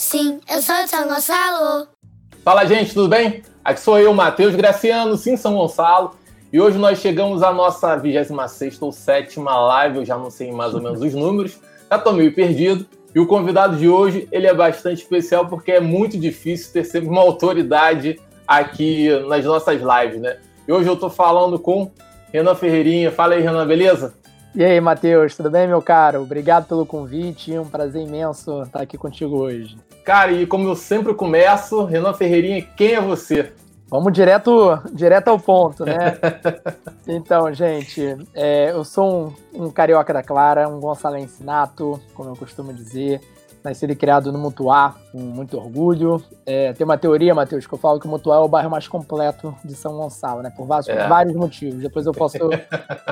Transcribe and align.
Sim, 0.00 0.38
eu 0.48 0.62
sou 0.62 0.76
de 0.76 0.88
São 0.88 1.08
Gonçalo. 1.08 1.88
Fala, 2.44 2.64
gente, 2.64 2.94
tudo 2.94 3.08
bem? 3.08 3.42
Aqui 3.64 3.80
sou 3.80 3.98
eu, 3.98 4.14
Matheus 4.14 4.54
Graciano, 4.54 5.16
sim, 5.16 5.36
São 5.36 5.56
Gonçalo. 5.56 6.14
E 6.52 6.60
hoje 6.60 6.78
nós 6.78 7.00
chegamos 7.00 7.42
à 7.42 7.52
nossa 7.52 7.96
26 7.96 8.80
ou 8.80 8.92
7 8.92 9.40
live, 9.40 9.98
eu 9.98 10.04
já 10.04 10.16
não 10.16 10.30
sei 10.30 10.52
mais 10.52 10.72
ou 10.72 10.80
menos 10.80 11.02
os 11.02 11.12
números, 11.14 11.58
já 11.90 11.98
tô 11.98 12.12
meio 12.12 12.32
perdido. 12.32 12.86
E 13.12 13.18
o 13.18 13.26
convidado 13.26 13.76
de 13.76 13.88
hoje, 13.88 14.28
ele 14.30 14.46
é 14.46 14.54
bastante 14.54 15.02
especial 15.02 15.48
porque 15.48 15.72
é 15.72 15.80
muito 15.80 16.16
difícil 16.16 16.72
ter 16.72 16.84
sempre 16.84 17.08
uma 17.08 17.20
autoridade 17.20 18.20
aqui 18.46 19.08
nas 19.26 19.44
nossas 19.44 19.80
lives, 19.82 20.20
né? 20.20 20.38
E 20.68 20.72
hoje 20.72 20.88
eu 20.88 20.94
tô 20.94 21.10
falando 21.10 21.58
com 21.58 21.90
Renan 22.32 22.54
Ferreirinha. 22.54 23.10
Fala 23.10 23.34
aí, 23.34 23.42
Renan, 23.42 23.66
beleza? 23.66 24.14
E 24.54 24.64
aí, 24.64 24.80
Matheus, 24.80 25.36
tudo 25.36 25.50
bem, 25.50 25.68
meu 25.68 25.82
caro? 25.82 26.22
Obrigado 26.22 26.66
pelo 26.66 26.86
convite, 26.86 27.56
um 27.58 27.68
prazer 27.68 28.02
imenso 28.02 28.62
estar 28.62 28.80
aqui 28.80 28.96
contigo 28.96 29.36
hoje. 29.36 29.76
Cara, 30.04 30.32
e 30.32 30.46
como 30.46 30.66
eu 30.68 30.74
sempre 30.74 31.12
começo, 31.14 31.84
Renan 31.84 32.14
Ferreirinha, 32.14 32.62
quem 32.76 32.94
é 32.94 33.00
você? 33.00 33.52
Vamos 33.90 34.12
direto, 34.12 34.80
direto 34.92 35.28
ao 35.28 35.38
ponto, 35.38 35.84
né? 35.84 36.18
então, 37.08 37.52
gente, 37.54 38.16
é, 38.34 38.70
eu 38.70 38.84
sou 38.84 39.34
um, 39.54 39.64
um, 39.64 39.70
carioca 39.70 40.12
da 40.12 40.22
Clara, 40.22 40.68
um 40.68 40.80
gonçalense 40.80 41.42
nato, 41.42 42.00
como 42.14 42.30
eu 42.30 42.36
costumo 42.36 42.72
dizer. 42.72 43.20
Nascido 43.62 43.90
e 43.90 43.96
criado 43.96 44.32
no 44.32 44.38
Mutuá, 44.38 44.94
com 45.12 45.18
muito 45.18 45.56
orgulho. 45.56 46.22
É, 46.46 46.72
tem 46.72 46.84
uma 46.84 46.96
teoria, 46.96 47.34
Matheus, 47.34 47.66
que 47.66 47.74
eu 47.74 47.78
falo 47.78 47.98
que 47.98 48.06
o 48.06 48.10
Mutuá 48.10 48.36
é 48.36 48.38
o 48.38 48.48
bairro 48.48 48.70
mais 48.70 48.86
completo 48.86 49.54
de 49.64 49.74
São 49.74 49.96
Gonçalo, 49.96 50.42
né? 50.42 50.52
Por 50.56 50.66
vários, 50.66 50.88
é. 50.88 51.08
vários 51.08 51.34
motivos. 51.34 51.82
Depois 51.82 52.06
eu 52.06 52.12
posso 52.12 52.38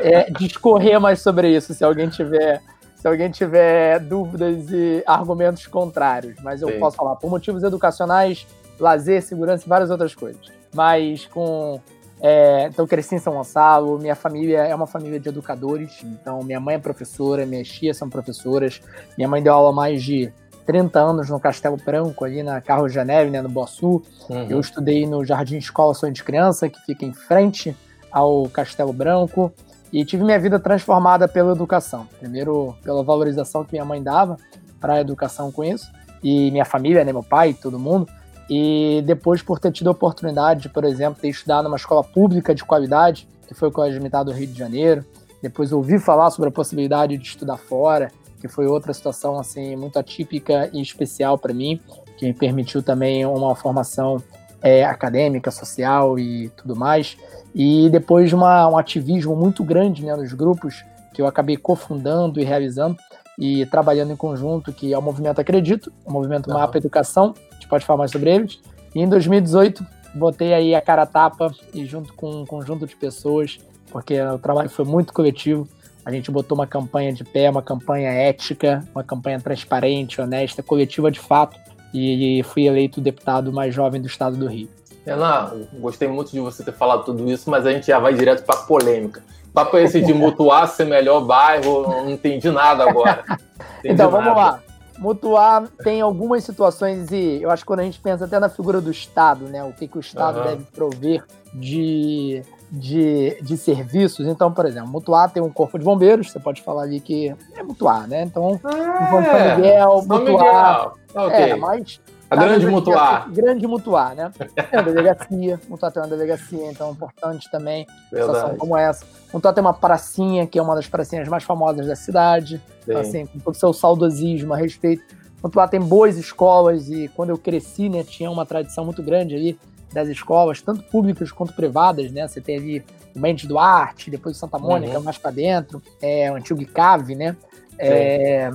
é, 0.01 0.30
discorrer 0.30 1.01
mais 1.01 1.20
sobre 1.20 1.54
isso, 1.54 1.74
se 1.74 1.84
alguém 1.84 2.09
tiver 2.09 2.62
se 2.96 3.06
alguém 3.06 3.30
tiver 3.30 4.01
dúvidas 4.01 4.70
e 4.70 5.02
argumentos 5.06 5.66
contrários. 5.66 6.37
Mas 6.42 6.62
eu 6.62 6.68
Sim. 6.68 6.80
posso 6.80 6.96
falar 6.96 7.15
por 7.16 7.30
motivos 7.30 7.62
educacionais, 7.62 8.46
lazer, 8.80 9.23
segurança 9.23 9.65
e 9.65 9.68
várias 9.68 9.90
outras 9.90 10.15
coisas. 10.15 10.51
Mas 10.74 11.26
com. 11.26 11.80
É, 12.20 12.66
então, 12.66 12.86
cresci 12.86 13.14
em 13.14 13.18
São 13.18 13.34
Gonçalo, 13.34 13.98
minha 13.98 14.16
família 14.16 14.59
é 14.60 14.74
uma 14.74 14.86
família 14.86 15.20
de 15.20 15.28
educadores, 15.28 16.02
então 16.02 16.42
minha 16.42 16.59
mãe 16.59 16.76
é 16.76 16.78
professora, 16.78 17.45
minhas 17.45 17.68
tias 17.68 17.96
são 17.96 18.09
professoras, 18.09 18.80
minha 19.16 19.28
mãe 19.28 19.42
deu 19.42 19.52
aula 19.52 19.72
mais 19.72 20.02
de 20.02 20.32
30 20.66 20.98
anos 20.98 21.30
no 21.30 21.38
Castelo 21.38 21.76
Branco, 21.76 22.24
ali 22.24 22.42
na 22.42 22.60
Carro 22.60 22.88
Janeve, 22.88 23.30
né, 23.30 23.40
no 23.40 23.48
Boçu. 23.48 24.02
Uhum. 24.28 24.46
Eu 24.48 24.59
estudei 24.59 25.06
no 25.06 25.24
Jardim 25.24 25.56
Escola 25.59 25.94
Sonho 25.94 26.12
de 26.12 26.24
Criança, 26.24 26.68
que 26.68 26.80
fica 26.84 27.04
em 27.04 27.12
frente 27.12 27.76
ao 28.10 28.48
Castelo 28.48 28.92
Branco, 28.92 29.52
e 29.92 30.04
tive 30.04 30.24
minha 30.24 30.38
vida 30.38 30.59
transformada 30.59 31.28
pela 31.28 31.52
educação. 31.52 32.09
Primeiro, 32.18 32.74
pela 32.82 33.04
valorização 33.04 33.64
que 33.64 33.72
minha 33.72 33.84
mãe 33.84 34.02
dava 34.02 34.37
para 34.80 34.94
a 34.94 35.00
educação 35.00 35.52
com 35.52 35.62
isso, 35.62 35.90
e 36.22 36.50
minha 36.50 36.64
família, 36.64 37.04
né, 37.04 37.12
meu 37.12 37.22
pai, 37.22 37.54
todo 37.54 37.78
mundo. 37.78 38.09
E 38.49 39.02
depois 39.05 39.43
por 39.43 39.59
ter 39.59 39.73
tido 39.73 39.89
a 39.89 39.91
oportunidade 39.91 40.63
de, 40.63 40.69
por 40.69 40.85
exemplo, 40.85 41.21
ter 41.21 41.29
estudado 41.29 41.65
numa 41.65 41.77
escola 41.77 42.05
pública 42.05 42.55
de 42.55 42.65
qualidade, 42.65 43.29
que 43.47 43.55
foi 43.55 43.69
o 43.69 43.73
Colégio 43.73 43.99
Militar 43.99 44.25
do 44.25 44.33
Rio 44.33 44.47
de 44.47 44.59
Janeiro. 44.59 45.05
Depois 45.43 45.73
ouvi 45.73 45.99
falar 45.99 46.30
sobre 46.30 46.49
a 46.49 46.52
possibilidade 46.52 47.17
de 47.17 47.27
estudar 47.27 47.57
fora, 47.57 48.11
que 48.41 48.49
foi 48.49 48.67
outra 48.67 48.93
situação 48.93 49.39
assim 49.39 49.77
muito 49.77 49.99
atípica 49.99 50.71
e 50.73 50.80
especial 50.80 51.37
para 51.37 51.52
mim, 51.52 51.80
que 52.17 52.27
me 52.27 52.33
permitiu 52.33 52.83
também 52.83 53.24
uma 53.27 53.55
formação 53.55 54.23
é, 54.63 54.85
acadêmica, 54.85 55.51
social 55.51 56.19
e 56.19 56.49
tudo 56.51 56.77
mais. 56.77 57.17
E 57.55 57.89
depois 57.91 58.29
de 58.29 58.35
uma, 58.35 58.69
um 58.69 58.77
ativismo 58.77 59.35
muito 59.35 59.65
grande 59.65 60.05
né, 60.05 60.15
nos 60.15 60.33
grupos 60.33 60.85
que 61.13 61.23
eu 61.23 61.27
acabei 61.27 61.57
cofundando 61.57 62.41
e 62.41 62.45
realizando 62.45 62.97
e 63.39 63.65
trabalhando 63.67 64.12
em 64.12 64.17
conjunto, 64.17 64.72
que 64.72 64.93
é 64.93 64.99
o 64.99 65.03
Movimento 65.03 65.41
Acredito, 65.41 65.93
o 66.05 66.12
Movimento 66.12 66.49
uhum. 66.49 66.55
Mapa 66.55 66.78
Educação, 66.78 67.34
gente 67.66 67.69
pode 67.69 67.84
falar 67.84 67.98
mais 67.98 68.10
sobre 68.10 68.31
eles. 68.31 68.60
E 68.94 69.00
em 69.00 69.09
2018, 69.09 69.84
botei 70.14 70.54
aí 70.54 70.75
a 70.75 70.81
cara 70.81 71.03
a 71.03 71.06
tapa 71.06 71.53
e 71.75 71.84
junto 71.84 72.14
com 72.14 72.42
um 72.42 72.47
conjunto 72.47 72.86
de 72.86 72.97
pessoas, 72.97 73.59
porque 73.91 74.20
o 74.20 74.38
trabalho 74.38 74.71
foi 74.71 74.84
muito 74.84 75.12
coletivo, 75.12 75.69
a 76.05 76.12
gente 76.12 76.31
botou 76.31 76.56
uma 76.56 76.66
campanha 76.66 77.12
de 77.12 77.25
pé, 77.25 77.50
uma 77.50 77.62
campanha 77.62 78.10
ética, 78.10 78.87
uma 78.94 79.03
campanha 79.03 79.41
transparente, 79.41 80.21
honesta, 80.21 80.62
coletiva 80.62 81.10
de 81.10 81.19
fato, 81.19 81.59
e 81.93 82.43
fui 82.44 82.66
eleito 82.66 83.00
deputado 83.00 83.53
mais 83.53 83.75
jovem 83.75 84.00
do 84.00 84.06
estado 84.06 84.37
do 84.37 84.47
Rio. 84.47 84.69
Renan, 85.05 85.66
gostei 85.75 86.09
muito 86.09 86.31
de 86.31 86.41
você 86.41 86.65
ter 86.65 86.72
falado 86.72 87.05
tudo 87.05 87.31
isso, 87.31 87.50
mas 87.50 87.66
a 87.66 87.72
gente 87.72 87.87
já 87.87 87.99
vai 87.99 88.15
direto 88.15 88.44
para 88.44 88.56
polêmica 88.62 89.22
papo 89.56 89.78
esse 89.78 90.03
de 90.03 90.12
mutuar 90.12 90.69
ser 90.69 90.84
melhor 90.84 91.22
bairro, 91.22 91.84
não 91.84 92.10
entendi 92.10 92.50
nada 92.50 92.87
agora. 92.87 93.25
Entendi 93.78 93.94
então, 93.94 94.10
vamos 94.10 94.26
nada. 94.26 94.41
lá. 94.41 94.62
Mutuar 94.99 95.69
tem 95.83 96.01
algumas 96.01 96.45
situações 96.45 97.11
e 97.11 97.43
eu 97.43 97.51
acho 97.51 97.62
que 97.62 97.67
quando 97.67 97.81
a 97.81 97.84
gente 97.84 98.01
pensa 98.01 98.25
até 98.25 98.39
na 98.39 98.49
figura 98.49 98.81
do 98.81 98.91
Estado, 98.91 99.47
né? 99.47 99.62
O 99.65 99.73
que, 99.73 99.87
que 99.87 99.97
o 99.97 100.01
Estado 100.01 100.39
uhum. 100.39 100.45
deve 100.47 100.65
prover 100.65 101.25
de, 101.53 102.43
de, 102.71 103.37
de 103.43 103.56
serviços. 103.56 104.27
Então, 104.27 104.53
por 104.53 104.67
exemplo, 104.67 104.89
Mutuar 104.89 105.31
tem 105.31 105.43
um 105.43 105.51
corpo 105.51 105.79
de 105.79 105.85
bombeiros, 105.85 106.31
você 106.31 106.41
pode 106.41 106.62
falar 106.62 106.83
ali 106.83 107.01
que 107.01 107.35
é 107.55 107.62
Mutuar, 107.62 108.09
né? 108.09 108.23
Então, 108.23 108.61
ah, 108.65 108.71
é, 108.71 109.11
São 109.11 109.56
Miguel, 109.56 110.03
Mutuar. 110.06 110.93
Miguel. 111.06 111.27
Okay. 111.27 111.51
É, 111.51 111.56
mas 111.56 112.01
a 112.31 112.37
grande 112.37 112.66
mutuar. 112.66 113.31
Grande 113.31 113.66
mutuar, 113.66 114.14
né? 114.14 114.32
É 114.56 114.76
uma 114.76 114.82
delegacia, 114.82 115.60
mutuar 115.69 115.92
tem 115.92 116.03
uma 116.03 116.09
delegacia, 116.09 116.70
então 116.70 116.88
é 116.88 116.91
importante 116.92 117.50
também, 117.50 117.87
situação 118.09 118.56
como 118.56 118.76
essa. 118.76 119.04
Mutuar 119.32 119.54
tem 119.54 119.62
uma 119.62 119.75
pracinha, 119.75 120.47
que 120.47 120.59
é 120.59 120.62
uma 120.62 120.75
das 120.75 120.88
pracinhas 120.88 121.28
mais 121.28 121.44
famosas 121.44 121.87
da 121.87 121.97
cidade, 121.97 122.60
então, 122.82 123.00
assim, 123.00 123.26
com 123.26 123.38
todo 123.38 123.54
o 123.54 123.59
seu 123.59 123.72
saudosismo 123.72 124.54
a 124.54 124.56
respeito. 124.56 125.03
Mutuar 125.42 125.69
tem 125.69 125.81
boas 125.81 126.16
escolas 126.16 126.88
e 126.88 127.09
quando 127.14 127.31
eu 127.31 127.38
cresci, 127.38 127.88
né, 127.88 128.03
tinha 128.03 128.31
uma 128.31 128.44
tradição 128.44 128.84
muito 128.84 129.03
grande 129.03 129.34
ali 129.34 129.58
das 129.93 130.08
escolas, 130.08 130.60
tanto 130.60 130.82
públicas 130.84 131.31
quanto 131.31 131.53
privadas, 131.53 132.10
né? 132.10 132.26
Você 132.26 132.41
tem 132.41 132.56
ali 132.56 132.84
o 133.14 133.20
Mendes 133.20 133.47
Duarte, 133.47 134.10
depois 134.10 134.37
o 134.37 134.38
Santa 134.38 134.58
Mônica, 134.58 134.98
uhum. 134.98 135.04
mais 135.04 135.16
para 135.16 135.31
dentro, 135.31 135.81
é, 136.03 136.31
o 136.31 136.34
antigo 136.34 136.60
ICAVE, 136.60 137.14
né? 137.14 137.37
É, 137.78 138.50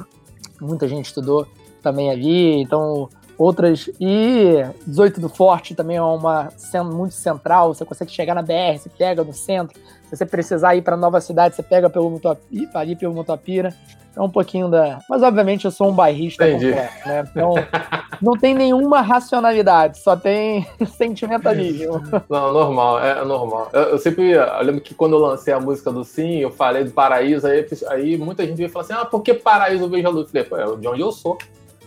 muita 0.60 0.88
gente 0.88 1.06
estudou 1.06 1.48
também 1.82 2.12
ali, 2.12 2.62
então 2.62 3.10
outras. 3.42 3.90
E 4.00 4.64
18 4.86 5.20
do 5.20 5.30
Forte 5.30 5.74
também 5.74 5.98
é 5.98 6.02
uma 6.02 6.52
sendo 6.56 6.96
muito 6.96 7.16
central. 7.16 7.74
Você 7.74 7.84
consegue 7.84 8.12
chegar 8.12 8.36
na 8.36 8.42
BR, 8.42 8.78
você 8.78 8.90
pega 8.90 9.24
no 9.24 9.34
centro. 9.34 9.80
Se 10.04 10.18
você 10.18 10.26
precisar 10.26 10.76
ir 10.76 10.82
para 10.82 10.96
nova 10.96 11.20
cidade, 11.20 11.56
você 11.56 11.64
pega 11.64 11.90
pelo 11.90 12.10
Mutuapira, 12.10 12.70
ali 12.76 12.96
pelo 12.96 13.14
Mutuapira. 13.14 13.74
É 14.16 14.22
um 14.22 14.30
pouquinho 14.30 14.68
da. 14.68 15.00
Mas 15.10 15.24
obviamente 15.24 15.64
eu 15.64 15.72
sou 15.72 15.88
um 15.88 15.94
bairrista 15.94 16.46
completo, 16.46 17.08
né? 17.08 17.24
Então 17.30 17.54
não 18.22 18.34
tem 18.34 18.54
nenhuma 18.54 19.00
racionalidade, 19.00 20.00
só 20.00 20.18
tem 20.18 20.68
sentimentalismo. 20.98 22.04
Não, 22.30 22.52
normal, 22.52 23.00
é 23.00 23.24
normal. 23.24 23.70
Eu, 23.72 23.84
eu, 23.84 23.98
sempre. 23.98 24.32
Eu 24.32 24.64
lembro 24.64 24.82
que 24.82 24.94
quando 24.94 25.16
eu 25.16 25.20
lancei 25.20 25.54
a 25.54 25.62
música 25.62 25.94
do 25.94 26.04
Sim, 26.04 26.40
eu 26.40 26.52
falei 26.52 26.84
do 26.84 26.92
paraíso, 26.92 27.48
aí, 27.48 27.66
aí 27.88 28.18
muita 28.18 28.46
gente 28.46 28.58
veio 28.58 28.70
falar 28.70 28.84
assim: 28.84 28.94
ah, 28.94 29.06
por 29.06 29.22
que 29.22 29.34
paraíso 29.34 29.86
eu 29.86 29.90
vejo 29.90 30.08
a 30.08 30.12
luz? 30.12 30.30
Eu 30.34 30.46
falei, 30.46 30.66
é 30.66 30.76
de 30.76 30.88
onde 30.90 31.02
eu 31.02 31.12
sou. 31.14 31.38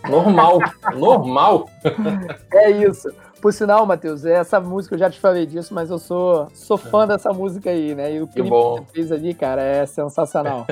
Normal, 0.09 0.59
normal. 0.95 1.69
É 2.51 2.71
isso. 2.71 3.09
Por 3.41 3.53
sinal, 3.53 3.85
Matheus, 3.85 4.25
essa 4.25 4.59
música 4.59 4.95
eu 4.95 4.99
já 4.99 5.09
te 5.09 5.19
falei 5.19 5.45
disso, 5.45 5.73
mas 5.73 5.89
eu 5.89 5.99
sou, 5.99 6.47
sou 6.53 6.77
fã 6.77 7.03
é. 7.03 7.07
dessa 7.07 7.31
música 7.31 7.69
aí, 7.69 7.93
né? 7.93 8.13
E 8.13 8.21
o 8.21 8.27
que, 8.27 8.41
bom. 8.41 8.75
que 8.75 8.81
você 8.81 8.91
fez 8.93 9.11
ali, 9.11 9.33
cara, 9.33 9.61
é 9.61 9.85
sensacional. 9.85 10.65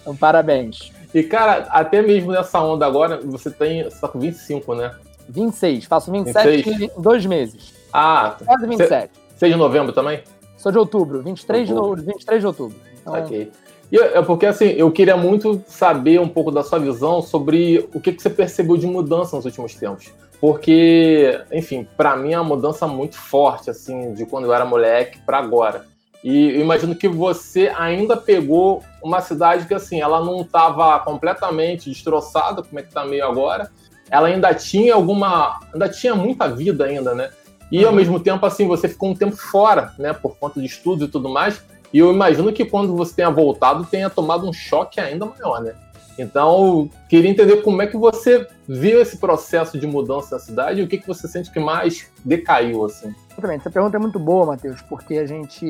Então, 0.00 0.16
parabéns. 0.16 0.92
E, 1.12 1.22
cara, 1.22 1.66
até 1.70 2.00
mesmo 2.00 2.30
nessa 2.30 2.60
onda 2.60 2.86
agora, 2.86 3.20
você 3.24 3.50
tem. 3.50 3.82
Você 3.82 4.00
tá 4.00 4.06
com 4.06 4.20
25, 4.20 4.74
né? 4.74 4.94
26. 5.28 5.84
Faço 5.84 6.12
27 6.12 6.62
26? 6.62 6.80
em 6.80 7.02
dois 7.02 7.26
meses. 7.26 7.74
Ah, 7.92 8.36
quase 8.44 8.66
27. 8.66 9.10
Você 9.36 9.46
é 9.46 9.48
de 9.48 9.56
novembro 9.56 9.92
também? 9.92 10.22
Sou 10.56 10.72
de 10.72 10.78
outubro, 10.78 11.22
23, 11.22 11.70
outubro. 11.70 12.00
De, 12.00 12.06
23 12.06 12.40
de 12.40 12.46
outubro. 12.46 12.76
Então, 13.00 13.14
ok. 13.14 13.52
E 13.90 13.98
é 13.98 14.20
porque 14.22 14.46
assim, 14.46 14.66
eu 14.70 14.90
queria 14.90 15.16
muito 15.16 15.62
saber 15.66 16.20
um 16.20 16.28
pouco 16.28 16.50
da 16.50 16.62
sua 16.62 16.78
visão 16.78 17.22
sobre 17.22 17.88
o 17.94 18.00
que, 18.00 18.12
que 18.12 18.22
você 18.22 18.30
percebeu 18.30 18.76
de 18.76 18.86
mudança 18.86 19.36
nos 19.36 19.44
últimos 19.44 19.74
tempos. 19.74 20.12
Porque, 20.40 21.40
enfim, 21.50 21.86
para 21.96 22.16
mim 22.16 22.32
é 22.32 22.40
uma 22.40 22.56
mudança 22.56 22.86
muito 22.86 23.16
forte, 23.16 23.70
assim, 23.70 24.12
de 24.12 24.26
quando 24.26 24.44
eu 24.44 24.54
era 24.54 24.64
moleque 24.64 25.18
para 25.24 25.38
agora. 25.38 25.86
E 26.22 26.50
eu 26.50 26.60
imagino 26.60 26.94
que 26.94 27.08
você 27.08 27.72
ainda 27.76 28.16
pegou 28.16 28.82
uma 29.02 29.20
cidade 29.20 29.66
que, 29.66 29.74
assim, 29.74 30.00
ela 30.00 30.22
não 30.22 30.42
estava 30.42 30.98
completamente 31.00 31.88
destroçada, 31.88 32.62
como 32.62 32.78
é 32.78 32.82
que 32.82 32.92
tá 32.92 33.04
meio 33.04 33.24
agora. 33.24 33.70
Ela 34.10 34.28
ainda 34.28 34.52
tinha 34.54 34.94
alguma. 34.94 35.58
ainda 35.72 35.88
tinha 35.88 36.14
muita 36.14 36.48
vida 36.48 36.84
ainda, 36.84 37.14
né? 37.14 37.30
E 37.70 37.82
ao 37.84 37.90
uhum. 37.90 37.96
mesmo 37.96 38.20
tempo, 38.20 38.44
assim, 38.44 38.66
você 38.66 38.88
ficou 38.88 39.10
um 39.10 39.14
tempo 39.14 39.36
fora, 39.36 39.92
né? 39.98 40.12
Por 40.12 40.36
conta 40.36 40.60
de 40.60 40.66
estudos 40.66 41.08
e 41.08 41.10
tudo 41.10 41.28
mais. 41.28 41.62
E 41.96 41.98
eu 41.98 42.12
imagino 42.12 42.52
que 42.52 42.62
quando 42.62 42.94
você 42.94 43.14
tenha 43.14 43.30
voltado, 43.30 43.86
tenha 43.86 44.10
tomado 44.10 44.46
um 44.46 44.52
choque 44.52 45.00
ainda 45.00 45.24
maior, 45.24 45.62
né? 45.62 45.72
Então, 46.18 46.90
queria 47.08 47.30
entender 47.30 47.62
como 47.62 47.80
é 47.80 47.86
que 47.86 47.96
você 47.96 48.46
viu 48.68 49.00
esse 49.00 49.16
processo 49.16 49.78
de 49.78 49.86
mudança 49.86 50.34
na 50.34 50.38
cidade 50.38 50.78
e 50.78 50.84
o 50.84 50.88
que, 50.88 50.98
que 50.98 51.06
você 51.06 51.26
sente 51.26 51.50
que 51.50 51.58
mais 51.58 52.12
decaiu, 52.22 52.84
assim. 52.84 53.14
Exatamente. 53.32 53.60
Essa 53.62 53.70
pergunta 53.70 53.96
é 53.96 53.98
muito 53.98 54.18
boa, 54.18 54.44
Matheus, 54.44 54.82
porque 54.82 55.14
a 55.14 55.24
gente 55.24 55.66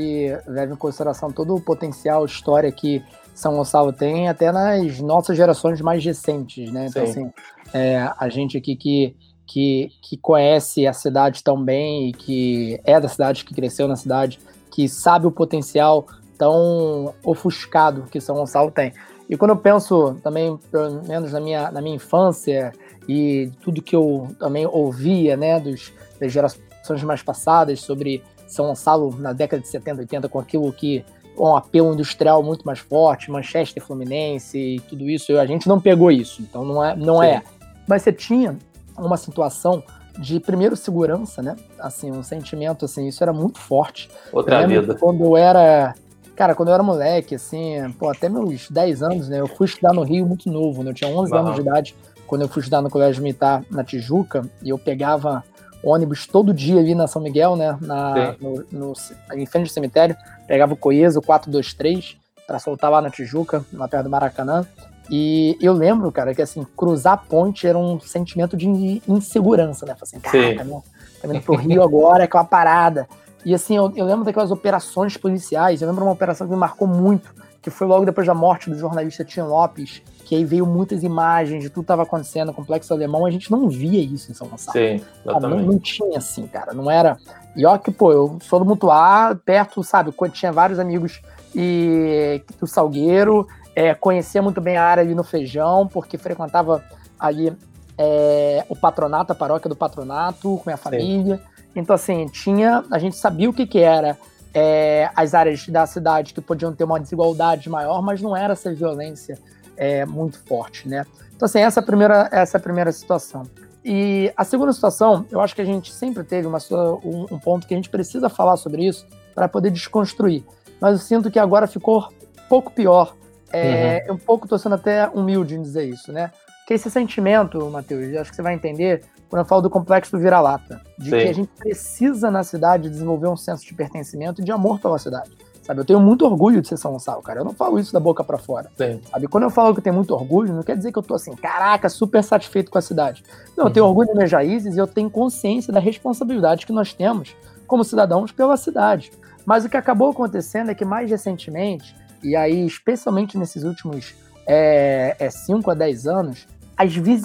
leva 0.48 0.72
em 0.72 0.76
consideração 0.76 1.30
todo 1.30 1.54
o 1.54 1.60
potencial, 1.60 2.26
história 2.26 2.72
que 2.72 3.04
São 3.32 3.54
Gonçalo 3.54 3.92
tem, 3.92 4.28
até 4.28 4.50
nas 4.50 4.98
nossas 4.98 5.36
gerações 5.36 5.80
mais 5.80 6.04
recentes, 6.04 6.72
né? 6.72 6.88
Então, 6.90 7.06
Sim. 7.06 7.10
assim, 7.12 7.32
é, 7.72 8.10
a 8.18 8.28
gente 8.28 8.58
aqui 8.58 8.74
que 8.74 9.14
que, 9.46 9.92
que 10.02 10.16
conhece 10.16 10.88
a 10.88 10.92
cidade 10.92 11.42
tão 11.42 11.62
bem 11.62 12.08
e 12.08 12.12
que 12.12 12.80
é 12.84 13.00
da 13.00 13.08
cidade, 13.08 13.44
que 13.44 13.54
cresceu 13.54 13.86
na 13.86 13.94
cidade, 13.94 14.40
que 14.76 14.90
sabe 14.90 15.26
o 15.26 15.30
potencial 15.30 16.06
tão 16.36 17.14
ofuscado 17.24 18.02
que 18.10 18.20
São 18.20 18.36
Gonçalo 18.36 18.70
tem. 18.70 18.92
E 19.26 19.34
quando 19.34 19.52
eu 19.52 19.56
penso 19.56 20.18
também, 20.22 20.54
pelo 20.70 21.02
menos 21.04 21.32
na 21.32 21.40
minha, 21.40 21.70
na 21.70 21.80
minha 21.80 21.96
infância 21.96 22.74
e 23.08 23.50
tudo 23.62 23.80
que 23.80 23.96
eu 23.96 24.28
também 24.38 24.66
ouvia, 24.66 25.34
né, 25.34 25.58
dos, 25.58 25.94
das 26.20 26.30
gerações 26.30 27.02
mais 27.04 27.22
passadas 27.22 27.80
sobre 27.80 28.22
São 28.46 28.66
Gonçalo 28.66 29.16
na 29.18 29.32
década 29.32 29.62
de 29.62 29.68
70, 29.68 30.00
80, 30.02 30.28
com 30.28 30.38
aquilo 30.38 30.70
que 30.70 31.02
um 31.38 31.56
apelo 31.56 31.94
industrial 31.94 32.42
muito 32.42 32.66
mais 32.66 32.78
forte, 32.78 33.30
Manchester, 33.30 33.82
Fluminense 33.82 34.58
e 34.58 34.80
tudo 34.80 35.08
isso, 35.08 35.38
a 35.38 35.46
gente 35.46 35.66
não 35.66 35.80
pegou 35.80 36.10
isso, 36.10 36.42
então 36.42 36.66
não 36.66 36.84
é, 36.84 36.94
não 36.94 37.22
é. 37.22 37.42
Mas 37.88 38.02
você 38.02 38.12
tinha 38.12 38.58
uma 38.98 39.16
situação 39.16 39.82
de 40.18 40.40
primeiro 40.40 40.76
segurança, 40.76 41.42
né? 41.42 41.56
Assim, 41.78 42.10
um 42.10 42.22
sentimento 42.22 42.84
assim, 42.84 43.06
isso 43.06 43.22
era 43.22 43.32
muito 43.32 43.58
forte. 43.58 44.08
Outra 44.32 44.66
vida. 44.66 44.94
Quando 44.94 45.24
eu 45.24 45.36
era 45.36 45.94
Cara, 46.36 46.54
quando 46.54 46.68
eu 46.68 46.74
era 46.74 46.82
moleque, 46.82 47.34
assim, 47.34 47.90
pô, 47.98 48.10
até 48.10 48.28
meus 48.28 48.70
10 48.70 49.02
anos, 49.02 49.28
né? 49.28 49.40
Eu 49.40 49.46
fui 49.46 49.66
estudar 49.66 49.94
no 49.94 50.02
Rio 50.02 50.26
muito 50.26 50.52
novo, 50.52 50.82
né? 50.82 50.90
Eu 50.90 50.94
tinha 50.94 51.10
11 51.10 51.32
uhum. 51.32 51.38
anos 51.38 51.54
de 51.54 51.60
idade 51.62 51.94
quando 52.26 52.42
eu 52.42 52.48
fui 52.48 52.60
estudar 52.60 52.82
no 52.82 52.90
Colégio 52.90 53.22
Militar 53.22 53.64
na 53.70 53.82
Tijuca, 53.82 54.42
e 54.62 54.68
eu 54.68 54.78
pegava 54.78 55.42
ônibus 55.82 56.26
todo 56.26 56.52
dia 56.52 56.78
ali 56.78 56.94
na 56.94 57.06
São 57.06 57.22
Miguel, 57.22 57.56
né? 57.56 57.78
Na, 57.80 58.34
no, 58.38 58.64
no, 58.70 58.92
em 59.34 59.46
frente 59.46 59.68
do 59.68 59.72
cemitério. 59.72 60.14
Pegava 60.46 60.74
o 60.74 60.76
Coeso 60.76 61.22
423 61.22 62.16
para 62.46 62.58
soltar 62.58 62.90
lá 62.90 63.00
na 63.00 63.10
Tijuca, 63.10 63.64
lá 63.72 63.88
perto 63.88 64.04
do 64.04 64.10
Maracanã. 64.10 64.66
E 65.10 65.56
eu 65.60 65.72
lembro, 65.72 66.10
cara, 66.10 66.34
que 66.34 66.42
assim, 66.42 66.66
cruzar 66.76 67.14
a 67.14 67.16
ponte 67.16 67.66
era 67.66 67.78
um 67.78 68.00
sentimento 68.00 68.56
de 68.56 69.02
insegurança, 69.06 69.86
né? 69.86 69.94
Falei 69.94 70.02
assim, 70.02 70.20
caraca, 70.20 70.64
né? 70.64 70.82
tá 71.20 71.28
vindo 71.28 71.42
pro 71.42 71.54
Rio 71.54 71.82
agora, 71.82 72.22
é 72.22 72.24
aquela 72.24 72.44
parada. 72.44 73.08
E 73.44 73.54
assim, 73.54 73.76
eu, 73.76 73.92
eu, 73.94 74.04
lembro 74.04 74.24
daquelas 74.24 74.50
operações 74.50 75.16
policiais, 75.16 75.80
eu 75.80 75.88
lembro 75.88 76.04
uma 76.04 76.12
operação 76.12 76.46
que 76.46 76.52
me 76.52 76.58
marcou 76.58 76.88
muito, 76.88 77.32
que 77.62 77.70
foi 77.70 77.86
logo 77.86 78.04
depois 78.04 78.26
da 78.26 78.34
morte 78.34 78.68
do 78.68 78.76
jornalista 78.76 79.24
Tim 79.24 79.42
Lopes, 79.42 80.02
que 80.24 80.34
aí 80.34 80.44
veio 80.44 80.66
muitas 80.66 81.04
imagens 81.04 81.62
de 81.62 81.70
tudo 81.70 81.82
que 81.82 81.84
estava 81.84 82.02
acontecendo 82.02 82.48
no 82.48 82.54
Complexo 82.54 82.92
Alemão, 82.92 83.24
a 83.24 83.30
gente 83.30 83.48
não 83.48 83.68
via 83.68 84.02
isso 84.02 84.32
em 84.32 84.34
São 84.34 84.48
Gonçalo. 84.48 84.76
Sim, 84.76 85.00
exatamente. 85.24 85.62
Não, 85.62 85.72
não, 85.72 85.78
tinha 85.78 86.18
assim, 86.18 86.48
cara, 86.48 86.74
não 86.74 86.90
era... 86.90 87.16
E 87.54 87.64
ó 87.64 87.78
que, 87.78 87.92
pô, 87.92 88.10
eu 88.10 88.36
sou 88.42 88.58
do 88.58 88.64
Mutuá, 88.64 89.38
perto, 89.44 89.84
sabe, 89.84 90.10
quando 90.10 90.32
tinha 90.32 90.50
vários 90.50 90.80
amigos 90.80 91.22
e 91.54 92.42
do 92.60 92.66
Salgueiro, 92.66 93.46
é, 93.76 93.94
conhecia 93.94 94.40
muito 94.40 94.58
bem 94.58 94.78
a 94.78 94.82
área 94.82 95.02
ali 95.02 95.14
no 95.14 95.22
Feijão, 95.22 95.86
porque 95.86 96.16
frequentava 96.16 96.82
ali 97.20 97.54
é, 97.98 98.64
o 98.70 98.74
patronato, 98.74 99.32
a 99.32 99.34
paróquia 99.34 99.68
do 99.68 99.76
patronato, 99.76 100.56
com 100.56 100.62
minha 100.64 100.78
família. 100.78 101.36
Sim. 101.36 101.42
Então, 101.76 101.94
assim, 101.94 102.26
tinha. 102.26 102.82
A 102.90 102.98
gente 102.98 103.16
sabia 103.16 103.50
o 103.50 103.52
que, 103.52 103.66
que 103.66 103.78
era 103.78 104.16
é, 104.54 105.10
as 105.14 105.34
áreas 105.34 105.68
da 105.68 105.86
cidade 105.86 106.32
que 106.32 106.40
podiam 106.40 106.72
ter 106.72 106.84
uma 106.84 106.98
desigualdade 106.98 107.68
maior, 107.68 108.00
mas 108.00 108.22
não 108.22 108.34
era 108.34 108.54
essa 108.54 108.72
violência 108.74 109.38
é, 109.76 110.06
muito 110.06 110.38
forte, 110.46 110.88
né? 110.88 111.04
Então, 111.36 111.44
assim, 111.44 111.58
essa 111.58 111.80
é 111.80 111.82
a 111.82 111.86
primeira, 111.86 112.30
essa 112.32 112.56
é 112.56 112.58
a 112.58 112.62
primeira 112.62 112.90
situação. 112.90 113.42
E 113.84 114.32
a 114.34 114.42
segunda 114.42 114.72
situação, 114.72 115.26
eu 115.30 115.38
acho 115.38 115.54
que 115.54 115.60
a 115.60 115.66
gente 115.66 115.92
sempre 115.92 116.24
teve 116.24 116.48
uma, 116.48 116.58
um, 117.04 117.26
um 117.30 117.38
ponto 117.38 117.66
que 117.66 117.74
a 117.74 117.76
gente 117.76 117.90
precisa 117.90 118.30
falar 118.30 118.56
sobre 118.56 118.86
isso 118.86 119.06
para 119.34 119.46
poder 119.46 119.70
desconstruir. 119.70 120.44
Mas 120.80 120.94
eu 120.94 120.98
sinto 120.98 121.30
que 121.30 121.38
agora 121.38 121.66
ficou 121.66 122.08
pouco 122.48 122.72
pior. 122.72 123.14
É, 123.52 124.06
uhum. 124.08 124.14
Um 124.14 124.18
pouco, 124.18 124.46
estou 124.46 124.58
sendo 124.58 124.74
até 124.74 125.08
humilde 125.08 125.54
em 125.54 125.62
dizer 125.62 125.84
isso, 125.84 126.12
né? 126.12 126.30
Que 126.66 126.74
esse 126.74 126.90
sentimento, 126.90 127.70
Matheus, 127.70 128.16
acho 128.16 128.30
que 128.30 128.36
você 128.36 128.42
vai 128.42 128.54
entender, 128.54 129.04
quando 129.28 129.42
eu 129.42 129.46
falo 129.46 129.62
do 129.62 129.70
complexo 129.70 130.12
do 130.12 130.18
vira-lata, 130.18 130.80
de 130.98 131.10
Sim. 131.10 131.18
que 131.18 131.28
a 131.28 131.32
gente 131.32 131.50
precisa 131.56 132.30
na 132.30 132.42
cidade 132.42 132.90
desenvolver 132.90 133.28
um 133.28 133.36
senso 133.36 133.64
de 133.64 133.72
pertencimento 133.72 134.40
e 134.40 134.44
de 134.44 134.50
amor 134.50 134.80
pela 134.80 134.98
cidade. 134.98 135.30
Sabe, 135.66 135.80
eu 135.80 135.84
tenho 135.84 135.98
muito 135.98 136.24
orgulho 136.24 136.62
de 136.62 136.68
ser 136.68 136.76
São 136.76 136.92
Gonçalo, 136.92 137.20
cara. 137.20 137.40
Eu 137.40 137.44
não 137.44 137.52
falo 137.52 137.76
isso 137.76 137.92
da 137.92 137.98
boca 137.98 138.22
para 138.22 138.38
fora. 138.38 138.70
Sim. 138.76 139.00
Sabe, 139.10 139.26
quando 139.26 139.42
eu 139.42 139.50
falo 139.50 139.74
que 139.74 139.80
eu 139.80 139.82
tenho 139.82 139.96
muito 139.96 140.14
orgulho, 140.14 140.54
não 140.54 140.62
quer 140.62 140.76
dizer 140.76 140.92
que 140.92 140.98
eu 140.98 141.02
tô 141.02 141.14
assim, 141.14 141.34
caraca, 141.34 141.88
super 141.88 142.22
satisfeito 142.22 142.70
com 142.70 142.78
a 142.78 142.80
cidade. 142.80 143.24
Não, 143.56 143.64
eu 143.64 143.70
tenho 143.72 143.84
uhum. 143.84 143.90
orgulho 143.90 144.06
das 144.06 144.16
minhas 144.16 144.30
raízes 144.30 144.76
e 144.76 144.78
eu 144.78 144.86
tenho 144.86 145.10
consciência 145.10 145.72
da 145.72 145.80
responsabilidade 145.80 146.64
que 146.64 146.72
nós 146.72 146.94
temos 146.94 147.34
como 147.66 147.82
cidadãos 147.82 148.30
pela 148.30 148.56
cidade. 148.56 149.10
Mas 149.44 149.64
o 149.64 149.68
que 149.68 149.76
acabou 149.76 150.10
acontecendo 150.10 150.70
é 150.70 150.74
que 150.74 150.84
mais 150.84 151.10
recentemente, 151.10 151.96
e 152.22 152.36
aí 152.36 152.66
especialmente 152.66 153.38
nesses 153.38 153.64
últimos 153.64 154.06
5 154.06 154.26
é, 154.46 155.16
é 155.18 155.30
cinco 155.30 155.70
a 155.70 155.74
10 155.74 156.06
anos, 156.06 156.46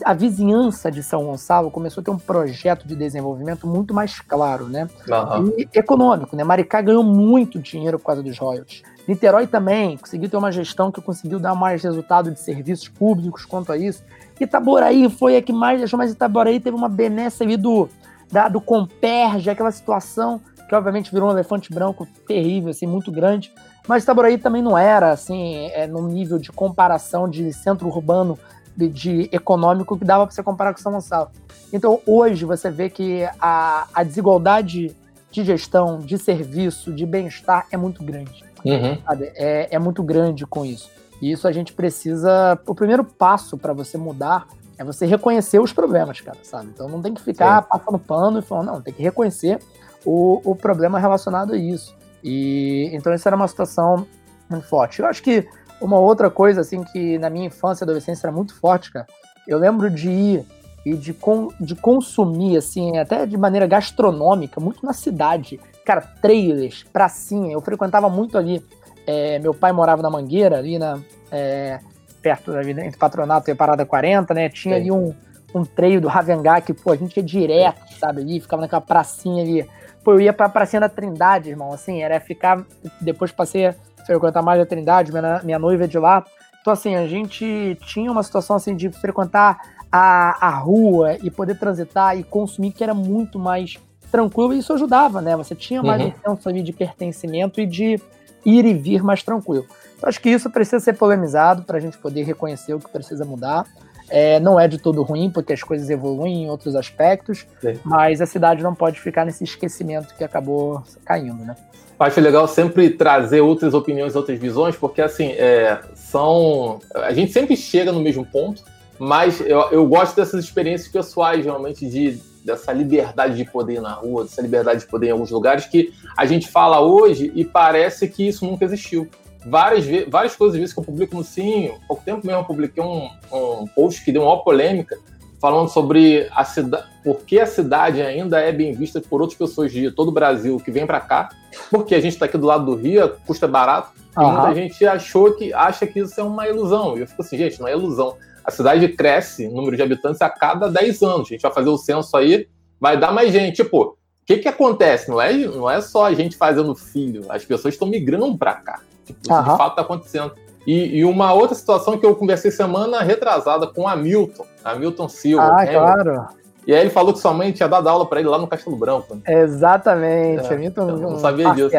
a 0.05 0.13
vizinhança 0.13 0.89
de 0.89 1.03
São 1.03 1.25
Gonçalo 1.25 1.69
começou 1.69 2.01
a 2.01 2.03
ter 2.05 2.11
um 2.11 2.17
projeto 2.17 2.87
de 2.87 2.95
desenvolvimento 2.95 3.67
muito 3.67 3.93
mais 3.93 4.19
claro, 4.21 4.67
né? 4.67 4.87
Uhum. 5.07 5.53
E 5.57 5.67
econômico, 5.73 6.35
né? 6.37 6.43
Maricá 6.43 6.81
ganhou 6.81 7.03
muito 7.03 7.59
dinheiro 7.59 7.99
por 7.99 8.05
causa 8.05 8.23
dos 8.23 8.37
royalties. 8.37 8.81
Niterói 9.05 9.47
também 9.47 9.97
conseguiu 9.97 10.29
ter 10.29 10.37
uma 10.37 10.51
gestão 10.51 10.89
que 10.89 11.01
conseguiu 11.01 11.37
dar 11.37 11.53
mais 11.53 11.83
resultado 11.83 12.31
de 12.31 12.39
serviços 12.39 12.87
públicos 12.87 13.43
quanto 13.43 13.73
a 13.73 13.77
isso. 13.77 14.03
Itaboraí 14.39 15.09
foi 15.09 15.35
a 15.35 15.41
que 15.41 15.51
mais 15.51 15.79
deixou, 15.79 15.97
mas 15.97 16.11
Itaboraí 16.11 16.59
teve 16.59 16.75
uma 16.75 16.89
benesse 16.89 17.43
ali 17.43 17.57
do, 17.57 17.89
da, 18.31 18.47
do 18.47 18.61
Comperge, 18.61 19.49
aquela 19.49 19.71
situação 19.71 20.41
que 20.67 20.75
obviamente 20.75 21.11
virou 21.11 21.27
um 21.27 21.31
elefante 21.33 21.73
branco 21.73 22.07
terrível, 22.25 22.69
assim, 22.69 22.87
muito 22.87 23.11
grande. 23.11 23.51
Mas 23.87 24.03
Itaboraí 24.03 24.37
também 24.37 24.61
não 24.61 24.77
era, 24.77 25.11
assim, 25.11 25.67
é, 25.73 25.87
no 25.87 26.07
nível 26.07 26.37
de 26.37 26.51
comparação 26.51 27.29
de 27.29 27.51
centro 27.51 27.87
urbano 27.87 28.37
de, 28.75 28.87
de 28.87 29.29
econômico 29.31 29.97
que 29.97 30.05
dava 30.05 30.25
para 30.25 30.33
você 30.33 30.43
comparar 30.43 30.73
com 30.73 30.79
São 30.79 30.91
Gonçalo. 30.91 31.29
Então, 31.73 31.99
hoje, 32.05 32.45
você 32.45 32.69
vê 32.69 32.89
que 32.89 33.27
a, 33.39 33.87
a 33.93 34.03
desigualdade 34.03 34.95
de 35.31 35.43
gestão, 35.43 35.99
de 35.99 36.17
serviço, 36.17 36.91
de 36.91 37.05
bem-estar 37.05 37.65
é 37.71 37.77
muito 37.77 38.03
grande. 38.03 38.43
Uhum. 38.63 38.97
É, 39.35 39.69
é 39.71 39.79
muito 39.79 40.03
grande 40.03 40.45
com 40.45 40.65
isso. 40.65 40.89
E 41.21 41.31
isso 41.31 41.47
a 41.47 41.51
gente 41.51 41.73
precisa. 41.73 42.59
O 42.65 42.75
primeiro 42.75 43.03
passo 43.03 43.57
para 43.57 43.73
você 43.73 43.97
mudar 43.97 44.47
é 44.77 44.83
você 44.83 45.05
reconhecer 45.05 45.59
os 45.59 45.71
problemas, 45.71 46.19
cara, 46.19 46.39
sabe? 46.43 46.69
Então 46.73 46.89
não 46.89 47.01
tem 47.01 47.13
que 47.13 47.21
ficar 47.21 47.61
Sim. 47.61 47.69
passando 47.69 47.99
pano 47.99 48.39
e 48.39 48.41
falando, 48.41 48.67
não, 48.67 48.81
tem 48.81 48.93
que 48.93 49.03
reconhecer 49.03 49.59
o, 50.03 50.41
o 50.43 50.55
problema 50.55 50.99
relacionado 50.99 51.53
a 51.53 51.57
isso. 51.57 51.95
E 52.23 52.89
então 52.93 53.13
isso 53.13 53.27
era 53.27 53.35
uma 53.35 53.47
situação 53.47 54.05
muito 54.49 54.67
forte. 54.67 54.99
Eu 54.99 55.07
acho 55.07 55.23
que 55.23 55.47
uma 55.81 55.99
outra 55.99 56.29
coisa, 56.29 56.61
assim, 56.61 56.83
que 56.83 57.17
na 57.17 57.29
minha 57.29 57.47
infância 57.47 57.83
e 57.83 57.85
adolescência 57.85 58.27
era 58.27 58.35
muito 58.35 58.53
forte, 58.53 58.91
cara. 58.91 59.07
Eu 59.47 59.57
lembro 59.57 59.89
de 59.89 60.09
ir 60.09 60.45
e 60.85 60.95
de, 60.95 61.13
com, 61.13 61.49
de 61.59 61.75
consumir, 61.75 62.57
assim, 62.57 62.97
até 62.97 63.25
de 63.25 63.37
maneira 63.37 63.67
gastronômica, 63.67 64.59
muito 64.59 64.85
na 64.85 64.93
cidade. 64.93 65.59
Cara, 65.85 66.01
trailers, 66.01 66.83
pracinha. 66.83 67.53
Eu 67.53 67.61
frequentava 67.61 68.09
muito 68.09 68.37
ali. 68.37 68.63
É, 69.05 69.39
meu 69.39 69.53
pai 69.53 69.71
morava 69.71 70.01
na 70.01 70.09
Mangueira, 70.09 70.57
ali 70.57 70.77
na. 70.77 70.99
É, 71.31 71.79
perto 72.21 72.51
da 72.51 72.61
vida, 72.61 72.85
entre 72.85 72.99
Patronato 72.99 73.49
e 73.49 73.55
Parada 73.55 73.83
40, 73.85 74.33
né? 74.33 74.47
Tinha 74.47 74.75
Sim. 74.75 74.81
ali 74.81 74.91
um, 74.91 75.13
um 75.55 75.65
trail 75.65 75.99
do 75.99 76.07
Ravengá 76.07 76.61
que, 76.61 76.73
pô, 76.73 76.91
a 76.91 76.95
gente 76.95 77.17
ia 77.17 77.23
direto, 77.23 77.81
sabe? 77.99 78.21
Ali, 78.21 78.39
ficava 78.39 78.61
naquela 78.61 78.81
pracinha 78.81 79.43
ali. 79.43 79.67
Pô, 80.03 80.13
eu 80.13 80.21
ia 80.21 80.33
pra 80.33 80.49
pracinha 80.49 80.79
da 80.79 80.89
Trindade, 80.89 81.49
irmão, 81.49 81.71
assim, 81.71 82.01
era 82.01 82.19
ficar. 82.19 82.65
Depois 82.99 83.31
passei 83.31 83.73
frequentar 84.05 84.41
mais 84.41 84.59
a 84.59 84.65
Trindade, 84.65 85.11
minha, 85.11 85.41
minha 85.43 85.59
noiva 85.59 85.83
é 85.83 85.87
de 85.87 85.99
lá. 85.99 86.23
Então, 86.61 86.73
assim, 86.73 86.95
a 86.95 87.07
gente 87.07 87.77
tinha 87.85 88.11
uma 88.11 88.23
situação 88.23 88.55
assim 88.55 88.75
de 88.75 88.89
frequentar 88.89 89.59
a, 89.91 90.47
a 90.47 90.49
rua 90.49 91.17
e 91.21 91.29
poder 91.29 91.57
transitar 91.57 92.17
e 92.17 92.23
consumir 92.23 92.71
que 92.71 92.83
era 92.83 92.93
muito 92.93 93.39
mais 93.39 93.77
tranquilo 94.11 94.53
e 94.53 94.59
isso 94.59 94.73
ajudava, 94.73 95.21
né? 95.21 95.35
Você 95.35 95.55
tinha 95.55 95.81
mais 95.81 96.01
uhum. 96.01 96.13
um 96.27 96.35
senso 96.35 96.49
ali 96.49 96.61
de 96.61 96.71
pertencimento 96.71 97.59
e 97.59 97.65
de 97.65 97.99
ir 98.45 98.65
e 98.65 98.73
vir 98.73 99.03
mais 99.03 99.23
tranquilo. 99.23 99.65
Então, 99.97 100.07
acho 100.07 100.21
que 100.21 100.29
isso 100.29 100.49
precisa 100.49 100.79
ser 100.79 100.93
polemizado 100.93 101.63
para 101.63 101.77
a 101.77 101.79
gente 101.79 101.97
poder 101.97 102.23
reconhecer 102.23 102.73
o 102.73 102.79
que 102.79 102.89
precisa 102.89 103.25
mudar. 103.25 103.65
É, 104.11 104.39
não 104.39 104.59
é 104.59 104.67
de 104.67 104.77
todo 104.77 105.01
ruim, 105.03 105.29
porque 105.29 105.53
as 105.53 105.63
coisas 105.63 105.89
evoluem 105.89 106.43
em 106.43 106.49
outros 106.49 106.75
aspectos, 106.75 107.47
Sim. 107.61 107.79
mas 107.83 108.21
a 108.21 108.25
cidade 108.25 108.61
não 108.61 108.75
pode 108.75 108.99
ficar 108.99 109.25
nesse 109.25 109.43
esquecimento 109.43 110.13
que 110.15 110.23
acabou 110.23 110.83
caindo, 111.05 111.43
né? 111.43 111.55
acho 112.03 112.19
legal 112.19 112.47
sempre 112.47 112.89
trazer 112.89 113.41
outras 113.41 113.73
opiniões, 113.73 114.15
outras 114.15 114.39
visões, 114.39 114.75
porque 114.75 115.01
assim, 115.01 115.31
é, 115.33 115.79
são. 115.93 116.79
A 116.95 117.13
gente 117.13 117.31
sempre 117.31 117.55
chega 117.55 117.91
no 117.91 118.01
mesmo 118.01 118.25
ponto, 118.25 118.63
mas 118.97 119.39
eu, 119.41 119.59
eu 119.71 119.87
gosto 119.87 120.15
dessas 120.15 120.43
experiências 120.43 120.91
pessoais, 120.91 121.45
realmente, 121.45 121.87
de, 121.87 122.19
dessa 122.43 122.71
liberdade 122.71 123.35
de 123.35 123.45
poder 123.45 123.75
ir 123.75 123.81
na 123.81 123.93
rua, 123.93 124.23
dessa 124.23 124.41
liberdade 124.41 124.81
de 124.81 124.87
poder 124.87 125.07
ir 125.07 125.09
em 125.09 125.11
alguns 125.13 125.31
lugares 125.31 125.65
que 125.65 125.93
a 126.17 126.25
gente 126.25 126.49
fala 126.49 126.79
hoje 126.79 127.31
e 127.35 127.45
parece 127.45 128.07
que 128.07 128.27
isso 128.27 128.45
nunca 128.45 128.65
existiu. 128.65 129.07
Várias, 129.45 129.85
várias 130.07 130.35
coisas 130.35 130.57
vezes 130.57 130.73
que 130.73 130.79
eu 130.79 130.83
publico 130.83 131.15
no 131.15 131.23
Sim, 131.23 131.67
há 131.67 131.87
pouco 131.87 132.03
tempo 132.03 132.25
mesmo 132.25 132.41
eu 132.41 132.45
publiquei 132.45 132.83
um, 132.83 133.09
um 133.31 133.67
post 133.67 134.03
que 134.05 134.11
deu 134.11 134.23
uma 134.23 134.43
polêmica 134.43 134.97
falando 135.41 135.69
sobre 135.69 136.29
a 136.31 136.45
cidade, 136.45 136.85
por 137.03 137.21
que 137.21 137.39
a 137.39 137.47
cidade 137.47 137.99
ainda 137.99 138.39
é 138.39 138.51
bem 138.51 138.73
vista 138.73 139.01
por 139.01 139.21
outras 139.21 139.37
pessoas 139.37 139.71
de 139.71 139.89
todo 139.89 140.09
o 140.09 140.11
Brasil 140.11 140.61
que 140.63 140.69
vêm 140.69 140.85
para 140.85 140.99
cá, 140.99 141.29
porque 141.71 141.95
a 141.95 141.99
gente 141.99 142.13
está 142.13 142.25
aqui 142.25 142.37
do 142.37 142.45
lado 142.45 142.63
do 142.63 142.75
Rio, 142.75 143.15
custa 143.25 143.47
barato, 143.47 143.91
uhum. 144.15 144.23
e 144.23 144.31
muita 144.31 144.53
gente 144.53 144.85
achou 144.85 145.33
que 145.33 145.51
acha 145.51 145.87
que 145.87 145.99
isso 145.99 146.19
é 146.19 146.23
uma 146.23 146.47
ilusão. 146.47 146.95
E 146.95 147.01
eu 147.01 147.07
fico 147.07 147.23
assim, 147.23 147.37
gente, 147.37 147.59
não 147.59 147.67
é 147.67 147.71
ilusão. 147.71 148.15
A 148.45 148.51
cidade 148.51 148.87
cresce 148.89 149.47
número 149.47 149.75
de 149.75 149.81
habitantes 149.81 150.21
a 150.21 150.29
cada 150.29 150.69
10 150.69 151.01
anos. 151.01 151.27
A 151.27 151.33
gente 151.33 151.41
vai 151.41 151.51
fazer 151.51 151.69
o 151.69 151.77
censo 151.77 152.15
aí, 152.15 152.47
vai 152.79 152.97
dar 152.97 153.11
mais 153.11 153.31
gente. 153.33 153.63
Tipo, 153.63 153.81
o 153.81 153.95
que, 154.25 154.37
que 154.37 154.47
acontece? 154.47 155.09
Não 155.09 155.19
é, 155.19 155.33
não 155.33 155.69
é 155.69 155.81
só 155.81 156.05
a 156.05 156.13
gente 156.13 156.37
fazendo 156.37 156.75
filho, 156.75 157.25
as 157.29 157.43
pessoas 157.43 157.73
estão 157.73 157.87
migrando 157.87 158.37
para 158.37 158.53
cá. 158.53 158.79
Isso 159.05 159.33
uhum. 159.33 159.43
de 159.43 159.57
fato 159.57 159.69
está 159.71 159.81
acontecendo. 159.81 160.33
E, 160.65 160.99
e, 160.99 161.05
uma 161.05 161.33
outra 161.33 161.55
situação 161.55 161.97
que 161.97 162.05
eu 162.05 162.15
conversei 162.15 162.51
semana 162.51 163.01
retrasada 163.01 163.65
com 163.65 163.81
o 163.81 163.87
Hamilton, 163.87 164.45
Hamilton 164.63 165.09
Silva. 165.09 165.55
Ah, 165.59 165.65
claro. 165.65 166.27
E 166.67 166.73
aí 166.73 166.81
ele 166.81 166.91
falou 166.91 167.13
que 167.13 167.19
sua 167.19 167.33
mãe 167.33 167.51
tinha 167.51 167.67
dado 167.67 167.89
aula 167.89 168.05
para 168.05 168.19
ele 168.19 168.29
lá 168.29 168.37
no 168.37 168.47
Castelo 168.47 168.75
Branco. 168.75 169.15
Né? 169.15 169.21
Exatamente. 169.41 170.45
É, 170.45 170.53
Hamilton, 170.53 170.89
eu 170.89 170.97
não 170.97 171.13
um 171.13 171.19
sabia 171.19 171.51
disso. 171.53 171.71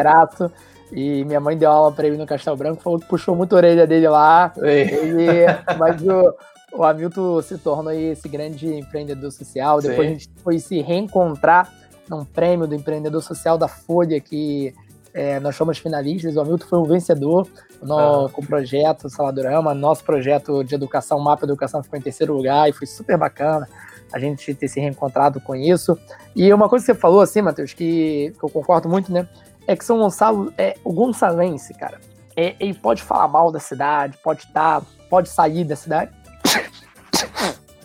E 0.91 1.23
minha 1.25 1.39
mãe 1.39 1.57
deu 1.57 1.71
aula 1.71 1.91
para 1.91 2.05
ele 2.05 2.17
no 2.17 2.25
Castelo 2.25 2.57
Branco, 2.57 2.83
falou 2.83 2.99
que 2.99 3.07
puxou 3.07 3.35
muito 3.35 3.53
a 3.53 3.57
orelha 3.57 3.87
dele 3.87 4.07
lá. 4.07 4.51
Ele, 4.57 5.45
mas 5.79 6.01
o, 6.01 6.35
o 6.77 6.83
Hamilton 6.83 7.41
se 7.41 7.57
tornou 7.57 7.93
esse 7.93 8.27
grande 8.27 8.75
empreendedor 8.75 9.31
social. 9.31 9.81
Depois 9.81 9.99
Sim. 9.99 10.05
a 10.05 10.17
gente 10.17 10.29
foi 10.43 10.59
se 10.59 10.81
reencontrar 10.81 11.71
num 12.09 12.25
prêmio 12.25 12.67
do 12.67 12.75
empreendedor 12.75 13.23
social 13.23 13.57
da 13.57 13.67
Folha, 13.67 14.19
que 14.19 14.75
é, 15.13 15.39
nós 15.39 15.55
fomos 15.55 15.77
finalistas. 15.77 16.35
O 16.35 16.41
Hamilton 16.41 16.65
foi 16.65 16.79
o 16.79 16.85
vencedor 16.85 17.47
no, 17.81 18.25
ah. 18.25 18.29
com 18.29 18.41
o 18.41 18.45
projeto 18.45 19.09
Saladorama. 19.09 19.73
Nosso 19.73 20.03
projeto 20.03 20.63
de 20.63 20.73
educação, 20.73 21.19
Mapa 21.19 21.45
Educação, 21.45 21.83
ficou 21.83 21.99
em 21.99 22.01
terceiro 22.01 22.33
lugar 22.35 22.69
e 22.69 22.73
foi 22.73 22.87
super 22.87 23.17
bacana 23.17 23.67
a 24.11 24.19
gente 24.19 24.53
ter 24.53 24.67
se 24.67 24.79
reencontrado 24.79 25.41
com 25.41 25.55
isso. 25.55 25.97
E 26.35 26.53
uma 26.53 26.69
coisa 26.69 26.85
que 26.85 26.93
você 26.93 26.99
falou, 26.99 27.21
assim, 27.21 27.41
Matheus, 27.41 27.73
que, 27.73 28.33
que 28.37 28.43
eu 28.43 28.49
concordo 28.49 28.87
muito, 28.87 29.11
né? 29.11 29.27
É 29.65 29.75
que 29.75 29.83
São 29.83 29.97
Gonçalo, 29.97 30.53
é, 30.57 30.75
o 30.83 30.93
gonçalense, 30.93 31.73
cara, 31.73 31.99
é, 32.35 32.55
ele 32.59 32.73
pode 32.73 33.01
falar 33.01 33.27
mal 33.27 33.51
da 33.51 33.59
cidade, 33.59 34.17
pode 34.23 34.43
estar, 34.43 34.81
tá, 34.81 34.87
pode 35.09 35.29
sair 35.29 35.63
da 35.63 35.75
cidade. 35.75 36.11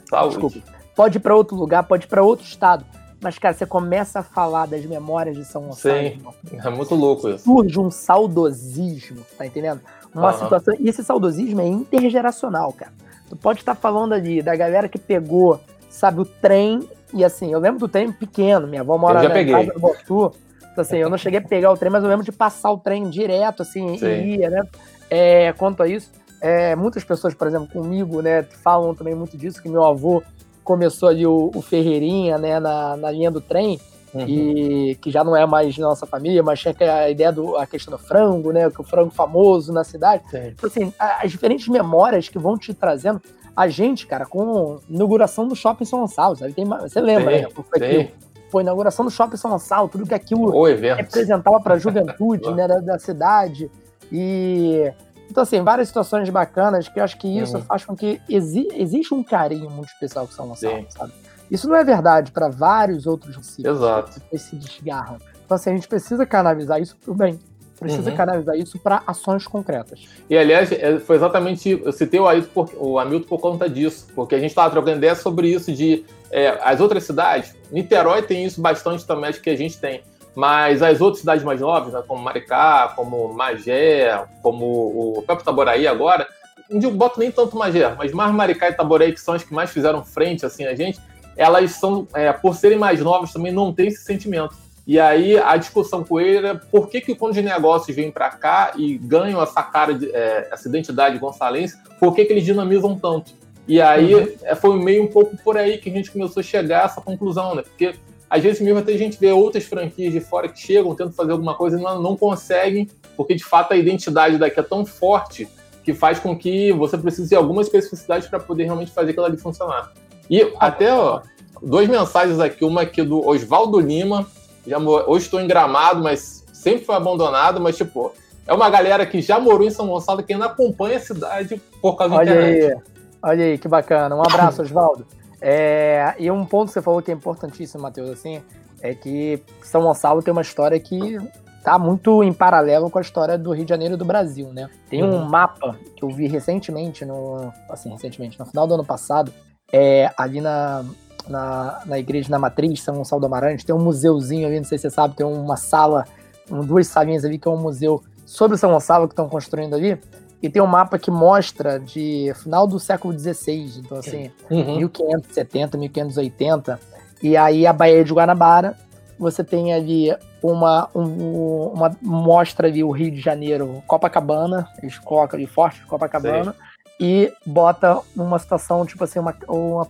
Saúde. 0.09 0.39
Desculpa. 0.39 0.79
Pode 0.95 1.19
ir 1.19 1.21
para 1.21 1.37
outro 1.37 1.57
lugar, 1.57 1.85
pode 1.85 2.07
ir 2.07 2.09
para 2.09 2.23
outro 2.23 2.45
estado. 2.45 2.85
Mas, 3.21 3.39
cara, 3.39 3.55
você 3.55 3.67
começa 3.67 4.21
a 4.21 4.23
falar 4.23 4.67
das 4.67 4.85
memórias 4.85 5.37
de 5.37 5.45
São 5.45 5.63
Gonçalo. 5.63 5.97
Sim, 5.97 6.23
é 6.53 6.71
muito 6.71 6.95
louco 6.95 7.29
isso. 7.29 7.45
Surge 7.45 7.79
um 7.81 7.91
saudosismo, 7.91 9.25
tá 9.37 9.45
entendendo? 9.45 9.81
Uma 10.15 10.33
uhum. 10.33 10.39
situação. 10.39 10.75
E 10.79 10.89
esse 10.89 11.03
saudosismo 11.03 11.61
é 11.61 11.67
intergeracional, 11.67 12.73
cara. 12.73 12.93
Tu 13.29 13.37
pode 13.37 13.61
estar 13.61 13.75
tá 13.75 13.81
falando 13.81 14.13
ali 14.15 14.41
da 14.41 14.55
galera 14.55 14.89
que 14.89 14.99
pegou 14.99 15.61
sabe, 15.99 16.21
o 16.21 16.25
trem. 16.25 16.89
E 17.13 17.25
assim, 17.25 17.53
eu 17.53 17.59
lembro 17.59 17.81
do 17.81 17.89
trem 17.89 18.13
pequeno, 18.13 18.67
minha 18.67 18.83
avó 18.83 18.97
mora 18.99 19.23
na 19.23 19.31
peguei. 19.31 19.55
casa 19.55 19.73
do 19.73 19.81
Botu. 19.81 20.33
Então, 20.71 20.83
assim, 20.83 20.99
eu 20.99 21.11
não 21.11 21.19
cheguei 21.19 21.41
a 21.41 21.43
pegar 21.43 21.73
o 21.73 21.77
trem, 21.77 21.91
mas 21.91 22.05
eu 22.05 22.09
lembro 22.09 22.25
de 22.25 22.31
passar 22.31 22.71
o 22.71 22.79
trem 22.79 23.09
direto, 23.09 23.63
assim, 23.63 23.99
Sim. 23.99 24.07
e 24.07 24.37
ia, 24.37 24.51
né? 24.51 24.63
É, 25.11 25.53
quanto 25.55 25.83
a 25.83 25.89
isso, 25.89 26.13
é, 26.41 26.77
muitas 26.77 27.03
pessoas, 27.03 27.35
por 27.35 27.49
exemplo, 27.49 27.67
comigo, 27.69 28.23
né, 28.23 28.45
falam 28.63 28.95
também 28.95 29.15
muito 29.15 29.37
disso, 29.37 29.61
que 29.61 29.69
meu 29.69 29.83
avô 29.83 30.23
começou 30.69 31.09
ali 31.09 31.27
o, 31.27 31.51
o 31.55 31.63
Ferreirinha, 31.63 32.37
né, 32.37 32.61
na, 32.61 32.95
na 32.95 33.11
linha 33.11 33.31
do 33.31 33.41
trem, 33.41 33.81
Uhum. 34.15 34.25
e 34.27 34.95
que 35.03 35.11
já 35.11 35.23
não 35.23 35.37
é 35.37 35.45
mais 35.45 35.77
nossa 35.77 36.07
família, 36.07 36.43
mas 36.43 36.59
tinha 36.59 36.75
a 36.81 37.11
ideia 37.11 37.31
do 37.31 37.59
a 37.59 37.67
questão 37.67 37.93
do 37.93 37.99
frango, 37.99 38.51
né, 38.53 38.71
que 38.71 38.81
o 38.81 38.85
frango 38.85 39.11
famoso 39.11 39.71
na 39.71 39.85
cidade. 39.85 40.23
Então, 40.33 40.67
assim, 40.67 40.95
as 40.99 41.31
diferentes 41.31 41.69
memórias 41.69 42.27
que 42.27 42.39
vão 42.39 42.57
te 42.57 42.73
trazendo, 42.73 43.21
a 43.55 43.69
gente, 43.69 44.07
cara, 44.07 44.25
com 44.25 44.81
inauguração 44.89 45.47
do 45.47 45.55
Shopping 45.55 45.85
São 45.85 46.01
Gonçalo, 46.01 46.37
sabe? 46.37 46.55
Tem, 46.55 46.65
você 46.65 47.03
lembra, 47.03 47.37
sim, 47.37 47.43
né? 47.43 47.49
Foi, 47.51 48.11
foi 48.51 48.63
inauguração 48.63 49.05
do 49.05 49.11
Shopping 49.11 49.37
São 49.37 49.51
Gonçalo, 49.51 49.89
tudo 49.89 50.07
que 50.07 50.15
aquilo 50.15 50.65
representava 50.97 51.61
para 51.61 51.75
a 51.75 51.77
juventude 51.79 52.51
né, 52.55 52.67
da, 52.67 52.79
da, 52.79 52.99
cidade. 52.99 53.71
E 54.11 54.91
então, 55.31 55.43
assim, 55.43 55.63
várias 55.63 55.89
situações 55.89 56.29
bacanas 56.31 56.89
que 56.89 56.99
eu 56.99 57.05
acho 57.05 57.19
que 57.19 57.29
isso 57.29 57.57
uhum. 57.57 57.63
faz 57.63 57.85
com 57.85 57.95
que 57.95 58.21
exi 58.29 58.69
existe 58.73 59.13
um 59.15 59.23
carinho 59.23 59.71
muito 59.71 59.91
especial 59.91 60.27
com 60.27 60.33
São 60.33 60.49
Gonçalo, 60.49 60.77
sim. 60.77 60.87
sabe? 60.91 61.13
Isso 61.51 61.69
não 61.69 61.77
é 61.77 61.85
verdade 61.85 62.31
para 62.31 62.49
vários 62.49 63.07
outros 63.07 63.35
municípios. 63.35 63.77
Exato. 63.77 64.21
Que 64.31 64.39
se 64.39 64.57
desgarram. 64.57 65.19
Então, 65.45 65.55
assim, 65.55 65.71
a 65.71 65.75
gente 65.75 65.89
precisa 65.89 66.27
canalizar 66.27 66.81
isso 66.81 66.97
pro 66.97 67.15
bem 67.15 67.39
precisa 67.79 68.11
uhum. 68.11 68.17
canalizar 68.17 68.57
isso 68.57 68.79
para 68.79 69.03
ações 69.07 69.47
concretas. 69.47 70.01
E 70.29 70.37
aliás, 70.37 70.71
é, 70.73 70.99
foi 70.99 71.17
exatamente, 71.17 71.81
eu 71.85 71.93
citei 71.93 72.19
o, 72.19 72.27
Ailton 72.27 72.49
por, 72.53 72.71
o 72.77 72.99
Hamilton 72.99 73.29
por 73.29 73.39
conta 73.39 73.69
disso, 73.69 74.09
porque 74.15 74.35
a 74.35 74.39
gente 74.39 74.51
estava 74.51 74.71
trocando 74.71 74.97
ideia 74.97 75.15
sobre 75.15 75.49
isso 75.49 75.73
de 75.73 76.05
é, 76.31 76.59
as 76.63 76.81
outras 76.81 77.05
cidades, 77.05 77.55
Niterói 77.71 78.23
tem 78.23 78.45
isso 78.45 78.61
bastante 78.61 79.07
também, 79.07 79.31
acho 79.31 79.41
que 79.41 79.51
a 79.51 79.57
gente 79.57 79.79
tem, 79.79 80.03
mas 80.39 80.85
as 80.85 81.01
outras 81.01 81.19
cidades 81.19 81.43
mais 81.43 81.61
novas, 81.61 81.93
né, 81.93 82.01
como 82.07 82.23
Maricá, 82.23 82.93
como 82.95 83.35
Magé, 83.35 84.25
como 84.41 85.19
o 85.19 85.23
próprio 85.27 85.45
Taboraí 85.45 85.85
agora, 85.85 86.29
não 86.71 86.93
boto 86.93 87.19
nem 87.19 87.29
tanto 87.29 87.57
Magé, 87.57 87.93
mas 87.99 88.13
mais 88.13 88.33
Maricá 88.33 88.69
e 88.69 88.73
Taboraí, 88.73 89.13
que 89.13 89.21
são 89.21 89.35
as 89.35 89.43
que 89.43 89.53
mais 89.53 89.71
fizeram 89.71 90.05
frente, 90.05 90.47
assim, 90.47 90.65
a 90.65 90.77
gente, 90.77 91.01
elas 91.37 91.73
são, 91.73 92.07
é, 92.15 92.33
por 92.33 92.55
serem 92.55 92.79
mais 92.79 93.01
novas 93.01 93.33
também, 93.33 93.51
não 93.51 93.73
tem 93.73 93.89
esse 93.89 94.05
sentimento. 94.05 94.55
E 94.87 95.01
aí 95.01 95.37
a 95.37 95.57
discussão 95.57 96.05
com 96.05 96.21
ele 96.21 96.47
era 96.47 96.55
por 96.55 96.89
que, 96.89 97.01
que 97.01 97.17
quando 97.17 97.33
os 97.33 97.43
negócios 97.43 97.97
vêm 97.97 98.13
para 98.13 98.31
cá 98.31 98.75
e 98.77 98.97
ganham 98.97 99.43
essa 99.43 99.61
cara, 99.61 99.93
de, 99.93 100.09
é, 100.15 100.51
essa 100.53 100.69
identidade 100.69 101.19
gonçalense, 101.19 101.77
por 101.99 102.15
que, 102.15 102.25
que 102.25 102.33
eles 102.33 102.45
dinamizam 102.45 102.97
tanto? 102.97 103.33
E 103.67 103.83
aí 103.83 104.15
uhum. 104.15 104.33
É, 104.45 104.55
foi 104.55 104.79
meio 104.79 105.03
um 105.03 105.09
pouco 105.09 105.37
por 105.39 105.57
aí 105.57 105.79
que 105.79 105.91
a 105.91 105.93
gente 105.93 106.13
começou 106.13 106.41
a 106.41 106.45
chegar 106.45 106.83
a 106.83 106.85
essa 106.85 107.01
conclusão, 107.01 107.57
né? 107.57 107.63
Porque 107.63 107.97
às 108.31 108.43
vezes 108.43 108.61
mesmo 108.61 108.79
até 108.79 108.93
a 108.93 108.99
gente 108.99 109.19
vê 109.19 109.33
outras 109.33 109.65
franquias 109.65 110.13
de 110.13 110.21
fora 110.21 110.49
que 110.49 110.61
chegam, 110.61 110.95
tentam 110.95 111.13
fazer 111.13 111.33
alguma 111.33 111.55
coisa 111.55 111.79
e 111.79 111.83
não, 111.83 112.01
não 112.01 112.17
conseguem, 112.17 112.89
porque 113.17 113.35
de 113.35 113.45
fato 113.45 113.73
a 113.73 113.77
identidade 113.77 114.39
daqui 114.39 114.61
é 114.61 114.63
tão 114.63 114.85
forte 114.85 115.49
que 115.83 115.95
faz 115.95 116.19
com 116.19 116.37
que 116.37 116.73
você 116.73 116.99
precise 116.99 117.31
de 117.31 117.35
algumas 117.35 117.67
especificidades 117.67 118.29
para 118.29 118.39
poder 118.39 118.65
realmente 118.65 118.93
fazer 118.93 119.13
aquilo 119.13 119.25
ali 119.25 119.39
funcionar. 119.39 119.93
E 120.29 120.53
até, 120.59 120.93
ó, 120.93 121.23
duas 121.63 121.89
mensagens 121.89 122.39
aqui, 122.39 122.65
uma 122.65 122.83
aqui 122.83 123.03
do 123.03 123.27
Oswaldo 123.27 123.81
Lima, 123.81 124.27
já 124.67 124.79
hoje 124.79 125.25
estou 125.25 125.41
em 125.41 125.47
Gramado, 125.47 126.03
mas 126.03 126.45
sempre 126.53 126.85
foi 126.85 126.95
abandonado, 126.95 127.59
mas 127.59 127.77
tipo, 127.79 128.13
é 128.47 128.53
uma 128.53 128.69
galera 128.69 129.07
que 129.07 129.23
já 129.23 129.41
morou 129.41 129.67
em 129.67 129.71
São 129.71 129.87
Gonçalo 129.89 130.23
que 130.23 130.35
ainda 130.35 130.47
acompanha 130.47 130.99
a 130.99 131.01
cidade 131.01 131.61
por 131.81 131.97
causa 131.97 132.17
da 132.17 132.23
internet. 132.23 132.65
Aí, 132.65 132.77
olha 133.23 133.45
aí, 133.45 133.59
que 133.59 133.69
bacana. 133.69 134.15
Um 134.15 134.23
abraço, 134.23 134.61
Oswaldo. 134.63 135.07
É, 135.41 136.15
e 136.19 136.31
um 136.31 136.45
ponto 136.45 136.69
que 136.69 136.75
você 136.75 136.83
falou 136.83 137.03
que 137.03 137.11
é 137.11 137.15
importantíssimo, 137.15 137.83
Matheus, 137.83 138.11
assim, 138.11 138.43
é 138.81 138.95
que 138.95 139.43
São 139.63 139.83
Gonçalo 139.83 140.23
tem 140.23 140.33
uma 140.33 140.43
história 140.43 140.79
que 140.79 141.19
tá 141.63 141.79
muito 141.79 142.23
em 142.23 142.33
paralelo 142.33 142.91
com 142.91 142.99
a 142.99 143.03
história 143.03 143.37
do 143.37 143.53
Rio 143.53 143.65
de 143.65 143.71
Janeiro 143.71 143.95
e 143.95 143.97
do 143.97 144.05
Brasil, 144.05 144.53
né? 144.53 144.69
Tem 144.89 145.03
um 145.03 145.13
uhum. 145.13 145.29
mapa 145.29 145.77
que 145.97 146.05
eu 146.05 146.09
vi 146.09 146.27
recentemente, 146.27 147.05
no, 147.05 147.53
assim, 147.69 147.91
recentemente, 147.91 148.39
no 148.39 148.47
final 148.47 148.67
do 148.67 148.75
ano 148.75 148.85
passado, 148.85 149.33
é, 149.73 150.11
ali 150.17 150.41
na, 150.41 150.85
na, 151.29 151.83
na 151.85 151.99
igreja 151.99 152.31
na 152.31 152.39
Matriz, 152.39 152.83
São 152.83 152.97
Gonçalo 152.97 153.21
do 153.21 153.27
Amarante, 153.27 153.67
tem 153.67 153.75
um 153.75 153.81
museuzinho 153.81 154.47
ali, 154.47 154.59
não 154.59 154.65
sei 154.65 154.79
se 154.79 154.83
você 154.83 154.91
sabe, 154.91 155.15
tem 155.15 155.27
uma 155.27 155.57
sala, 155.57 156.07
um, 156.51 156.61
duas 156.61 156.87
salinhas 156.87 157.25
ali, 157.25 157.39
que 157.39 157.47
é 157.47 157.51
um 157.51 157.61
museu 157.61 158.03
sobre 158.25 158.57
São 158.57 158.71
Gonçalo 158.71 159.07
que 159.07 159.13
estão 159.13 159.29
construindo 159.29 159.75
ali, 159.75 160.01
e 160.43 160.49
tem 160.49 160.63
um 160.63 160.67
mapa 160.67 160.99
que 160.99 161.11
mostra 161.11 161.79
de 161.79 162.33
final 162.37 162.67
do 162.67 162.79
século 162.79 163.17
XVI, 163.19 163.81
então 163.81 163.99
assim, 163.99 164.31
uhum. 164.51 164.77
1570, 164.77 165.77
1580, 165.77 166.81
e 167.23 167.37
aí 167.37 167.67
a 167.67 167.73
Baía 167.73 168.05
de 168.05 168.13
Guanabara, 168.13 168.77
você 169.19 169.43
tem 169.43 169.75
ali 169.75 170.15
uma, 170.41 170.89
um, 170.95 171.73
uma 171.75 171.97
mostra 172.01 172.69
ali 172.69 172.85
o 172.85 172.91
Rio 172.91 173.11
de 173.11 173.21
Janeiro, 173.21 173.83
Copacabana, 173.87 174.69
eles 174.81 174.99
colocam 174.99 175.37
ali 175.37 175.47
forte 175.47 175.85
Copacabana, 175.87 176.53
Sim 176.53 176.69
e 177.01 177.33
bota 177.47 178.01
uma 178.17 178.39
situação, 178.39 178.85
tipo 178.85 179.05
assim, 179.05 179.21
uma, 179.21 179.35
uma, 179.47 179.87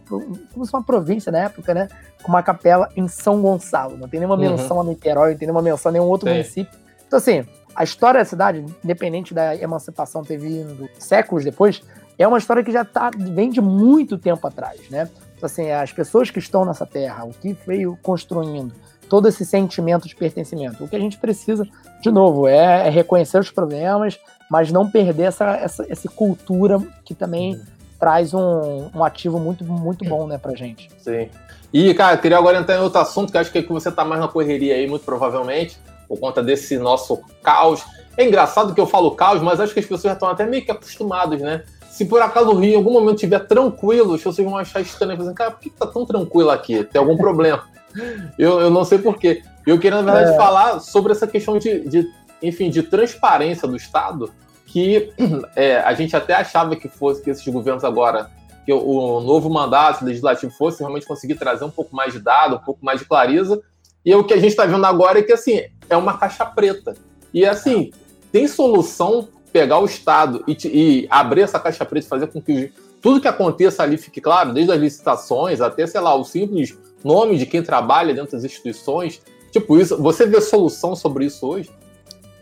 como 0.53 0.67
se 0.67 0.73
uma 0.73 0.83
província 0.83 1.33
na 1.33 1.45
época, 1.45 1.73
né? 1.73 1.89
Com 2.23 2.29
uma 2.29 2.43
capela 2.43 2.91
em 2.95 3.09
São 3.09 3.41
Gonçalo. 3.41 3.97
Não 3.97 4.09
tem 4.09 4.21
nenhuma 4.21 4.37
uhum. 4.37 4.51
menção 4.51 4.81
a 4.81 4.85
Niterói, 4.85 5.31
não 5.31 5.39
tem 5.39 5.47
nenhuma 5.47 5.63
menção 5.63 5.89
a 5.89 5.93
nenhum 5.93 6.05
outro 6.05 6.29
Sim. 6.29 6.35
município. 6.35 6.79
Então, 7.07 7.17
assim, 7.17 7.47
a 7.75 7.85
história 7.85 8.21
da 8.21 8.25
cidade, 8.25 8.65
independente 8.85 9.33
da 9.33 9.57
emancipação 9.57 10.23
ter 10.23 10.37
vindo 10.37 10.89
séculos 10.99 11.45
depois, 11.45 11.83
é 12.19 12.27
uma 12.27 12.39
história 12.39 12.65
que 12.65 12.73
já 12.73 12.85
tá, 12.85 13.11
vem 13.17 13.51
de 13.51 13.61
muito 13.61 14.19
tempo 14.19 14.47
atrás, 14.47 14.81
né? 14.91 15.09
Então, 15.37 15.47
assim, 15.47 15.71
as 15.71 15.93
pessoas 15.93 16.31
que 16.31 16.41
estão 16.41 16.65
nessa 16.65 16.85
terra, 16.85 17.25
o 17.25 17.31
que 17.31 17.57
veio 17.65 17.97
construindo, 18.03 18.73
todo 19.09 19.29
esse 19.29 19.45
sentimento 19.45 20.09
de 20.09 20.17
pertencimento. 20.17 20.85
O 20.85 20.89
que 20.89 20.97
a 20.97 21.01
gente 21.01 21.17
precisa, 21.17 21.67
de 22.03 22.11
novo, 22.11 22.47
é, 22.47 22.89
é 22.89 22.91
reconhecer 22.91 23.39
os 23.39 23.51
problemas, 23.51 24.19
mas 24.51 24.73
não 24.73 24.91
perder 24.91 25.25
essa, 25.25 25.57
essa, 25.57 25.87
essa 25.89 26.09
cultura 26.09 26.81
que 27.05 27.15
também 27.15 27.55
uhum. 27.55 27.63
traz 27.99 28.35
um, 28.35 28.91
um 28.95 29.05
ativo 29.05 29.39
muito, 29.39 29.65
muito 29.65 30.05
bom, 30.05 30.27
né, 30.27 30.39
pra 30.39 30.55
gente. 30.55 30.91
Sim. 30.99 31.29
E, 31.73 31.93
cara, 31.95 32.15
eu 32.17 32.19
queria 32.19 32.39
agora 32.39 32.59
entrar 32.59 32.77
em 32.77 32.81
outro 32.81 33.01
assunto, 33.01 33.31
que 33.31 33.39
acho 33.39 33.53
que, 33.53 33.59
é 33.59 33.63
que 33.63 33.73
você 33.73 33.93
tá 33.93 34.05
mais 34.05 34.21
na 34.21 34.29
correria 34.29 34.75
aí, 34.75 34.87
muito 34.87 35.05
provavelmente, 35.05 35.79
por 36.09 36.19
conta 36.19 36.43
desse 36.43 36.79
nosso 36.79 37.21
caos. 37.43 37.85
É 38.17 38.25
engraçado 38.25 38.75
que 38.75 38.81
eu 38.81 38.87
falo 38.87 39.13
caos, 39.13 39.43
mas 39.43 39.61
acho 39.61 39.73
que 39.73 39.81
as 39.81 39.87
pessoas 39.87 40.03
já 40.05 40.13
estão 40.15 40.29
até 40.29 40.45
meio 40.47 40.65
que 40.65 40.71
acostumadas, 40.71 41.41
né? 41.41 41.63
Se 41.91 42.05
por 42.05 42.23
acaso 42.23 42.51
o 42.51 42.55
Rio 42.55 42.75
em 42.75 42.77
algum 42.77 42.93
momento 42.93 43.17
estiver 43.17 43.41
tranquilo, 43.41 44.13
pessoas 44.13 44.37
vão 44.37 44.57
achar 44.57 44.81
estranho, 44.81 45.21
assim, 45.21 45.35
cara, 45.35 45.51
por 45.51 45.61
que 45.61 45.71
tá 45.71 45.87
tão 45.87 46.07
tranquilo 46.07 46.51
aqui? 46.51 46.85
Tem 46.85 46.99
algum 46.99 47.17
problema? 47.17 47.65
eu, 48.39 48.61
eu 48.61 48.71
não 48.71 48.85
sei 48.85 48.99
porquê. 48.99 49.43
Eu 49.67 49.79
queria, 49.79 50.01
na 50.01 50.13
verdade, 50.13 50.35
é. 50.35 50.37
falar 50.37 50.81
sobre 50.81 51.13
essa 51.13 51.27
questão 51.27 51.59
de, 51.59 51.81
de 51.89 52.09
enfim, 52.43 52.71
de 52.71 52.83
transparência 52.83 53.69
do 53.69 53.77
Estado, 53.77 54.33
que 54.67 55.13
é, 55.55 55.79
a 55.81 55.93
gente 55.95 56.17
até 56.17 56.35
achava 56.35 56.77
que 56.77 56.89
fosse 56.89 57.23
que 57.23 57.31
esses 57.31 57.47
governos 57.47 57.85
agora 57.85 58.31
que 58.65 58.73
o 58.73 59.21
novo 59.21 59.49
mandato 59.49 60.05
legislativo 60.05 60.53
fosse 60.53 60.81
realmente 60.81 61.07
conseguir 61.07 61.37
trazer 61.37 61.65
um 61.65 61.71
pouco 61.71 61.97
mais 61.97 62.13
de 62.13 62.21
dado, 62.21 62.57
um 62.57 62.61
pouco 62.61 62.85
mais 62.85 63.01
de 63.01 63.07
clareza. 63.07 63.63
E 64.05 64.15
o 64.15 64.23
que 64.23 64.35
a 64.35 64.37
gente 64.37 64.51
está 64.51 64.67
vendo 64.67 64.85
agora 64.85 65.21
é 65.21 65.23
que 65.23 65.33
assim 65.33 65.63
é 65.89 65.97
uma 65.97 66.17
caixa 66.17 66.45
preta. 66.45 66.95
E 67.33 67.45
assim 67.45 67.91
tem 68.31 68.47
solução 68.47 69.29
pegar 69.53 69.79
o 69.79 69.87
Estado 69.87 70.45
e, 70.47 70.57
e 70.65 71.07
abrir 71.11 71.43
essa 71.43 71.59
caixa 71.59 71.85
preta 71.85 72.07
e 72.07 72.09
fazer 72.09 72.27
com 72.29 72.41
que 72.41 72.73
tudo 73.01 73.21
que 73.21 73.29
aconteça 73.29 73.83
ali 73.83 73.97
fique 73.97 74.21
claro, 74.21 74.53
desde 74.53 74.73
as 74.73 74.79
licitações 74.79 75.61
até 75.61 75.87
sei 75.87 76.01
lá 76.01 76.15
o 76.15 76.25
simples 76.25 76.77
nome 77.05 77.39
de 77.39 77.47
quem 77.47 77.63
trabalha 77.63 78.15
dentro 78.15 78.33
das 78.33 78.45
instituições. 78.45 79.21
Tipo 79.53 79.79
isso, 79.79 80.01
você 80.01 80.27
vê 80.27 80.41
solução 80.41 80.95
sobre 80.95 81.25
isso 81.25 81.47
hoje? 81.47 81.71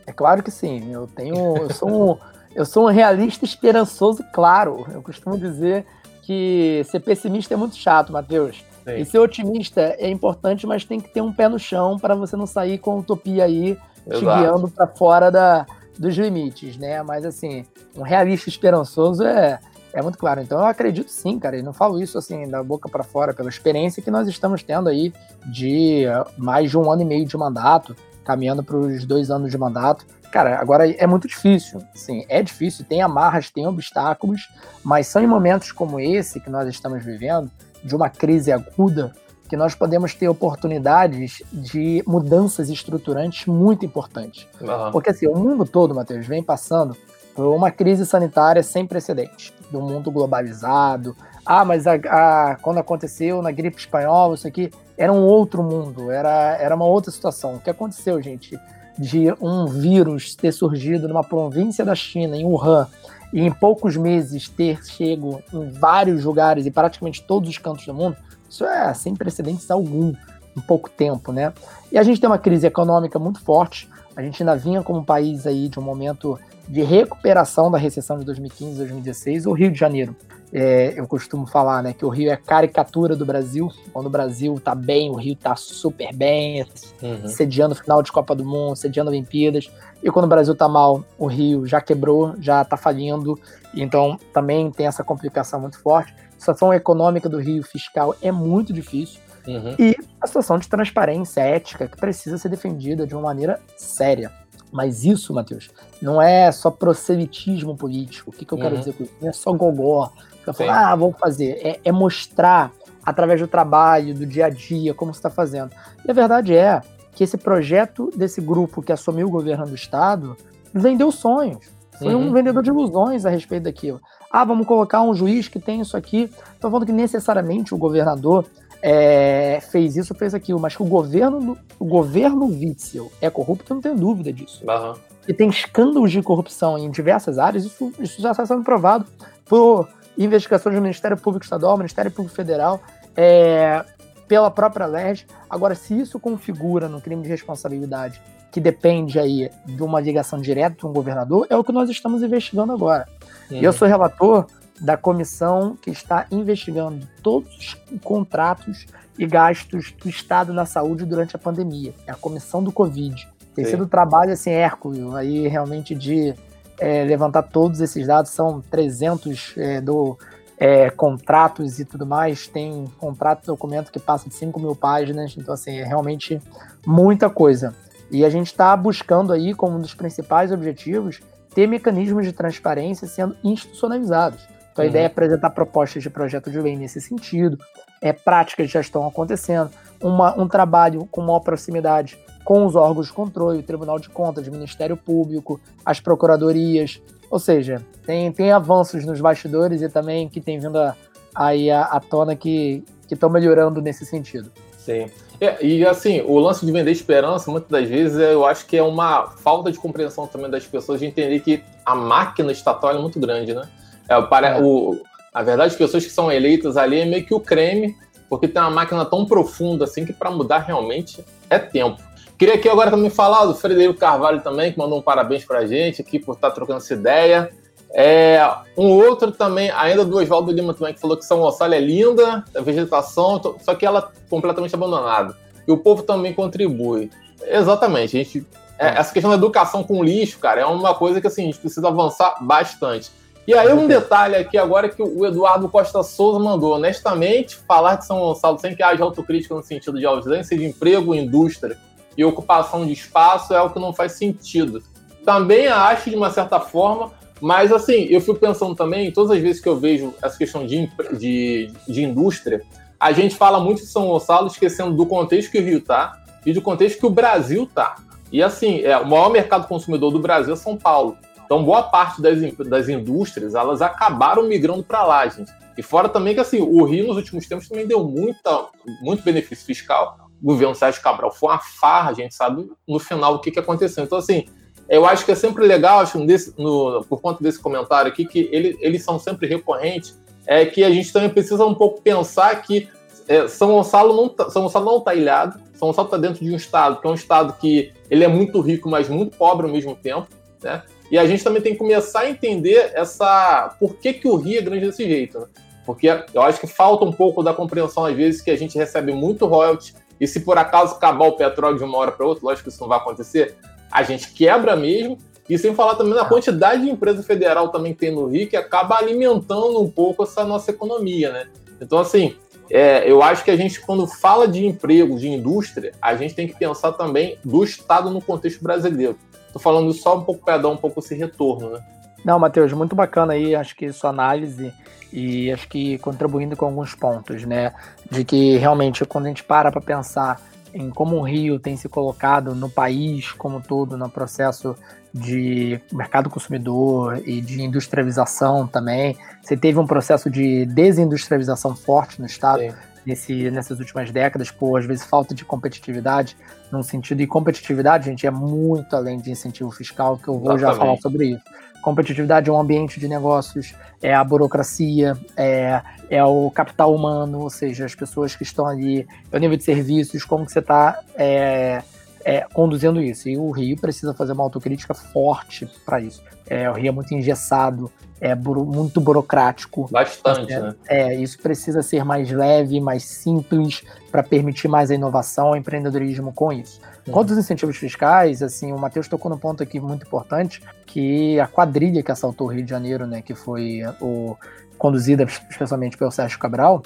É 0.07 0.13
claro 0.13 0.43
que 0.43 0.51
sim. 0.51 0.93
Eu 0.93 1.09
tenho, 1.15 1.57
eu 1.57 1.73
sou 1.73 2.13
um, 2.13 2.19
eu 2.55 2.65
sou 2.65 2.85
um 2.85 2.91
realista 2.91 3.45
esperançoso, 3.45 4.25
claro. 4.33 4.87
Eu 4.93 5.03
costumo 5.03 5.37
dizer 5.39 5.85
que 6.23 6.83
ser 6.91 7.01
pessimista 7.01 7.55
é 7.55 7.57
muito 7.57 7.77
chato, 7.77 8.13
Matheus. 8.13 8.65
Sim. 8.87 8.99
E 8.99 9.05
ser 9.05 9.19
otimista 9.19 9.81
é 9.99 10.09
importante, 10.09 10.65
mas 10.65 10.85
tem 10.85 11.01
que 11.01 11.09
ter 11.09 11.21
um 11.21 11.33
pé 11.33 11.49
no 11.49 11.59
chão 11.59 11.99
para 11.99 12.15
você 12.15 12.37
não 12.37 12.47
sair 12.47 12.79
com 12.79 13.01
utopia 13.01 13.45
aí, 13.45 13.77
Exato. 14.07 14.19
te 14.21 14.25
guiando 14.25 14.69
para 14.71 14.87
fora 14.87 15.29
da, 15.29 15.67
dos 15.99 16.15
limites, 16.15 16.77
né? 16.77 17.03
Mas 17.03 17.25
assim, 17.25 17.65
um 17.97 18.03
realista 18.03 18.49
esperançoso 18.49 19.25
é, 19.25 19.59
é 19.93 20.01
muito 20.01 20.17
claro. 20.17 20.41
Então 20.41 20.61
eu 20.61 20.65
acredito 20.67 21.11
sim, 21.11 21.37
cara, 21.37 21.59
e 21.59 21.63
não 21.63 21.73
falo 21.73 22.01
isso 22.01 22.17
assim 22.17 22.49
da 22.49 22.63
boca 22.63 22.89
para 22.89 23.03
fora, 23.03 23.35
pela 23.35 23.49
experiência 23.49 24.01
que 24.01 24.11
nós 24.11 24.29
estamos 24.29 24.63
tendo 24.63 24.89
aí 24.89 25.13
de 25.47 26.05
mais 26.39 26.71
de 26.71 26.79
um 26.79 26.89
ano 26.89 27.03
e 27.03 27.05
meio 27.05 27.27
de 27.27 27.37
mandato, 27.37 27.97
caminhando 28.25 28.63
para 28.63 28.77
os 28.77 29.05
dois 29.05 29.33
anos 29.33 29.51
de 29.51 29.59
mandato. 29.59 30.07
Cara, 30.31 30.61
agora 30.61 30.89
é 30.89 31.07
muito 31.09 31.27
difícil, 31.27 31.83
sim, 31.95 32.25
é 32.29 32.43
difícil, 32.43 32.85
tem 32.85 33.01
amarras, 33.01 33.51
tem 33.51 33.67
obstáculos, 33.67 34.49
mas 34.85 35.07
são 35.07 35.23
em 35.23 35.27
momentos 35.27 35.73
como 35.73 35.99
esse 35.99 36.41
que 36.41 36.51
nós 36.51 36.69
estamos 36.69 37.03
vivendo, 37.03 37.51
de 37.87 37.95
uma 37.95 38.11
crise 38.11 38.53
aguda, 38.53 39.13
que 39.49 39.57
nós 39.57 39.75
podemos 39.75 40.13
ter 40.13 40.29
oportunidades 40.29 41.41
de 41.53 42.03
mudanças 42.07 42.69
estruturantes 42.69 43.47
muito 43.47 43.87
importantes. 43.87 44.47
Uhum. 44.61 44.91
Porque 44.91 45.11
assim, 45.11 45.27
o 45.27 45.37
mundo 45.37 45.65
todo, 45.65 45.95
Matheus, 45.95 46.27
vem 46.27 46.43
passando 46.43 46.97
por 47.35 47.47
uma 47.55 47.71
crise 47.71 48.05
sanitária 48.05 48.63
sem 48.63 48.85
precedentes, 48.87 49.53
do 49.71 49.81
mundo 49.81 50.11
globalizado. 50.11 51.17
Ah, 51.45 51.65
mas 51.65 51.87
a, 51.87 51.95
a, 51.95 52.57
quando 52.57 52.79
aconteceu 52.79 53.41
na 53.41 53.53
gripe 53.53 53.79
espanhola, 53.79 54.35
isso 54.35 54.49
aqui 54.49 54.73
era 54.99 55.13
um 55.13 55.23
outro 55.23 55.63
mundo, 55.63 56.11
era, 56.11 56.57
era 56.59 56.75
uma 56.75 56.87
outra 56.87 57.13
situação. 57.13 57.55
O 57.55 57.61
que 57.61 57.71
aconteceu, 57.71 58.21
gente? 58.21 58.59
de 58.99 59.33
um 59.41 59.67
vírus 59.67 60.35
ter 60.35 60.53
surgido 60.53 61.07
numa 61.07 61.23
província 61.23 61.85
da 61.85 61.95
China, 61.95 62.37
em 62.37 62.45
Wuhan, 62.45 62.89
e 63.33 63.41
em 63.41 63.51
poucos 63.51 63.97
meses 63.97 64.49
ter 64.49 64.85
chego 64.85 65.43
em 65.53 65.69
vários 65.69 66.25
lugares 66.25 66.67
e 66.67 66.71
praticamente 66.71 67.23
todos 67.23 67.49
os 67.49 67.59
cantos 67.59 67.87
do 67.87 67.95
mundo, 67.95 68.17
isso 68.49 68.65
é 68.65 68.93
sem 68.95 69.15
precedentes 69.15 69.71
algum 69.71 70.13
em 70.57 70.61
pouco 70.61 70.89
tempo, 70.89 71.33
né? 71.33 71.53
E 71.93 71.99
a 71.99 72.03
gente 72.03 72.21
tem 72.21 72.29
uma 72.29 72.39
crise 72.39 72.67
econômica 72.67 73.19
muito 73.19 73.41
forte. 73.41 73.89
A 74.15 74.23
gente 74.23 74.43
ainda 74.43 74.57
vinha 74.57 74.83
como 74.83 75.05
país 75.05 75.47
aí 75.47 75.69
de 75.69 75.79
um 75.79 75.83
momento 75.83 76.39
de 76.67 76.83
recuperação 76.83 77.71
da 77.71 77.79
recessão 77.79 78.19
de 78.19 78.25
2015 78.25 78.79
2016, 78.79 79.47
o 79.47 79.53
Rio 79.53 79.71
de 79.71 79.79
Janeiro. 79.79 80.17
É, 80.59 80.99
eu 80.99 81.07
costumo 81.07 81.47
falar 81.47 81.83
né, 81.83 81.93
que 81.93 82.03
o 82.03 82.09
Rio 82.09 82.31
é 82.31 82.37
caricatura 82.37 83.15
do 83.15 83.27
Brasil. 83.27 83.71
Quando 83.93 84.07
o 84.07 84.11
Brasil 84.11 84.59
tá 84.59 84.75
bem, 84.75 85.11
o 85.11 85.15
Rio 85.15 85.37
tá 85.37 85.55
super 85.55 86.15
bem, 86.15 86.67
uhum. 87.03 87.29
sediando 87.29 87.75
final 87.75 88.03
de 88.03 88.11
Copa 88.11 88.35
do 88.35 88.43
Mundo, 88.43 88.75
sediando 88.75 89.11
Olimpíadas. 89.11 89.71
E 90.03 90.11
quando 90.11 90.25
o 90.25 90.29
Brasil 90.29 90.55
tá 90.55 90.67
mal, 90.67 91.05
o 91.19 91.27
Rio 91.27 91.67
já 91.67 91.79
quebrou, 91.83 92.35
já 92.41 92.65
tá 92.65 92.75
falindo. 92.79 93.39
Então 93.75 94.19
também 94.33 94.71
tem 94.71 94.87
essa 94.87 95.05
complicação 95.05 95.61
muito 95.61 95.79
forte. 95.79 96.15
A 96.15 96.41
situação 96.41 96.73
econômica 96.73 97.29
do 97.29 97.37
Rio 97.37 97.63
fiscal 97.63 98.17
é 98.23 98.33
muito 98.33 98.73
difícil. 98.73 99.21
Uhum. 99.47 99.75
E 99.79 99.95
a 100.19 100.27
situação 100.27 100.59
de 100.59 100.71
transparência 100.71 101.43
ética 101.43 101.87
que 101.87 101.99
precisa 101.99 102.39
ser 102.39 102.49
defendida 102.49 103.07
de 103.07 103.15
uma 103.15 103.25
maneira 103.25 103.61
séria. 103.77 104.33
Mas 104.73 105.05
isso, 105.05 105.35
Matheus, 105.35 105.69
não 106.01 106.21
é 106.21 106.51
só 106.51 106.71
proselitismo 106.71 107.77
político. 107.77 108.31
O 108.31 108.33
que, 108.33 108.47
que 108.47 108.55
eu 108.55 108.57
uhum. 108.57 108.65
quero 108.65 108.79
dizer 108.79 108.95
com 108.95 109.05
isso? 109.05 109.15
Não 109.21 109.29
é 109.29 109.33
só 109.35 109.53
gogó. 109.53 110.11
Eu 110.47 110.55
falo, 110.55 110.71
ah, 110.71 110.95
vamos 110.95 111.19
fazer. 111.19 111.59
É, 111.63 111.81
é, 111.85 111.93
mostrar 111.93 112.73
através 113.05 113.41
do 113.41 113.49
trabalho, 113.49 114.15
do 114.15 114.27
dia 114.27 114.47
a 114.47 114.51
dia, 114.51 114.95
como 114.95 115.13
você 115.13 115.19
está 115.19 115.31
fazendo. 115.31 115.71
E 116.05 116.11
a 116.11 116.15
verdade 116.15 116.55
é 116.55 116.81
que 117.13 117.25
esse 117.25 117.37
projeto 117.37 118.11
desse 118.17 118.41
grupo 118.41 118.83
que 118.83 118.93
assumiu 118.93 119.27
o 119.27 119.31
governo 119.31 119.67
do 119.67 119.75
Estado 119.75 120.37
vendeu 120.73 121.11
sonhos. 121.11 121.67
Foi 121.99 122.15
uhum. 122.15 122.29
um 122.29 122.33
vendedor 122.33 122.63
de 122.63 122.69
ilusões 122.69 123.25
a 123.25 123.31
respeito 123.31 123.65
daquilo. 123.65 124.01
Ah, 124.31 124.45
vamos 124.45 124.67
colocar 124.67 125.01
um 125.03 125.15
juiz 125.15 125.49
que 125.49 125.59
tem 125.59 125.81
isso 125.81 125.97
aqui. 125.97 126.31
Estou 126.55 126.71
falando 126.71 126.87
que 126.87 126.93
necessariamente 126.93 127.73
o 127.75 127.79
governador 127.79 128.45
é, 128.83 129.61
fez 129.71 129.97
isso, 129.97 130.15
fez 130.15 130.35
aquilo, 130.35 130.61
mas 130.61 130.77
que 130.77 130.83
o 130.83 130.87
governo, 130.87 131.57
o 131.79 131.85
governo 131.85 132.47
Witzel 132.47 133.11
é 133.21 133.31
corrupto, 133.31 133.73
eu 133.73 133.77
não 133.77 133.83
tenho 133.83 133.97
dúvida 133.97 134.33
disso. 134.33 134.63
Uhum. 134.69 134.95
E 135.27 135.33
tem 135.33 135.49
escândalos 135.49 136.13
de 136.13 136.23
corrupção 136.23 136.79
em 136.79 136.91
diversas 136.91 137.39
áreas, 137.39 137.65
isso, 137.65 137.93
isso 137.99 138.21
já 138.21 138.31
está 138.31 138.45
sendo 138.47 138.63
provado 138.63 139.07
por 139.47 139.89
investigações 140.17 140.75
do 140.75 140.81
Ministério 140.81 141.17
Público 141.17 141.45
Estadual, 141.45 141.77
Ministério 141.77 142.11
Público 142.11 142.35
Federal, 142.35 142.81
é, 143.17 143.85
pela 144.27 144.51
própria 144.51 144.87
LERJ. 144.87 145.27
Agora, 145.49 145.75
se 145.75 145.99
isso 145.99 146.19
configura 146.19 146.89
no 146.89 147.01
crime 147.01 147.23
de 147.23 147.29
responsabilidade, 147.29 148.21
que 148.51 148.61
depende 148.61 149.19
aí 149.19 149.51
de 149.67 149.83
uma 149.83 150.01
ligação 150.01 150.41
direta 150.41 150.77
de 150.77 150.87
um 150.87 150.93
governador, 150.93 151.47
é 151.51 151.57
o 151.57 151.63
que 151.63 151.73
nós 151.73 151.91
estamos 151.91 152.23
investigando 152.23 152.73
agora. 152.73 153.07
Uhum. 153.51 153.59
Eu 153.59 153.73
sou 153.73 153.87
relator 153.87 154.47
da 154.81 154.97
comissão 154.97 155.77
que 155.77 155.91
está 155.91 156.27
investigando 156.31 157.07
todos 157.23 157.77
os 157.91 158.01
contratos 158.03 158.87
e 159.19 159.27
gastos 159.27 159.93
do 159.93 160.09
Estado 160.09 160.53
na 160.53 160.67
saúde 160.67 161.05
durante 161.05 161.37
a 161.37 161.39
pandemia. 161.39 161.95
É 162.07 162.13
a 162.13 162.15
comissão 162.15 162.63
do 162.63 162.71
Covid. 162.71 163.29
Tem 163.55 163.65
Sim. 163.65 163.73
sido 163.73 163.87
trabalho 163.87 164.33
assim, 164.33 164.51
hércules, 164.51 165.15
aí 165.15 165.49
realmente 165.49 165.95
de 165.95 166.35
é, 166.79 167.05
levantar 167.05 167.43
todos 167.43 167.81
esses 167.81 168.07
dados. 168.07 168.31
São 168.31 168.61
300 168.71 169.55
é, 169.57 169.81
do, 169.81 170.19
é, 170.59 170.91
contratos 170.91 171.79
e 171.79 171.85
tudo 171.85 172.07
mais. 172.07 172.47
Tem 172.47 172.87
contrato 172.99 173.47
documento 173.47 173.91
que 173.91 173.99
passa 173.99 174.29
de 174.29 174.35
5 174.35 174.59
mil 174.61 174.75
páginas. 174.75 175.35
Então, 175.37 175.55
assim, 175.55 175.79
é 175.79 175.85
realmente 175.85 176.41
muita 176.87 177.31
coisa. 177.31 177.75
E 178.11 178.25
a 178.25 178.31
gente 178.31 178.47
está 178.47 178.77
buscando 178.77 179.33
aí, 179.33 179.55
como 179.55 179.77
um 179.77 179.81
dos 179.81 179.95
principais 179.95 180.53
objetivos, 180.53 181.21
ter 181.55 181.67
mecanismos 181.67 182.27
de 182.27 182.33
transparência 182.33 183.09
sendo 183.09 183.37
institucionalizados. 183.43 184.47
Então 184.71 184.83
a 184.83 184.87
uhum. 184.87 184.91
ideia 184.91 185.05
é 185.05 185.07
apresentar 185.07 185.51
propostas 185.51 186.03
de 186.03 186.11
projeto 186.11 186.51
de 186.51 186.61
lei 186.61 186.77
nesse 186.77 187.01
sentido, 187.01 187.59
é, 188.01 188.13
práticas 188.13 188.71
já 188.71 188.81
estão 188.81 189.07
acontecendo, 189.07 189.71
uma, 189.99 190.39
um 190.39 190.47
trabalho 190.47 191.07
com 191.11 191.23
maior 191.23 191.41
proximidade 191.41 192.19
com 192.47 192.65
os 192.65 192.77
órgãos 192.77 193.09
de 193.09 193.13
controle, 193.13 193.59
o 193.59 193.63
Tribunal 193.63 193.99
de 193.99 194.09
Contas, 194.09 194.47
o 194.47 194.53
Ministério 194.53 194.97
Público, 194.97 195.61
as 195.85 195.99
procuradorias, 195.99 197.03
ou 197.29 197.41
seja, 197.41 197.85
tem, 198.07 198.31
tem 198.31 198.53
avanços 198.53 199.05
nos 199.05 199.21
bastidores 199.21 199.83
e 199.83 199.89
também 199.89 200.29
que 200.29 200.41
tem 200.41 200.57
vindo 200.61 200.79
a, 200.79 200.95
aí 201.35 201.73
à, 201.73 201.83
à 201.83 201.99
tona 201.99 202.37
que 202.37 202.85
estão 203.11 203.29
melhorando 203.29 203.83
nesse 203.83 204.07
sentido. 204.07 204.49
Sim. 204.79 205.11
É, 205.41 205.61
e 205.61 205.85
assim, 205.85 206.21
o 206.21 206.39
lance 206.39 206.65
de 206.65 206.71
vender 206.71 206.93
esperança, 206.93 207.51
muitas 207.51 207.69
das 207.69 207.89
vezes, 207.89 208.17
eu 208.17 208.47
acho 208.47 208.65
que 208.65 208.77
é 208.77 208.83
uma 208.83 209.27
falta 209.27 209.73
de 209.73 209.79
compreensão 209.79 210.29
também 210.29 210.49
das 210.49 210.65
pessoas 210.65 211.01
de 211.01 211.07
entender 211.07 211.41
que 211.41 211.65
a 211.85 211.97
máquina 211.97 212.53
estatal 212.53 212.93
é 212.93 212.99
muito 212.99 213.19
grande, 213.19 213.55
né? 213.55 213.69
É, 214.09 214.23
para, 214.23 214.59
é. 214.59 214.63
o, 214.63 215.03
a 215.35 215.43
verdade, 215.43 215.73
as 215.73 215.77
pessoas 215.77 216.05
que 216.05 216.13
são 216.13 216.31
eleitas 216.31 216.77
ali 216.77 217.01
é 217.01 217.05
meio 217.05 217.27
que 217.27 217.35
o 217.35 217.41
creme, 217.41 217.97
porque 218.29 218.47
tem 218.47 218.63
uma 218.63 218.71
máquina 218.71 219.05
tão 219.05 219.27
profunda 219.27 219.83
assim 219.83 220.05
que 220.05 220.13
para 220.13 220.31
mudar 220.31 220.59
realmente 220.59 221.25
é 221.51 221.59
tempo. 221.59 222.06
Queria 222.39 222.55
aqui 222.57 222.69
agora 222.69 222.91
também 222.91 223.09
falar 223.09 223.47
do 223.47 223.55
Frederico 223.55 223.99
Carvalho 223.99 224.43
também, 224.43 224.71
que 224.71 224.79
mandou 224.79 224.99
um 224.99 225.03
parabéns 225.03 225.45
para 225.45 225.61
a 225.61 225.67
gente 225.67 226.03
aqui 226.03 226.19
por 226.19 226.35
estar 226.35 226.51
tá 226.51 226.55
trocando 226.55 226.79
essa 226.79 226.93
ideia. 226.93 227.51
É, 227.95 228.47
um 228.77 228.89
outro 228.91 229.33
também, 229.33 229.71
ainda 229.71 230.05
do 230.05 230.19
Oswaldo 230.19 230.53
Lima 230.53 230.75
também, 230.75 230.93
que 230.93 231.01
falou 231.01 231.17
que 231.17 231.25
São 231.25 231.41
Gonçalo 231.41 231.73
é 231.73 231.81
linda, 231.81 232.45
a 232.55 232.61
vegetação, 232.61 233.41
só 233.59 233.75
que 233.75 233.87
ela 233.87 234.13
é 234.13 234.29
completamente 234.29 234.75
abandonada. 234.75 235.35
E 235.67 235.73
o 235.73 235.79
povo 235.79 236.03
também 236.03 236.35
contribui. 236.35 237.11
Exatamente, 237.43 238.17
a 238.19 238.23
gente, 238.23 238.47
é, 238.79 238.89
essa 238.99 239.15
questão 239.15 239.31
da 239.31 239.37
educação 239.39 239.83
com 239.83 240.05
lixo, 240.05 240.39
cara, 240.39 240.61
é 240.61 240.67
uma 240.67 240.95
coisa 240.95 241.23
que 241.23 241.27
assim, 241.27 241.45
a 241.45 241.47
gente 241.47 241.59
precisa 241.59 241.89
avançar 241.89 242.37
bastante. 242.43 243.11
E 243.47 243.55
aí 243.55 243.73
um 243.73 243.87
detalhe 243.87 244.35
aqui 244.35 244.59
agora 244.59 244.91
que 244.91 245.01
o 245.01 245.25
Eduardo 245.25 245.69
Costa 245.71 246.03
Souza 246.03 246.39
mandou. 246.39 246.75
Honestamente, 246.75 247.57
falar 247.57 247.95
de 247.95 248.05
São 248.05 248.19
Gonçalo 248.19 248.59
sem 248.59 248.75
que 248.75 248.83
haja 248.83 249.05
autocrítica 249.05 249.55
no 249.55 249.63
sentido 249.63 249.99
de 249.99 250.05
ausência 250.05 250.59
de 250.59 250.67
emprego, 250.67 251.15
indústria 251.15 251.79
e 252.17 252.25
ocupação 252.25 252.87
de 252.87 252.93
espaço 252.93 253.55
é 253.55 253.61
o 253.61 253.71
que 253.71 253.79
não 253.79 253.93
faz 253.93 254.13
sentido. 254.13 254.83
Também 255.25 255.67
acho 255.67 256.11
de 256.11 256.17
uma 256.17 256.31
certa 256.31 256.61
forma, 256.61 257.13
mas 257.41 257.73
assim, 257.73 258.07
eu 258.09 258.21
fico 258.21 258.37
pensando 258.37 258.75
também, 258.75 259.13
todas 259.13 259.31
as 259.31 259.41
vezes 259.41 259.61
que 259.61 259.69
eu 259.69 259.77
vejo 259.77 260.15
essa 260.23 260.39
questão 260.39 260.67
de, 260.67 260.89
de, 261.19 261.71
de 261.87 262.05
indústria, 262.05 262.63
a 262.99 263.13
gente 263.13 263.37
fala 263.37 263.61
muito 263.61 263.83
de 263.83 263.87
São 263.87 264.07
Gonçalo 264.07 264.47
esquecendo 264.47 264.97
do 264.97 265.07
contexto 265.07 265.51
que 265.51 265.59
o 265.59 265.65
Rio 265.65 265.79
está 265.79 266.23
e 266.45 266.53
do 266.53 266.63
contexto 266.63 266.99
que 266.99 267.07
o 267.07 267.11
Brasil 267.11 267.65
está. 267.65 267.97
E 268.33 268.43
assim, 268.43 268.81
é, 268.81 268.97
o 268.97 269.07
maior 269.07 269.31
mercado 269.31 269.69
consumidor 269.69 270.11
do 270.11 270.19
Brasil 270.19 270.55
é 270.55 270.57
São 270.57 270.77
Paulo. 270.77 271.17
Então, 271.45 271.63
boa 271.63 271.85
parte 271.85 272.21
das, 272.21 272.39
das 272.69 272.89
indústrias, 272.89 273.55
elas 273.55 273.81
acabaram 273.81 274.43
migrando 274.45 274.83
para 274.83 275.05
lá, 275.05 275.29
gente. 275.29 275.53
E 275.79 275.83
fora 275.83 276.09
também 276.09 276.35
que 276.35 276.41
assim, 276.41 276.61
o 276.61 276.83
Rio 276.85 277.07
nos 277.07 277.17
últimos 277.17 277.47
tempos 277.47 277.69
também 277.69 277.87
deu 277.87 278.03
muita, 278.03 278.67
muito 279.01 279.23
benefício 279.23 279.65
fiscal. 279.65 280.26
Governo 280.47 280.77
Sérgio 280.77 281.03
Cabral 281.03 281.33
foi 281.33 281.51
uma 281.51 281.59
farra, 281.59 282.11
a 282.11 282.15
gente 282.15 282.33
sabe 282.33 282.71
no 282.87 283.01
final 283.01 283.35
o 283.35 283.41
que, 283.41 283.51
que 283.51 283.59
aconteceu. 283.59 284.05
Então, 284.05 284.19
assim, 284.19 284.45
eu 284.89 285.05
acho 285.05 285.25
que 285.25 285.33
é 285.33 285.35
sempre 285.35 285.67
legal, 285.67 285.99
acho, 285.99 286.25
no, 286.57 287.05
por 287.09 287.21
conta 287.21 287.43
desse 287.43 287.59
comentário 287.59 288.13
aqui, 288.13 288.25
que 288.25 288.49
ele, 288.53 288.79
eles 288.81 289.03
são 289.03 289.19
sempre 289.19 289.49
recorrentes, 289.49 290.17
é 290.47 290.65
que 290.65 290.85
a 290.85 290.91
gente 290.91 291.13
também 291.13 291.29
precisa 291.29 291.67
um 291.67 291.75
pouco 291.75 292.01
pensar 292.01 292.63
que 292.63 292.89
é, 293.27 293.49
São 293.49 293.73
Gonçalo 293.73 294.15
não 294.15 294.29
tá, 294.29 294.49
São 294.49 294.63
Gonçalo 294.63 294.85
não 294.85 294.99
está 294.99 295.17
ilhado, 295.17 295.59
São 295.75 295.89
Gonçalo 295.89 296.07
está 296.07 296.17
dentro 296.17 296.45
de 296.45 296.53
um 296.53 296.57
estado 296.57 297.01
que 297.01 297.09
é 297.09 297.11
um 297.11 297.15
estado 297.15 297.53
que 297.55 297.93
ele 298.09 298.23
é 298.23 298.29
muito 298.29 298.61
rico, 298.61 298.89
mas 298.89 299.09
muito 299.09 299.37
pobre 299.37 299.67
ao 299.67 299.73
mesmo 299.73 299.97
tempo, 299.97 300.29
né? 300.63 300.85
E 301.11 301.19
a 301.19 301.27
gente 301.27 301.43
também 301.43 301.61
tem 301.61 301.73
que 301.73 301.79
começar 301.79 302.21
a 302.21 302.31
entender 302.31 302.93
essa 302.95 303.75
por 303.81 303.97
que, 303.97 304.13
que 304.13 304.29
o 304.29 304.37
Rio 304.37 304.61
é 304.61 304.63
grande 304.63 304.87
desse 304.87 305.05
jeito, 305.05 305.41
né? 305.41 305.47
Porque 305.85 306.09
eu 306.33 306.43
acho 306.43 306.61
que 306.61 306.69
falta 306.69 307.05
um 307.05 307.13
pouco 307.13 307.43
da 307.43 307.53
compreensão 307.53 308.05
às 308.05 308.15
vezes 308.15 308.41
que 308.41 308.51
a 308.51 308.57
gente 308.57 308.79
recebe 308.79 309.13
muito 309.13 309.47
royalties 309.47 309.95
e 310.21 310.27
se 310.27 310.41
por 310.41 310.59
acaso 310.59 310.95
acabar 310.95 311.27
o 311.27 311.33
petróleo 311.33 311.79
de 311.79 311.85
uma 311.85 311.99
hora 311.99 312.13
para 312.13 312.27
outra, 312.27 312.45
lógico 312.45 312.65
que 312.65 312.75
isso 312.75 312.81
não 312.81 312.89
vai 312.89 312.99
acontecer, 312.99 313.57
a 313.91 314.03
gente 314.03 314.33
quebra 314.33 314.77
mesmo. 314.77 315.19
E 315.49 315.57
sem 315.57 315.75
falar 315.75 315.95
também 315.95 316.15
na 316.15 316.23
ah. 316.23 316.29
quantidade 316.29 316.83
de 316.83 316.91
empresa 316.91 317.23
federal 317.23 317.69
também 317.69 317.95
que 317.95 318.01
tem 318.01 318.11
no 318.11 318.27
Rio, 318.27 318.49
que 318.49 318.57
acaba 318.57 318.97
alimentando 318.97 319.81
um 319.81 319.89
pouco 319.89 320.25
essa 320.25 320.45
nossa 320.45 320.73
economia, 320.73 321.31
né? 321.31 321.47
Então, 321.81 322.01
assim, 322.01 322.35
é, 322.69 323.09
eu 323.09 323.23
acho 323.23 323.45
que 323.45 323.51
a 323.51 323.57
gente, 323.57 323.81
quando 323.81 324.09
fala 324.09 324.49
de 324.49 324.67
emprego, 324.67 325.17
de 325.19 325.29
indústria, 325.29 325.93
a 326.03 326.17
gente 326.17 326.35
tem 326.35 326.49
que 326.49 326.55
pensar 326.59 326.93
também 326.93 327.39
do 327.45 327.63
Estado 327.63 328.11
no 328.11 328.21
contexto 328.21 328.61
brasileiro. 328.61 329.17
Estou 329.47 329.63
falando 329.63 329.93
só 329.93 330.19
um 330.19 330.25
pouco 330.25 330.45
para 330.45 330.59
dar 330.59 330.69
um 330.69 330.77
pouco 330.77 330.99
esse 330.99 331.15
retorno, 331.15 331.71
né? 331.71 331.81
Não, 332.25 332.41
Matheus, 332.41 332.73
muito 332.73 332.97
bacana 332.97 333.35
aí, 333.35 333.55
acho 333.55 333.77
que 333.77 333.93
sua 333.93 334.11
análise 334.11 334.73
e 335.13 335.51
acho 335.53 335.69
que 335.69 335.99
contribuindo 335.99 336.57
com 336.57 336.67
alguns 336.67 336.95
pontos, 336.95 337.45
né? 337.45 337.73
De 338.11 338.25
que 338.25 338.57
realmente 338.57 339.05
quando 339.05 339.27
a 339.27 339.29
gente 339.29 339.45
para 339.45 339.71
para 339.71 339.81
pensar 339.81 340.41
em 340.75 340.91
como 340.91 341.17
o 341.17 341.23
Rio 341.23 341.59
tem 341.59 341.77
se 341.77 341.89
colocado 341.89 342.55
no 342.55 342.69
país 342.69 343.33
como 343.33 343.61
todo, 343.61 343.97
no 343.97 344.11
processo 344.11 344.77
de 345.13 345.81
mercado 345.91 346.29
consumidor 346.29 347.23
e 347.27 347.41
de 347.41 347.63
industrialização 347.63 348.67
também. 348.67 349.17
Você 349.43 349.57
teve 349.57 349.79
um 349.79 349.87
processo 349.87 350.29
de 350.29 350.67
desindustrialização 350.67 351.75
forte 351.75 352.21
no 352.21 352.27
estado 352.27 352.75
nesse, 353.07 353.51
nessas 353.51 353.79
últimas 353.79 354.11
décadas, 354.11 354.51
por 354.51 354.79
às 354.79 354.85
vezes 354.85 355.07
falta 355.07 355.35
de 355.35 355.45
competitividade, 355.45 356.37
no 356.71 356.83
sentido 356.83 357.19
de 357.19 357.27
competitividade, 357.27 358.07
gente, 358.07 358.27
é 358.27 358.31
muito 358.31 358.95
além 358.97 359.21
de 359.21 359.31
incentivo 359.31 359.71
fiscal, 359.71 360.19
que 360.19 360.29
eu 360.29 360.39
vou 360.39 360.55
Exatamente. 360.55 360.75
já 360.75 360.85
falar 360.85 360.97
sobre 360.99 361.27
isso. 361.29 361.45
Competitividade 361.87 362.51
é 362.51 362.53
um 362.53 362.59
ambiente 362.59 362.99
de 362.99 363.07
negócios, 363.07 363.73
é 364.03 364.13
a 364.13 364.25
burocracia, 364.25 365.17
é, 365.37 365.81
é 366.11 366.25
o 366.25 366.51
capital 366.51 366.93
humano, 366.93 367.43
ou 367.43 367.49
seja, 367.49 367.85
as 367.85 367.95
pessoas 367.95 368.35
que 368.35 368.43
estão 368.43 368.67
ali, 368.67 369.07
é 369.31 369.37
o 369.37 369.39
nível 369.39 369.57
de 369.57 369.63
serviços, 369.63 370.25
como 370.25 370.45
que 370.45 370.51
você 370.51 370.59
está 370.59 370.99
é, 371.15 371.81
é, 372.25 372.41
conduzindo 372.53 373.01
isso. 373.01 373.29
E 373.29 373.39
o 373.39 373.53
Rio 373.53 373.81
precisa 373.81 374.13
fazer 374.13 374.33
uma 374.33 374.43
autocrítica 374.43 374.95
forte 374.95 375.71
para 375.85 376.01
isso. 376.01 376.25
É, 376.49 376.71
o 376.71 376.75
Rio 376.75 376.89
é 376.89 376.93
muito 376.93 377.13
engessado, 377.13 377.91
é 378.21 378.35
buro, 378.35 378.65
muito 378.65 379.01
burocrático. 379.01 379.89
Bastante, 379.91 380.53
é, 380.53 380.61
né? 380.61 380.75
É, 380.89 381.15
isso 381.15 381.39
precisa 381.39 381.83
ser 381.83 382.05
mais 382.05 382.31
leve, 382.31 382.81
mais 382.81 383.05
simples, 383.05 383.83
para 384.11 384.23
permitir 384.23 384.69
mais 384.69 384.91
a 384.91 384.95
inovação, 384.95 385.51
o 385.51 385.57
empreendedorismo 385.57 386.33
com 386.33 386.53
isso. 386.53 386.81
Uhum. 387.07 387.13
Quanto 387.13 387.31
aos 387.31 387.39
incentivos 387.39 387.77
fiscais, 387.77 388.43
assim, 388.43 388.73
o 388.73 388.79
Matheus 388.79 389.09
tocou 389.09 389.31
num 389.31 389.39
ponto 389.39 389.63
aqui 389.63 389.79
muito 389.81 390.07
importante, 390.07 390.63
que 390.87 391.39
a 391.39 391.47
quadrilha 391.47 392.03
que 392.03 392.13
assaltou 392.13 392.47
o 392.47 392.51
Rio 392.51 392.65
de 392.65 392.71
Janeiro, 392.71 393.07
né, 393.07 393.21
que 393.21 393.35
foi 393.35 393.81
o, 394.01 394.37
conduzida 394.79 395.25
especialmente 395.51 395.97
pelo 395.97 396.11
Sérgio 396.11 396.39
Cabral, 396.39 396.83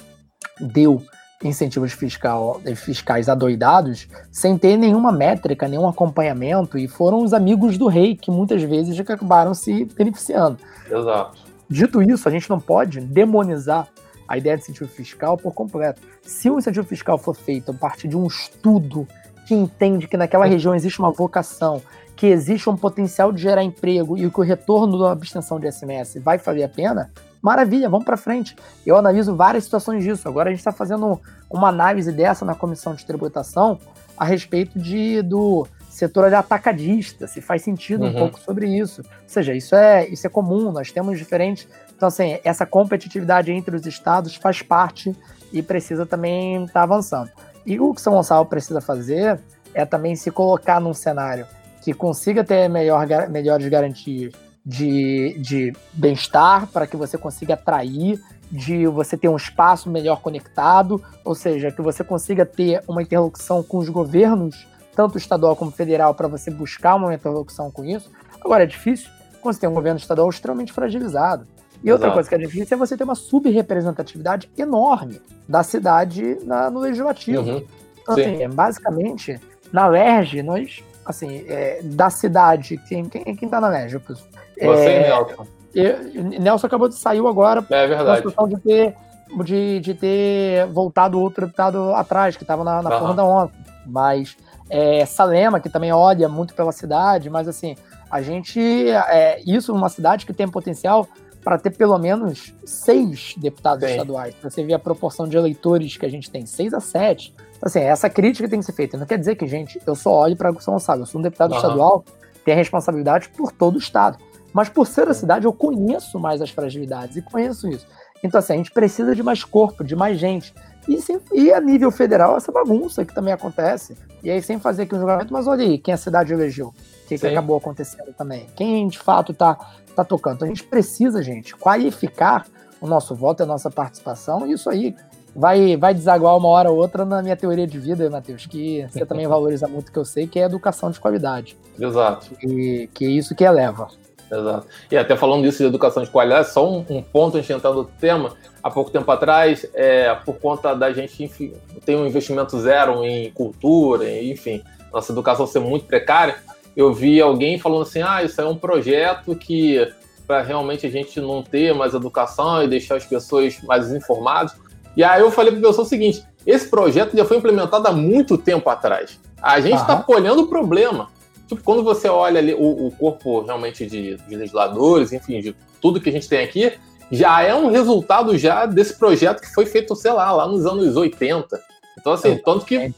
deu 0.59 1.01
incentivos 1.43 1.91
fiscal, 1.91 2.61
fiscais 2.75 3.27
adoidados 3.27 4.07
sem 4.31 4.57
ter 4.57 4.77
nenhuma 4.77 5.11
métrica, 5.11 5.67
nenhum 5.67 5.87
acompanhamento, 5.87 6.77
e 6.77 6.87
foram 6.87 7.23
os 7.23 7.33
amigos 7.33 7.77
do 7.77 7.87
rei 7.87 8.15
que 8.15 8.29
muitas 8.29 8.61
vezes 8.63 8.99
acabaram 8.99 9.53
se 9.53 9.85
beneficiando. 9.85 10.57
Exato. 10.89 11.39
Dito 11.69 12.01
isso, 12.01 12.27
a 12.27 12.31
gente 12.31 12.49
não 12.49 12.59
pode 12.59 12.99
demonizar 12.99 13.87
a 14.27 14.37
ideia 14.37 14.55
de 14.55 14.63
incentivo 14.63 14.89
fiscal 14.89 15.37
por 15.37 15.53
completo. 15.53 16.01
Se 16.21 16.49
o 16.49 16.57
incentivo 16.57 16.85
fiscal 16.85 17.17
for 17.17 17.35
feito 17.35 17.71
a 17.71 17.73
partir 17.73 18.07
de 18.07 18.17
um 18.17 18.27
estudo 18.27 19.07
que 19.45 19.53
entende 19.53 20.07
que 20.07 20.15
naquela 20.15 20.45
região 20.45 20.73
existe 20.75 20.99
uma 20.99 21.11
vocação, 21.11 21.81
que 22.15 22.27
existe 22.27 22.69
um 22.69 22.77
potencial 22.77 23.31
de 23.31 23.41
gerar 23.41 23.63
emprego 23.63 24.17
e 24.17 24.29
que 24.29 24.39
o 24.39 24.43
retorno 24.43 24.99
da 24.99 25.11
abstenção 25.11 25.59
de 25.59 25.71
SMS 25.71 26.19
vai 26.23 26.37
valer 26.37 26.63
a 26.63 26.69
pena, 26.69 27.11
maravilha, 27.41 27.89
vamos 27.89 28.05
para 28.05 28.17
frente. 28.17 28.55
Eu 28.85 28.97
analiso 28.97 29.35
várias 29.35 29.63
situações 29.63 30.03
disso. 30.03 30.27
Agora 30.27 30.49
a 30.49 30.51
gente 30.51 30.59
está 30.59 30.71
fazendo 30.71 31.19
uma 31.49 31.69
análise 31.69 32.11
dessa 32.11 32.45
na 32.45 32.55
comissão 32.55 32.93
de 32.93 33.05
tributação 33.05 33.79
a 34.17 34.25
respeito 34.25 34.77
de, 34.77 35.21
do 35.21 35.67
setor 35.89 36.29
de 36.29 36.35
atacadista, 36.35 37.27
se 37.27 37.41
faz 37.41 37.63
sentido 37.63 38.03
uhum. 38.03 38.09
um 38.09 38.13
pouco 38.13 38.39
sobre 38.39 38.67
isso. 38.67 39.01
Ou 39.01 39.27
seja, 39.27 39.53
isso 39.53 39.75
é, 39.75 40.07
isso 40.07 40.25
é 40.25 40.29
comum, 40.29 40.71
nós 40.71 40.91
temos 40.91 41.17
diferentes. 41.17 41.67
Então, 41.95 42.07
assim, 42.07 42.39
essa 42.43 42.65
competitividade 42.65 43.51
entre 43.51 43.75
os 43.75 43.85
estados 43.85 44.35
faz 44.35 44.61
parte 44.61 45.15
e 45.51 45.61
precisa 45.61 46.05
também 46.05 46.63
estar 46.63 46.73
tá 46.73 46.83
avançando. 46.83 47.29
E 47.65 47.79
o 47.79 47.93
que 47.93 48.01
São 48.01 48.13
Gonçalo 48.13 48.45
precisa 48.45 48.79
fazer 48.79 49.39
é 49.73 49.85
também 49.85 50.15
se 50.15 50.31
colocar 50.31 50.79
num 50.79 50.93
cenário 50.93 51.45
que 51.81 51.93
consiga 51.93 52.43
ter 52.43 52.69
melhor, 52.69 53.07
melhores 53.29 53.67
garantias 53.67 54.33
de, 54.65 55.37
de 55.39 55.73
bem-estar, 55.93 56.67
para 56.67 56.85
que 56.85 56.95
você 56.95 57.17
consiga 57.17 57.55
atrair, 57.55 58.21
de 58.51 58.85
você 58.87 59.17
ter 59.17 59.29
um 59.29 59.37
espaço 59.37 59.89
melhor 59.89 60.21
conectado, 60.21 61.01
ou 61.23 61.33
seja, 61.33 61.71
que 61.71 61.81
você 61.81 62.03
consiga 62.03 62.45
ter 62.45 62.83
uma 62.87 63.01
interlocução 63.01 63.63
com 63.63 63.77
os 63.77 63.89
governos, 63.89 64.67
tanto 64.95 65.17
estadual 65.17 65.55
como 65.55 65.71
federal, 65.71 66.13
para 66.13 66.27
você 66.27 66.51
buscar 66.51 66.95
uma 66.95 67.13
interlocução 67.13 67.71
com 67.71 67.85
isso. 67.85 68.11
Agora, 68.43 68.63
é 68.63 68.67
difícil 68.67 69.09
quando 69.41 69.55
você 69.55 69.61
tem 69.61 69.69
um 69.69 69.73
governo 69.73 69.99
estadual 69.99 70.29
extremamente 70.29 70.73
fragilizado. 70.73 71.47
E 71.83 71.91
outra 71.91 72.07
Exato. 72.07 72.13
coisa 72.13 72.29
que 72.29 72.35
é 72.35 72.37
difícil 72.37 72.75
é 72.75 72.77
você 72.77 72.95
ter 72.95 73.03
uma 73.03 73.15
subrepresentatividade 73.15 74.51
enorme 74.57 75.19
da 75.47 75.63
cidade 75.63 76.37
na, 76.43 76.69
no 76.69 76.79
legislativo. 76.79 77.41
Uhum. 77.41 77.65
Então, 78.01 78.15
assim, 78.15 78.49
basicamente, 78.49 79.39
na 79.71 79.87
LERJ, 79.87 80.43
nós, 80.43 80.83
assim, 81.11 81.45
é, 81.47 81.79
da 81.83 82.09
cidade, 82.09 82.77
quem, 82.87 83.05
quem, 83.05 83.35
quem 83.35 83.47
tá 83.49 83.61
na 83.61 83.69
LERJ? 83.69 83.99
Você 83.99 84.23
é, 84.59 84.99
e 84.99 85.09
Nelson. 85.09 85.47
Eu, 85.73 86.23
Nelson 86.41 86.67
acabou 86.67 86.89
de 86.89 86.95
sair 86.95 87.19
agora. 87.25 87.63
É 87.69 87.87
verdade. 87.87 88.23
De 88.49 88.59
ter, 88.59 88.95
de, 89.43 89.79
de 89.79 89.93
ter 89.93 90.67
voltado 90.67 91.19
outro 91.19 91.45
deputado 91.45 91.93
atrás, 91.93 92.35
que 92.35 92.43
estava 92.43 92.63
na, 92.63 92.81
na 92.81 92.89
uhum. 92.89 92.99
porra 92.99 93.13
da 93.13 93.23
ontem. 93.23 93.59
Mas 93.85 94.35
é, 94.69 95.05
Salema, 95.05 95.59
que 95.59 95.69
também 95.69 95.91
olha 95.91 96.27
muito 96.27 96.53
pela 96.53 96.71
cidade, 96.71 97.29
mas 97.29 97.47
assim, 97.47 97.75
a 98.09 98.21
gente. 98.21 98.59
É, 98.89 99.41
isso 99.45 99.73
uma 99.73 99.89
cidade 99.89 100.25
que 100.25 100.33
tem 100.33 100.47
potencial 100.47 101.07
para 101.43 101.57
ter 101.57 101.71
pelo 101.71 101.97
menos 101.97 102.53
seis 102.63 103.33
deputados 103.37 103.83
Sim. 103.83 103.91
estaduais. 103.91 104.35
Você 104.43 104.63
vê 104.63 104.73
a 104.73 104.79
proporção 104.79 105.27
de 105.27 105.35
eleitores 105.35 105.97
que 105.97 106.05
a 106.05 106.09
gente 106.09 106.29
tem, 106.29 106.45
seis 106.45 106.73
a 106.73 106.79
sete. 106.79 107.33
Assim, 107.61 107.79
essa 107.79 108.09
crítica 108.09 108.49
tem 108.49 108.59
que 108.59 108.65
ser 108.65 108.73
feita. 108.73 108.97
Não 108.97 109.05
quer 109.05 109.19
dizer 109.19 109.35
que, 109.35 109.47
gente, 109.47 109.79
eu 109.85 109.95
só 109.95 110.11
olho 110.11 110.35
para 110.35 110.51
São 110.59 110.73
Gonçalo. 110.73 111.03
Eu 111.03 111.05
sou 111.05 111.19
um 111.19 111.21
deputado 111.21 111.51
uhum. 111.51 111.57
estadual, 111.57 112.05
tenho 112.43 112.57
a 112.57 112.59
responsabilidade 112.59 113.29
por 113.29 113.51
todo 113.51 113.75
o 113.75 113.79
estado. 113.79 114.17
Mas 114.51 114.67
por 114.67 114.87
ser 114.87 115.07
a 115.07 115.13
cidade, 115.13 115.45
eu 115.45 115.53
conheço 115.53 116.19
mais 116.19 116.41
as 116.41 116.49
fragilidades 116.49 117.15
e 117.17 117.21
conheço 117.21 117.69
isso. 117.69 117.85
Então, 118.23 118.39
assim, 118.39 118.53
a 118.53 118.57
gente 118.57 118.71
precisa 118.71 119.15
de 119.15 119.23
mais 119.23 119.43
corpo, 119.43 119.83
de 119.83 119.95
mais 119.95 120.19
gente. 120.19 120.53
E, 120.87 120.99
sem, 121.01 121.19
e 121.33 121.51
a 121.53 121.61
nível 121.61 121.91
federal, 121.91 122.35
essa 122.35 122.51
bagunça 122.51 123.05
que 123.05 123.13
também 123.13 123.33
acontece. 123.33 123.95
E 124.23 124.29
aí, 124.29 124.41
sem 124.41 124.59
fazer 124.59 124.83
aqui 124.83 124.95
um 124.95 124.99
julgamento, 124.99 125.31
mas 125.31 125.47
olha 125.47 125.63
aí, 125.63 125.77
quem 125.77 125.93
a 125.93 125.97
cidade 125.97 126.33
elegeu. 126.33 126.67
O 126.67 127.07
que, 127.07 127.17
que 127.17 127.27
acabou 127.27 127.57
acontecendo 127.57 128.13
também. 128.13 128.47
Quem 128.55 128.87
de 128.87 128.99
fato 128.99 129.33
tá, 129.33 129.57
tá 129.95 130.03
tocando. 130.03 130.35
Então, 130.35 130.47
a 130.47 130.49
gente 130.49 130.63
precisa, 130.63 131.21
gente, 131.21 131.55
qualificar 131.55 132.45
o 132.79 132.87
nosso 132.87 133.15
voto 133.15 133.41
e 133.41 133.43
a 133.43 133.45
nossa 133.45 133.69
participação. 133.69 134.47
E 134.47 134.53
isso 134.53 134.69
aí 134.69 134.95
vai, 135.35 135.77
vai 135.77 135.93
desaguar 135.93 136.37
uma 136.37 136.47
hora 136.47 136.69
ou 136.69 136.77
outra 136.77 137.05
na 137.05 137.21
minha 137.21 137.35
teoria 137.35 137.67
de 137.67 137.79
vida, 137.79 138.09
Matheus, 138.09 138.45
que 138.45 138.85
você 138.89 139.05
também 139.05 139.25
valoriza 139.27 139.67
muito, 139.67 139.91
que 139.91 139.97
eu 139.97 140.05
sei, 140.05 140.27
que 140.27 140.39
é 140.39 140.43
educação 140.43 140.91
de 140.91 140.99
qualidade. 140.99 141.57
Exato. 141.79 142.27
E 142.43 142.89
que 142.93 143.05
é 143.05 143.09
isso 143.09 143.35
que 143.35 143.43
eleva. 143.43 143.87
Exato. 144.31 144.67
E 144.89 144.97
até 144.97 145.15
falando 145.15 145.43
disso 145.43 145.57
de 145.57 145.65
educação 145.65 146.03
de 146.03 146.09
qualidade, 146.09 146.49
só 146.49 146.69
um, 146.69 146.85
um 146.89 147.01
ponto 147.01 147.37
a 147.37 147.41
gente 147.41 147.51
entrando 147.51 147.77
no 147.77 147.85
tema, 147.85 148.33
há 148.63 148.69
pouco 148.69 148.89
tempo 148.89 149.11
atrás, 149.11 149.65
é, 149.73 150.13
por 150.15 150.35
conta 150.35 150.73
da 150.73 150.93
gente 150.93 151.23
enfim, 151.23 151.53
ter 151.85 151.95
um 151.95 152.05
investimento 152.05 152.57
zero 152.59 153.03
em 153.03 153.29
cultura, 153.31 154.09
enfim, 154.21 154.63
nossa 154.91 155.11
educação 155.11 155.45
ser 155.45 155.59
muito 155.59 155.85
precária, 155.85 156.37
eu 156.75 156.93
vi 156.93 157.19
alguém 157.19 157.59
falando 157.59 157.81
assim, 157.81 158.01
ah, 158.01 158.23
isso 158.23 158.39
é 158.39 158.47
um 158.47 158.55
projeto 158.55 159.35
que 159.35 159.85
para 160.25 160.41
realmente 160.41 160.85
a 160.85 160.89
gente 160.89 161.19
não 161.19 161.43
ter 161.43 161.73
mais 161.73 161.93
educação 161.93 162.63
e 162.63 162.67
deixar 162.67 162.95
as 162.95 163.05
pessoas 163.05 163.61
mais 163.63 163.91
informadas. 163.91 164.55
E 164.95 165.03
aí 165.03 165.21
eu 165.21 165.31
falei 165.31 165.51
para 165.51 165.59
o 165.59 165.63
pessoal 165.63 165.85
o 165.85 165.89
seguinte, 165.89 166.23
esse 166.45 166.69
projeto 166.69 167.15
já 167.15 167.25
foi 167.25 167.37
implementado 167.37 167.87
há 167.87 167.91
muito 167.91 168.37
tempo 168.37 168.69
atrás. 168.69 169.19
A 169.41 169.59
gente 169.59 169.79
está 169.79 169.95
uhum. 169.95 170.15
olhando 170.15 170.41
o 170.43 170.47
problema 170.47 171.09
tipo, 171.55 171.63
quando 171.63 171.83
você 171.83 172.07
olha 172.07 172.39
ali 172.39 172.53
o, 172.53 172.87
o 172.87 172.91
corpo 172.91 173.41
realmente 173.41 173.85
de, 173.85 174.15
de, 174.15 174.35
legisladores, 174.35 175.11
enfim, 175.11 175.41
de 175.41 175.55
tudo 175.81 175.99
que 175.99 176.09
a 176.09 176.11
gente 176.11 176.27
tem 176.27 176.43
aqui, 176.43 176.73
já 177.11 177.41
é 177.41 177.53
um 177.53 177.69
resultado 177.69 178.37
já 178.37 178.65
desse 178.65 178.97
projeto 178.97 179.41
que 179.41 179.53
foi 179.53 179.65
feito, 179.65 179.95
sei 179.95 180.13
lá, 180.13 180.31
lá 180.31 180.47
nos 180.47 180.65
anos 180.65 180.95
80. 180.95 181.61
Então, 181.99 182.13
assim, 182.13 182.37
tanto 182.37 182.65
que 182.65 182.77
é, 182.77 182.93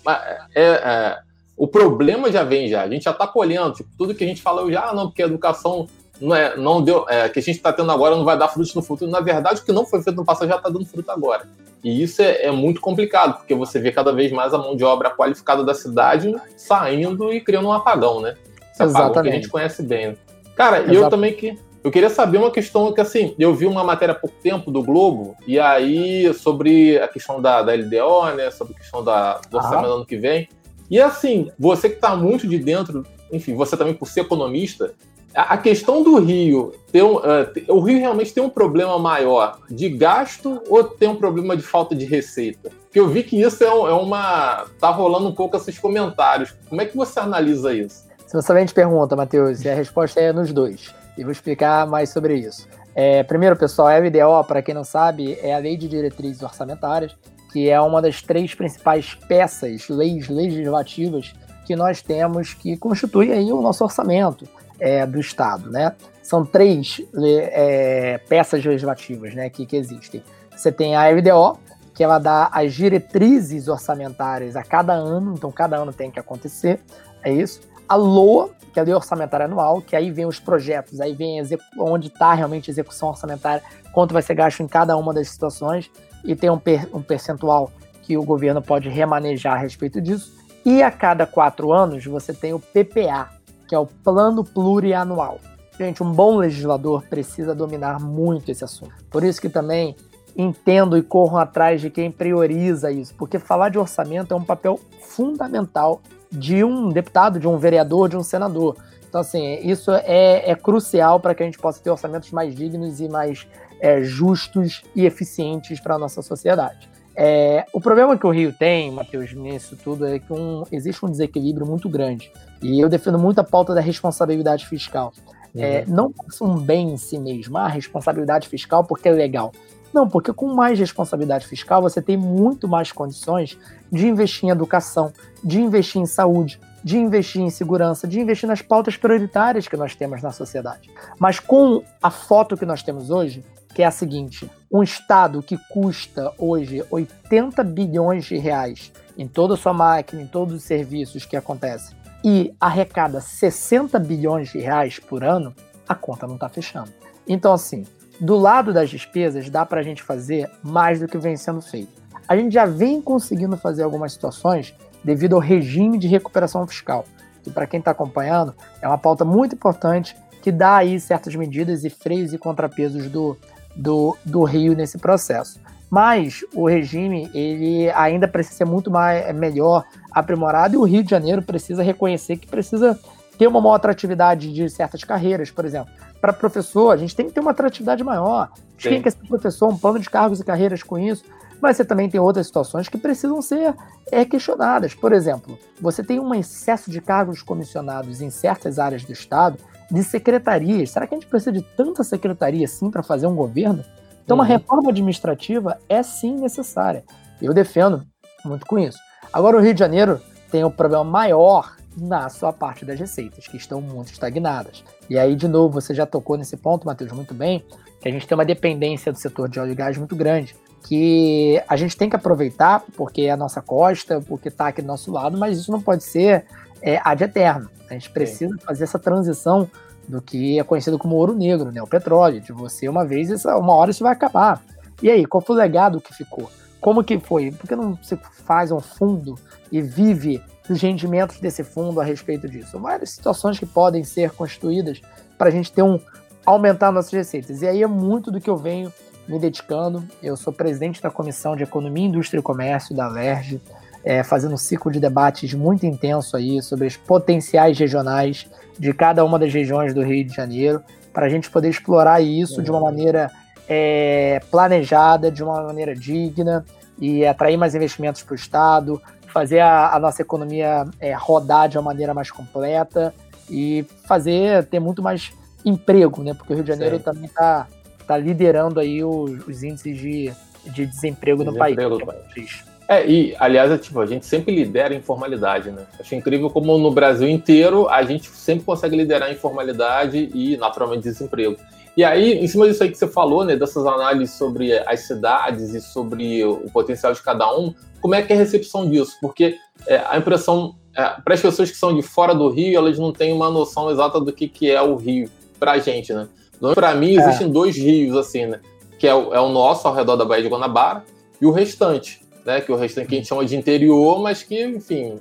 é, 0.55 1.19
o 1.57 1.67
problema 1.67 2.31
já 2.31 2.43
vem 2.43 2.67
já. 2.67 2.83
A 2.83 2.89
gente 2.89 3.03
já 3.03 3.11
está 3.11 3.25
colhendo, 3.25 3.73
tipo, 3.73 3.89
tudo 3.97 4.13
que 4.13 4.23
a 4.23 4.27
gente 4.27 4.41
falou 4.41 4.71
já, 4.71 4.89
ah, 4.89 4.93
não, 4.93 5.07
porque 5.07 5.23
a 5.23 5.25
educação 5.25 5.87
não, 6.21 6.35
é, 6.35 6.55
não 6.55 6.81
deu, 6.81 7.05
é, 7.09 7.27
que 7.27 7.39
a 7.39 7.41
gente 7.41 7.55
está 7.55 7.73
tendo 7.73 7.91
agora 7.91 8.15
não 8.15 8.23
vai 8.23 8.37
dar 8.37 8.49
frutos 8.49 8.75
no 8.75 8.83
futuro. 8.83 9.09
Na 9.09 9.19
verdade, 9.19 9.61
o 9.61 9.65
que 9.65 9.71
não 9.71 9.85
foi 9.85 10.03
feito 10.03 10.17
no 10.17 10.25
passado 10.25 10.47
já 10.47 10.57
está 10.57 10.69
dando 10.69 10.85
fruto 10.85 11.09
agora. 11.09 11.49
E 11.83 12.01
isso 12.01 12.21
é, 12.21 12.45
é, 12.45 12.51
muito 12.51 12.79
complicado, 12.79 13.37
porque 13.37 13.53
você 13.53 13.79
vê 13.79 13.91
cada 13.91 14.13
vez 14.13 14.31
mais 14.31 14.53
a 14.53 14.57
mão 14.57 14.75
de 14.75 14.83
obra 14.83 15.09
qualificada 15.09 15.63
da 15.63 15.73
cidade 15.73 16.33
saindo 16.55 17.33
e 17.33 17.41
criando 17.41 17.67
um 17.67 17.73
apagão, 17.73 18.21
né? 18.21 18.35
Esse 18.71 18.83
Exatamente. 18.83 18.95
apagão 18.95 19.23
que 19.23 19.29
a 19.29 19.33
gente 19.33 19.49
conhece 19.49 19.83
bem. 19.83 20.17
Cara, 20.55 20.81
e 20.91 20.95
eu 20.95 21.09
também 21.09 21.33
que. 21.33 21.57
Eu 21.83 21.91
queria 21.91 22.09
saber 22.09 22.37
uma 22.37 22.49
questão 22.49 22.93
que, 22.93 23.01
assim, 23.01 23.35
eu 23.37 23.53
vi 23.53 23.65
uma 23.65 23.83
matéria 23.83 24.13
há 24.13 24.17
pouco 24.17 24.37
tempo 24.41 24.71
do 24.71 24.81
Globo, 24.81 25.35
e 25.45 25.59
aí 25.59 26.33
sobre 26.33 26.97
a 26.97 27.09
questão 27.09 27.41
da, 27.41 27.61
da 27.61 27.73
LDO, 27.73 28.35
né? 28.37 28.49
Sobre 28.51 28.73
a 28.73 28.77
questão 28.77 29.03
da, 29.03 29.39
do 29.49 29.57
orçamento 29.57 29.89
ah. 29.89 29.95
ano 29.95 30.05
que 30.05 30.15
vem. 30.15 30.47
E 30.89 31.01
assim, 31.01 31.51
você 31.59 31.89
que 31.89 31.95
está 31.95 32.15
muito 32.15 32.47
de 32.47 32.57
dentro, 32.57 33.05
enfim, 33.31 33.53
você 33.53 33.75
também 33.75 33.93
por 33.93 34.07
ser 34.07 34.21
economista, 34.21 34.93
a 35.35 35.57
questão 35.57 36.03
do 36.03 36.19
Rio, 36.19 36.73
um, 36.93 37.15
uh, 37.15 37.75
o 37.75 37.79
Rio 37.79 37.99
realmente 37.99 38.33
tem 38.33 38.43
um 38.43 38.49
problema 38.49 38.99
maior 38.99 39.57
de 39.69 39.89
gasto 39.89 40.61
ou 40.69 40.83
tem 40.83 41.09
um 41.09 41.15
problema 41.15 41.57
de 41.57 41.63
falta 41.63 41.95
de 41.95 42.05
receita? 42.05 42.69
Porque 42.83 42.99
eu 42.99 43.07
vi 43.07 43.23
que 43.23 43.41
isso 43.41 43.63
é, 43.63 43.67
é 43.67 43.93
uma. 43.93 44.65
tá 44.79 44.89
rolando 44.89 45.27
um 45.27 45.33
pouco 45.33 45.57
esses 45.57 45.79
comentários. 45.79 46.53
Como 46.69 46.81
é 46.81 46.85
que 46.85 46.95
você 46.95 47.19
analisa 47.19 47.73
isso? 47.73 48.07
Se 48.27 48.33
você 48.33 48.47
também 48.47 48.65
te 48.65 48.73
pergunta, 48.73 49.15
Matheus, 49.15 49.63
e 49.63 49.69
a 49.69 49.75
resposta 49.75 50.19
é 50.19 50.31
nos 50.31 50.53
dois. 50.53 50.93
E 51.17 51.23
vou 51.23 51.31
explicar 51.31 51.87
mais 51.87 52.09
sobre 52.09 52.35
isso. 52.35 52.67
É, 52.95 53.23
primeiro, 53.23 53.55
pessoal, 53.55 53.87
a 53.87 53.97
LDO, 53.97 54.43
para 54.47 54.61
quem 54.61 54.75
não 54.75 54.83
sabe, 54.83 55.37
é 55.41 55.53
a 55.53 55.57
Lei 55.57 55.75
de 55.75 55.87
Diretrizes 55.87 56.43
Orçamentárias, 56.43 57.15
que 57.51 57.69
é 57.69 57.79
uma 57.81 58.01
das 58.01 58.21
três 58.21 58.53
principais 58.53 59.15
peças, 59.27 59.89
leis 59.89 60.29
legislativas 60.29 61.33
que 61.65 61.75
nós 61.75 62.01
temos 62.01 62.53
que 62.53 62.77
constitui 62.77 63.31
aí 63.31 63.51
o 63.51 63.61
nosso 63.61 63.83
orçamento 63.83 64.47
é, 64.79 65.05
do 65.05 65.19
Estado, 65.19 65.69
né? 65.69 65.93
São 66.21 66.45
três 66.45 67.01
é, 67.21 68.17
peças 68.29 68.63
legislativas 68.63 69.33
né, 69.33 69.49
que, 69.49 69.65
que 69.65 69.75
existem. 69.75 70.23
Você 70.55 70.71
tem 70.71 70.95
a 70.95 71.09
LDO, 71.09 71.59
que 71.93 72.03
ela 72.03 72.17
dá 72.17 72.49
as 72.51 72.73
diretrizes 72.73 73.67
orçamentárias 73.67 74.55
a 74.55 74.63
cada 74.63 74.93
ano, 74.93 75.33
então 75.33 75.51
cada 75.51 75.77
ano 75.77 75.93
tem 75.93 76.09
que 76.09 76.19
acontecer, 76.19 76.79
é 77.21 77.31
isso. 77.31 77.61
A 77.87 77.95
LOA, 77.95 78.49
que 78.71 78.79
é 78.79 78.81
a 78.81 78.85
Lei 78.85 78.93
Orçamentária 78.93 79.45
Anual, 79.45 79.81
que 79.81 79.95
aí 79.95 80.09
vem 80.09 80.25
os 80.25 80.39
projetos, 80.39 80.99
aí 80.99 81.13
vem 81.13 81.41
onde 81.77 82.07
está 82.07 82.33
realmente 82.33 82.69
a 82.69 82.71
execução 82.71 83.09
orçamentária, 83.09 83.61
quanto 83.91 84.13
vai 84.13 84.21
ser 84.21 84.33
gasto 84.33 84.61
em 84.61 84.67
cada 84.67 84.97
uma 84.97 85.13
das 85.13 85.29
situações, 85.29 85.91
e 86.23 86.35
tem 86.35 86.49
um, 86.49 86.57
per 86.57 86.87
um 86.93 87.01
percentual 87.01 87.71
que 88.01 88.17
o 88.17 88.23
governo 88.23 88.61
pode 88.61 88.89
remanejar 88.89 89.53
a 89.53 89.57
respeito 89.57 90.01
disso. 90.01 90.33
E 90.65 90.81
a 90.81 90.89
cada 90.89 91.27
quatro 91.27 91.71
anos 91.73 92.05
você 92.05 92.33
tem 92.33 92.53
o 92.53 92.59
PPA, 92.59 93.29
que 93.67 93.75
é 93.75 93.79
o 93.79 93.85
Plano 93.85 94.43
Plurianual. 94.43 95.39
Gente, 95.77 96.03
um 96.03 96.11
bom 96.11 96.37
legislador 96.37 97.03
precisa 97.09 97.55
dominar 97.55 97.99
muito 97.99 98.51
esse 98.51 98.63
assunto. 98.63 98.93
Por 99.09 99.23
isso 99.23 99.41
que 99.41 99.49
também 99.49 99.95
entendo 100.35 100.97
e 100.97 101.01
corro 101.01 101.37
atrás 101.37 101.81
de 101.81 101.89
quem 101.89 102.11
prioriza 102.11 102.91
isso, 102.91 103.13
porque 103.15 103.37
falar 103.39 103.69
de 103.69 103.77
orçamento 103.77 104.33
é 104.33 104.37
um 104.37 104.43
papel 104.43 104.79
fundamental 105.01 106.01
de 106.31 106.63
um 106.63 106.89
deputado, 106.89 107.39
de 107.39 107.47
um 107.47 107.57
vereador, 107.57 108.09
de 108.09 108.17
um 108.17 108.23
senador. 108.23 108.75
Então, 109.07 109.21
assim, 109.21 109.59
isso 109.61 109.91
é, 109.91 110.49
é 110.49 110.55
crucial 110.55 111.19
para 111.19 111.35
que 111.35 111.43
a 111.43 111.45
gente 111.45 111.59
possa 111.59 111.79
ter 111.79 111.91
orçamentos 111.91 112.31
mais 112.31 112.55
dignos 112.55 112.99
e 112.99 113.07
mais 113.07 113.47
é, 113.79 114.01
justos 114.01 114.81
e 114.95 115.05
eficientes 115.05 115.79
para 115.79 115.95
a 115.95 115.99
nossa 115.99 116.23
sociedade. 116.23 116.89
É, 117.15 117.65
o 117.71 117.79
problema 117.79 118.17
que 118.17 118.25
o 118.25 118.31
Rio 118.31 118.51
tem, 118.51 118.91
Matheus, 118.91 119.33
nisso 119.33 119.77
tudo, 119.83 120.07
é 120.07 120.19
que 120.19 120.33
um, 120.33 120.63
existe 120.71 121.05
um 121.05 121.09
desequilíbrio 121.09 121.65
muito 121.65 121.87
grande. 121.87 122.31
E 122.61 122.79
eu 122.79 122.89
defendo 122.89 123.19
muito 123.19 123.39
a 123.39 123.43
pauta 123.43 123.73
da 123.73 123.81
responsabilidade 123.81 124.67
fiscal. 124.67 125.13
Uhum. 125.53 125.63
É, 125.63 125.85
não 125.85 126.13
um 126.41 126.57
bem 126.57 126.93
em 126.93 126.97
si 126.97 127.19
mesmo, 127.19 127.57
a 127.57 127.65
ah, 127.65 127.67
responsabilidade 127.67 128.49
fiscal 128.49 128.83
porque 128.83 129.07
é 129.07 129.11
legal. 129.11 129.51
Não, 129.93 130.09
porque 130.09 130.33
com 130.33 130.51
mais 130.51 130.79
responsabilidade 130.79 131.45
fiscal 131.45 131.79
você 131.79 132.01
tem 132.01 132.17
muito 132.17 132.67
mais 132.67 132.91
condições 132.91 133.57
de 133.91 134.07
investir 134.07 134.45
em 134.45 134.51
educação, 134.51 135.13
de 135.43 135.61
investir 135.61 136.01
em 136.01 136.07
saúde, 136.07 136.59
de 136.83 136.97
investir 136.97 137.41
em 137.41 137.51
segurança, 137.51 138.07
de 138.07 138.19
investir 138.19 138.49
nas 138.49 138.61
pautas 138.61 138.97
prioritárias 138.97 139.67
que 139.67 139.77
nós 139.77 139.95
temos 139.95 140.23
na 140.23 140.31
sociedade. 140.31 140.89
Mas 141.19 141.39
com 141.39 141.83
a 142.01 142.09
foto 142.09 142.57
que 142.57 142.65
nós 142.65 142.81
temos 142.81 143.11
hoje, 143.11 143.43
que 143.73 143.81
é 143.81 143.85
a 143.85 143.91
seguinte: 143.91 144.49
um 144.71 144.83
Estado 144.83 145.41
que 145.41 145.57
custa 145.69 146.31
hoje 146.37 146.83
80 146.89 147.63
bilhões 147.63 148.25
de 148.25 148.37
reais 148.37 148.91
em 149.17 149.27
toda 149.27 149.53
a 149.53 149.57
sua 149.57 149.73
máquina, 149.73 150.21
em 150.21 150.27
todos 150.27 150.55
os 150.55 150.63
serviços 150.63 151.25
que 151.25 151.35
acontecem, 151.35 151.95
e 152.23 152.53
arrecada 152.59 153.21
60 153.21 153.99
bilhões 153.99 154.49
de 154.49 154.59
reais 154.59 154.97
por 154.99 155.23
ano, 155.23 155.53
a 155.87 155.93
conta 155.93 156.25
não 156.25 156.35
está 156.35 156.49
fechando. 156.49 156.91
Então, 157.27 157.53
assim, 157.53 157.85
do 158.19 158.35
lado 158.35 158.73
das 158.73 158.89
despesas, 158.89 159.49
dá 159.49 159.65
para 159.65 159.81
a 159.81 159.83
gente 159.83 160.01
fazer 160.01 160.49
mais 160.63 160.99
do 160.99 161.07
que 161.07 161.17
vem 161.17 161.35
sendo 161.35 161.61
feito. 161.61 162.01
A 162.27 162.35
gente 162.35 162.53
já 162.53 162.65
vem 162.65 163.01
conseguindo 163.01 163.57
fazer 163.57 163.83
algumas 163.83 164.13
situações 164.13 164.73
devido 165.03 165.35
ao 165.35 165.41
regime 165.41 165.97
de 165.97 166.07
recuperação 166.07 166.65
fiscal, 166.65 167.05
que, 167.43 167.51
para 167.51 167.67
quem 167.67 167.79
está 167.79 167.91
acompanhando, 167.91 168.55
é 168.81 168.87
uma 168.87 168.97
pauta 168.97 169.25
muito 169.25 169.55
importante 169.55 170.15
que 170.41 170.51
dá 170.51 170.77
aí 170.77 170.99
certas 170.99 171.35
medidas 171.35 171.83
e 171.83 171.89
freios 171.89 172.33
e 172.33 172.37
contrapesos 172.37 173.09
do, 173.09 173.37
do, 173.75 174.17
do 174.25 174.43
Rio 174.43 174.75
nesse 174.75 174.97
processo. 174.97 175.59
Mas 175.89 176.43
o 176.55 176.67
regime 176.67 177.29
ele 177.33 177.89
ainda 177.91 178.27
precisa 178.27 178.57
ser 178.57 178.65
muito 178.65 178.89
mais, 178.89 179.23
é 179.25 179.33
melhor 179.33 179.83
aprimorado 180.11 180.73
e 180.73 180.77
o 180.77 180.83
Rio 180.83 181.03
de 181.03 181.09
Janeiro 181.09 181.41
precisa 181.41 181.83
reconhecer 181.83 182.37
que 182.37 182.47
precisa 182.47 182.99
ter 183.37 183.47
uma 183.47 183.61
maior 183.61 183.75
atratividade 183.75 184.51
de 184.51 184.69
certas 184.69 185.03
carreiras, 185.03 185.51
por 185.51 185.65
exemplo. 185.65 185.91
Para 186.19 186.33
professor, 186.33 186.91
a 186.91 186.97
gente 186.97 187.15
tem 187.15 187.27
que 187.27 187.33
ter 187.33 187.39
uma 187.39 187.51
atratividade 187.51 188.03
maior. 188.03 188.49
Quem 188.77 189.01
quer 189.01 189.11
ser 189.11 189.27
professor, 189.27 189.69
um 189.69 189.77
plano 189.77 189.99
de 189.99 190.09
cargos 190.09 190.39
e 190.39 190.43
carreiras 190.43 190.81
com 190.81 190.97
isso. 190.97 191.23
Mas 191.61 191.77
você 191.77 191.85
também 191.85 192.09
tem 192.09 192.19
outras 192.19 192.47
situações 192.47 192.89
que 192.89 192.97
precisam 192.97 193.41
ser 193.41 193.73
é, 194.11 194.25
questionadas. 194.25 194.93
Por 194.93 195.13
exemplo, 195.13 195.57
você 195.79 196.03
tem 196.03 196.19
um 196.19 196.33
excesso 196.35 196.91
de 196.91 196.99
cargos 196.99 197.41
comissionados 197.41 198.19
em 198.19 198.29
certas 198.29 198.79
áreas 198.79 199.03
do 199.03 199.13
Estado 199.13 199.57
de 199.93 200.03
secretarias. 200.03 200.89
Será 200.89 201.05
que 201.05 201.13
a 201.13 201.17
gente 201.19 201.29
precisa 201.29 201.51
de 201.51 201.61
tanta 201.61 202.03
secretaria 202.03 202.65
assim 202.65 202.89
para 202.89 203.03
fazer 203.03 203.27
um 203.27 203.35
governo? 203.35 203.85
Então, 204.23 204.35
uma 204.35 204.43
uhum. 204.43 204.49
reforma 204.49 204.89
administrativa 204.89 205.77
é 205.87 206.01
sim 206.01 206.35
necessária. 206.35 207.03
Eu 207.39 207.53
defendo 207.53 208.03
muito 208.43 208.65
com 208.65 208.79
isso. 208.79 208.97
Agora, 209.31 209.55
o 209.55 209.59
Rio 209.59 209.73
de 209.73 209.79
Janeiro 209.79 210.19
tem 210.51 210.63
um 210.63 210.71
problema 210.71 211.03
maior 211.03 211.75
na 211.95 212.27
sua 212.27 212.51
parte 212.51 212.83
das 212.83 212.99
receitas, 212.99 213.47
que 213.47 213.55
estão 213.55 213.79
muito 213.81 214.11
estagnadas. 214.11 214.83
E 215.07 215.19
aí, 215.19 215.35
de 215.35 215.47
novo, 215.47 215.79
você 215.79 215.93
já 215.93 216.07
tocou 216.07 216.37
nesse 216.37 216.57
ponto, 216.57 216.87
Matheus, 216.87 217.11
muito 217.11 217.35
bem, 217.35 217.63
que 218.01 218.09
a 218.09 218.11
gente 218.11 218.25
tem 218.25 218.35
uma 218.35 218.45
dependência 218.45 219.11
do 219.11 219.19
setor 219.19 219.47
de 219.47 219.59
óleo 219.59 219.73
e 219.73 219.75
gás 219.75 219.95
muito 219.95 220.15
grande, 220.15 220.55
que 220.87 221.61
a 221.67 221.75
gente 221.75 221.95
tem 221.95 222.09
que 222.09 222.15
aproveitar, 222.15 222.83
porque 222.97 223.23
é 223.23 223.31
a 223.31 223.37
nossa 223.37 223.61
costa, 223.61 224.19
porque 224.21 224.47
está 224.47 224.69
aqui 224.69 224.81
do 224.81 224.87
nosso 224.87 225.11
lado, 225.11 225.37
mas 225.37 225.59
isso 225.59 225.71
não 225.71 225.81
pode 225.81 226.03
ser 226.03 226.45
é, 226.83 226.99
ad 227.03 227.23
eterno. 227.23 227.69
A 227.89 227.93
gente 227.93 228.09
precisa 228.09 228.55
fazer 228.59 228.83
essa 228.83 228.99
transição 228.99 229.69
do 230.07 230.21
que 230.21 230.59
é 230.59 230.63
conhecido 230.63 230.99
como 230.99 231.15
ouro 231.15 231.33
negro, 231.33 231.71
né? 231.71 231.81
O 231.81 231.87
petróleo. 231.87 232.41
De 232.41 232.51
você, 232.51 232.89
uma 232.89 233.05
vez, 233.05 233.31
essa, 233.31 233.55
uma 233.57 233.73
hora 233.73 233.89
isso 233.89 234.03
vai 234.03 234.11
acabar. 234.11 234.61
E 235.01 235.09
aí, 235.09 235.25
qual 235.25 235.41
foi 235.41 235.55
o 235.55 235.59
legado 235.59 236.01
que 236.01 236.13
ficou? 236.13 236.51
Como 236.81 237.03
que 237.03 237.17
foi? 237.17 237.51
Por 237.51 237.67
que 237.67 237.75
não 237.75 237.97
se 238.03 238.17
faz 238.45 238.69
um 238.71 238.81
fundo 238.81 239.35
e 239.71 239.81
vive 239.81 240.43
os 240.69 240.81
rendimentos 240.81 241.39
desse 241.39 241.63
fundo 241.63 242.01
a 242.01 242.03
respeito 242.03 242.49
disso? 242.49 242.77
Várias 242.77 243.11
situações 243.11 243.57
que 243.57 243.65
podem 243.65 244.03
ser 244.03 244.31
constituídas 244.31 245.01
para 245.37 245.47
a 245.47 245.51
gente 245.51 245.71
ter 245.71 245.81
um 245.81 245.97
aumentar 246.45 246.91
nossas 246.91 247.13
receitas. 247.13 247.61
E 247.61 247.67
aí 247.67 247.81
é 247.81 247.87
muito 247.87 248.29
do 248.29 248.41
que 248.41 248.49
eu 248.49 248.57
venho 248.57 248.91
me 249.25 249.39
dedicando. 249.39 250.03
Eu 250.21 250.35
sou 250.35 250.51
presidente 250.51 251.01
da 251.01 251.09
Comissão 251.09 251.55
de 251.55 251.63
Economia, 251.63 252.05
Indústria 252.05 252.39
e 252.39 252.43
Comércio 252.43 252.93
da 252.93 253.07
LERJ 253.07 253.61
é, 254.03 254.23
fazendo 254.23 254.53
um 254.53 254.57
ciclo 254.57 254.91
de 254.91 254.99
debates 254.99 255.53
muito 255.53 255.85
intenso 255.85 256.35
aí 256.35 256.61
sobre 256.61 256.87
os 256.87 256.97
potenciais 256.97 257.77
regionais 257.77 258.47
de 258.77 258.93
cada 258.93 259.23
uma 259.23 259.39
das 259.39 259.53
regiões 259.53 259.93
do 259.93 260.01
Rio 260.01 260.25
de 260.25 260.33
Janeiro, 260.33 260.81
para 261.13 261.27
a 261.27 261.29
gente 261.29 261.49
poder 261.49 261.69
explorar 261.69 262.21
isso 262.21 262.61
de 262.61 262.71
uma 262.71 262.79
maneira 262.79 263.31
é, 263.69 264.41
planejada, 264.51 265.31
de 265.31 265.43
uma 265.43 265.61
maneira 265.63 265.95
digna 265.95 266.65
e 266.99 267.25
atrair 267.25 267.57
mais 267.57 267.75
investimentos 267.75 268.23
para 268.23 268.33
o 268.33 268.35
Estado, 268.35 269.01
fazer 269.27 269.59
a, 269.59 269.95
a 269.95 269.99
nossa 269.99 270.21
economia 270.21 270.85
é, 270.99 271.13
rodar 271.13 271.69
de 271.69 271.77
uma 271.77 271.83
maneira 271.83 272.13
mais 272.13 272.29
completa 272.29 273.13
e 273.49 273.85
fazer 274.07 274.65
ter 274.65 274.79
muito 274.79 275.01
mais 275.01 275.31
emprego, 275.65 276.23
né? 276.23 276.33
Porque 276.33 276.53
o 276.53 276.55
Rio 276.55 276.63
de 276.63 276.71
Janeiro 276.71 276.97
Sim. 276.97 277.03
também 277.03 277.25
está 277.25 277.67
tá 278.05 278.17
liderando 278.17 278.79
aí 278.79 279.03
os, 279.03 279.47
os 279.47 279.63
índices 279.63 279.97
de, 279.97 280.33
de 280.65 280.85
desemprego, 280.85 281.43
desemprego 281.43 281.45
no 281.45 281.57
país. 281.57 281.75
Do 281.75 282.05
país. 282.05 282.72
É, 282.93 283.09
e 283.09 283.35
aliás, 283.39 283.71
é, 283.71 283.77
tipo, 283.77 283.99
a 283.99 284.05
gente 284.05 284.25
sempre 284.25 284.53
lidera 284.53 284.93
a 284.93 284.97
informalidade, 284.97 285.71
né? 285.71 285.85
Acho 285.99 286.13
incrível 286.13 286.49
como 286.49 286.77
no 286.77 286.91
Brasil 286.91 287.27
inteiro 287.27 287.89
a 287.89 288.03
gente 288.03 288.29
sempre 288.29 288.63
consegue 288.63 288.95
liderar 288.95 289.29
a 289.29 289.31
informalidade 289.31 290.29
e, 290.33 290.55
naturalmente, 290.57 291.03
desemprego. 291.03 291.57
E 291.95 292.03
aí, 292.03 292.33
em 292.33 292.47
cima 292.47 292.67
disso 292.67 292.83
aí 292.83 292.89
que 292.89 292.97
você 292.97 293.07
falou, 293.07 293.43
né, 293.45 293.55
dessas 293.55 293.85
análises 293.85 294.35
sobre 294.35 294.77
as 294.79 295.01
cidades 295.01 295.73
e 295.73 295.81
sobre 295.81 296.43
o 296.43 296.69
potencial 296.71 297.13
de 297.13 297.21
cada 297.21 297.55
um, 297.55 297.73
como 298.01 298.15
é 298.15 298.21
que 298.21 298.33
é 298.33 298.35
a 298.35 298.39
recepção 298.39 298.89
disso? 298.89 299.17
Porque 299.21 299.55
é, 299.87 300.03
a 300.07 300.17
impressão, 300.17 300.75
é, 300.95 301.03
para 301.23 301.33
as 301.33 301.41
pessoas 301.41 301.69
que 301.69 301.77
são 301.77 301.95
de 301.95 302.01
fora 302.01 302.33
do 302.33 302.49
Rio, 302.49 302.77
elas 302.77 302.97
não 302.97 303.11
têm 303.11 303.31
uma 303.31 303.49
noção 303.49 303.89
exata 303.91 304.19
do 304.19 304.31
que, 304.31 304.47
que 304.47 304.69
é 304.69 304.81
o 304.81 304.95
Rio 304.95 305.29
para 305.59 305.73
a 305.73 305.79
gente, 305.79 306.13
né? 306.13 306.27
Então, 306.55 306.73
para 306.73 306.95
mim, 306.95 307.15
existem 307.15 307.47
é. 307.47 307.49
dois 307.49 307.75
rios, 307.75 308.15
assim, 308.17 308.45
né? 308.47 308.59
Que 308.97 309.07
é 309.07 309.13
o, 309.13 309.33
é 309.33 309.39
o 309.39 309.49
nosso, 309.49 309.87
ao 309.87 309.93
redor 309.93 310.15
da 310.15 310.25
Baía 310.25 310.43
de 310.43 310.49
Guanabara, 310.49 311.03
e 311.39 311.45
o 311.45 311.51
restante, 311.51 312.22
né? 312.45 312.61
Que 312.61 312.71
o 312.71 312.75
restante 312.75 313.07
que 313.07 313.15
a 313.15 313.17
gente 313.17 313.27
chama 313.27 313.45
de 313.45 313.55
interior, 313.55 314.21
mas 314.21 314.43
que, 314.43 314.63
enfim, 314.63 315.19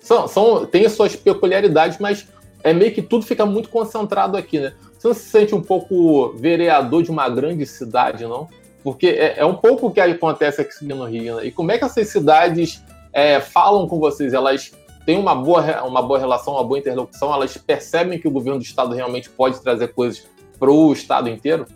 são, 0.00 0.26
são, 0.26 0.66
tem 0.66 0.84
as 0.84 0.92
suas 0.92 1.14
peculiaridades, 1.14 1.98
mas 1.98 2.26
é 2.62 2.72
meio 2.72 2.92
que 2.92 3.02
tudo 3.02 3.24
fica 3.24 3.46
muito 3.46 3.68
concentrado 3.68 4.36
aqui, 4.36 4.58
né? 4.58 4.72
Você 4.98 5.08
não 5.08 5.14
se 5.14 5.28
sente 5.28 5.54
um 5.54 5.62
pouco 5.62 6.32
vereador 6.36 7.02
de 7.02 7.10
uma 7.10 7.28
grande 7.28 7.66
cidade, 7.66 8.24
não? 8.24 8.48
Porque 8.84 9.08
é, 9.08 9.38
é 9.38 9.46
um 9.46 9.54
pouco 9.54 9.86
o 9.86 9.90
que 9.90 10.00
acontece 10.00 10.60
aqui 10.60 10.84
no 10.84 11.04
Rio, 11.04 11.36
né? 11.36 11.46
E 11.46 11.52
como 11.52 11.72
é 11.72 11.78
que 11.78 11.84
essas 11.84 12.08
cidades 12.08 12.82
é, 13.12 13.40
falam 13.40 13.88
com 13.88 13.98
vocês? 13.98 14.32
Elas 14.32 14.72
têm 15.04 15.18
uma 15.18 15.34
boa, 15.34 15.84
uma 15.84 16.02
boa 16.02 16.18
relação, 16.18 16.54
uma 16.54 16.64
boa 16.64 16.78
interlocução? 16.78 17.32
Elas 17.32 17.56
percebem 17.56 18.18
que 18.18 18.28
o 18.28 18.30
governo 18.30 18.58
do 18.58 18.64
estado 18.64 18.94
realmente 18.94 19.30
pode 19.30 19.60
trazer 19.60 19.88
coisas 19.88 20.24
para 20.58 20.70
o 20.70 20.92
estado 20.92 21.28
inteiro? 21.28 21.66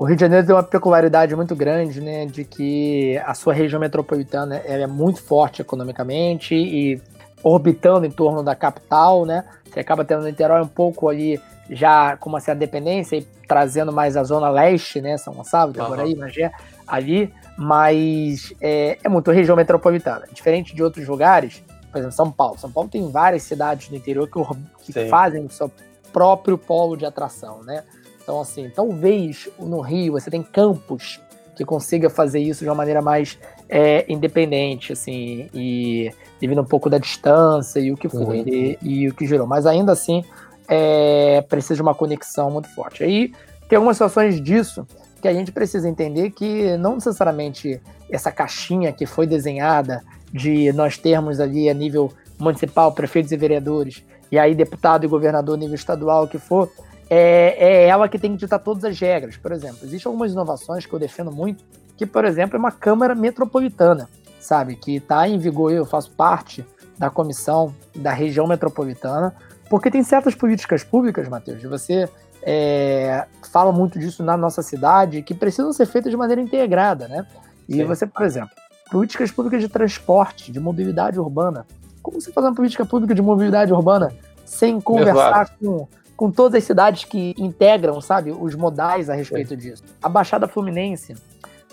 O 0.00 0.06
Rio 0.06 0.16
de 0.16 0.22
Janeiro 0.22 0.46
tem 0.46 0.56
uma 0.56 0.62
peculiaridade 0.62 1.36
muito 1.36 1.54
grande, 1.54 2.00
né, 2.00 2.24
de 2.24 2.42
que 2.42 3.18
a 3.18 3.34
sua 3.34 3.52
região 3.52 3.78
metropolitana 3.78 4.56
é 4.56 4.86
muito 4.86 5.22
forte 5.22 5.60
economicamente 5.60 6.54
e 6.54 6.98
orbitando 7.42 8.06
em 8.06 8.10
torno 8.10 8.42
da 8.42 8.54
capital, 8.54 9.26
né? 9.26 9.44
Você 9.62 9.78
acaba 9.78 10.02
tendo 10.02 10.24
Niterói 10.24 10.62
um 10.62 10.66
pouco 10.66 11.06
ali 11.10 11.38
já 11.68 12.16
com 12.16 12.30
uma 12.30 12.40
certa 12.40 12.60
dependência 12.60 13.16
e 13.16 13.28
trazendo 13.46 13.92
mais 13.92 14.16
a 14.16 14.24
zona 14.24 14.48
leste, 14.48 15.02
né? 15.02 15.18
São 15.18 15.34
Gonçalo, 15.34 15.72
Itaboraí, 15.72 16.14
uhum. 16.14 16.20
Magé, 16.20 16.50
ali, 16.88 17.30
mas 17.58 18.54
é, 18.58 18.96
é 19.04 19.08
muito 19.10 19.30
região 19.30 19.54
metropolitana. 19.54 20.26
Diferente 20.32 20.74
de 20.74 20.82
outros 20.82 21.06
lugares, 21.06 21.62
por 21.92 21.98
exemplo, 21.98 22.16
São 22.16 22.32
Paulo. 22.32 22.58
São 22.58 22.72
Paulo 22.72 22.88
tem 22.88 23.10
várias 23.10 23.42
cidades 23.42 23.90
no 23.90 23.98
interior 23.98 24.26
que, 24.26 24.92
que 24.94 25.08
fazem 25.10 25.44
o 25.44 25.50
seu 25.50 25.70
próprio 26.10 26.56
polo 26.56 26.96
de 26.96 27.04
atração, 27.04 27.62
né? 27.62 27.84
Então, 28.30 28.40
assim, 28.40 28.70
talvez 28.72 29.48
no 29.58 29.80
Rio 29.80 30.12
você 30.12 30.30
tem 30.30 30.40
campos 30.40 31.20
que 31.56 31.64
consiga 31.64 32.08
fazer 32.08 32.38
isso 32.38 32.62
de 32.62 32.70
uma 32.70 32.76
maneira 32.76 33.02
mais 33.02 33.36
é, 33.68 34.04
independente, 34.08 34.92
assim, 34.92 35.50
e 35.52 36.12
devido 36.40 36.60
um 36.60 36.64
pouco 36.64 36.88
da 36.88 36.96
distância 36.96 37.80
e 37.80 37.90
o 37.90 37.96
que 37.96 38.08
foi, 38.08 38.38
uhum. 38.38 38.44
e, 38.46 38.78
e, 38.80 39.08
o 39.08 39.14
que 39.14 39.26
gerou. 39.26 39.48
Mas 39.48 39.66
ainda 39.66 39.90
assim, 39.90 40.24
é, 40.68 41.44
precisa 41.48 41.74
de 41.74 41.82
uma 41.82 41.92
conexão 41.92 42.52
muito 42.52 42.72
forte. 42.72 43.02
Aí 43.02 43.32
tem 43.68 43.76
algumas 43.76 43.96
situações 43.96 44.40
disso 44.40 44.86
que 45.20 45.26
a 45.26 45.34
gente 45.34 45.50
precisa 45.50 45.88
entender 45.88 46.30
que 46.30 46.76
não 46.76 46.94
necessariamente 46.94 47.80
essa 48.08 48.30
caixinha 48.30 48.92
que 48.92 49.06
foi 49.06 49.26
desenhada 49.26 50.04
de 50.32 50.72
nós 50.72 50.96
termos 50.96 51.40
ali 51.40 51.68
a 51.68 51.74
nível 51.74 52.12
municipal, 52.38 52.92
prefeitos 52.92 53.32
e 53.32 53.36
vereadores, 53.36 54.04
e 54.30 54.38
aí 54.38 54.54
deputado 54.54 55.04
e 55.04 55.08
governador 55.08 55.58
nível 55.58 55.74
estadual 55.74 56.28
que 56.28 56.38
for, 56.38 56.70
é, 57.10 57.56
é 57.58 57.88
ela 57.88 58.08
que 58.08 58.18
tem 58.18 58.32
que 58.32 58.38
ditar 58.38 58.60
todas 58.60 58.84
as 58.84 58.98
regras. 58.98 59.36
Por 59.36 59.50
exemplo, 59.50 59.78
existem 59.82 60.08
algumas 60.08 60.32
inovações 60.32 60.86
que 60.86 60.92
eu 60.94 60.98
defendo 60.98 61.32
muito, 61.32 61.64
que, 61.96 62.06
por 62.06 62.24
exemplo, 62.24 62.56
é 62.56 62.58
uma 62.58 62.70
Câmara 62.70 63.14
Metropolitana, 63.14 64.08
sabe? 64.38 64.76
Que 64.76 64.96
está 64.96 65.28
em 65.28 65.38
vigor, 65.38 65.72
eu 65.72 65.84
faço 65.84 66.12
parte 66.12 66.64
da 66.96 67.10
comissão 67.10 67.74
da 67.96 68.12
região 68.12 68.46
metropolitana, 68.46 69.34
porque 69.68 69.90
tem 69.90 70.02
certas 70.02 70.34
políticas 70.34 70.84
públicas, 70.84 71.28
Matheus, 71.28 71.62
você 71.62 72.08
é, 72.42 73.26
fala 73.50 73.72
muito 73.72 73.98
disso 73.98 74.22
na 74.22 74.36
nossa 74.36 74.62
cidade, 74.62 75.22
que 75.22 75.34
precisam 75.34 75.72
ser 75.72 75.86
feitas 75.86 76.10
de 76.10 76.16
maneira 76.16 76.40
integrada, 76.40 77.08
né? 77.08 77.26
E 77.68 77.74
Sim. 77.74 77.84
você, 77.84 78.06
por 78.06 78.24
exemplo, 78.24 78.50
políticas 78.90 79.30
públicas 79.30 79.60
de 79.60 79.68
transporte, 79.68 80.50
de 80.50 80.60
mobilidade 80.60 81.18
urbana. 81.18 81.66
Como 82.02 82.20
você 82.20 82.32
faz 82.32 82.46
uma 82.46 82.54
política 82.54 82.84
pública 82.84 83.14
de 83.14 83.22
mobilidade 83.22 83.72
urbana 83.72 84.12
sem 84.44 84.80
conversar 84.80 85.56
com, 85.60 85.86
com 86.20 86.30
todas 86.30 86.58
as 86.58 86.64
cidades 86.64 87.04
que 87.04 87.34
integram, 87.38 87.98
sabe, 87.98 88.30
os 88.30 88.54
modais 88.54 89.08
a 89.08 89.14
respeito 89.14 89.48
Sim. 89.48 89.56
disso? 89.56 89.82
A 90.02 90.06
Baixada 90.06 90.46
Fluminense, 90.46 91.16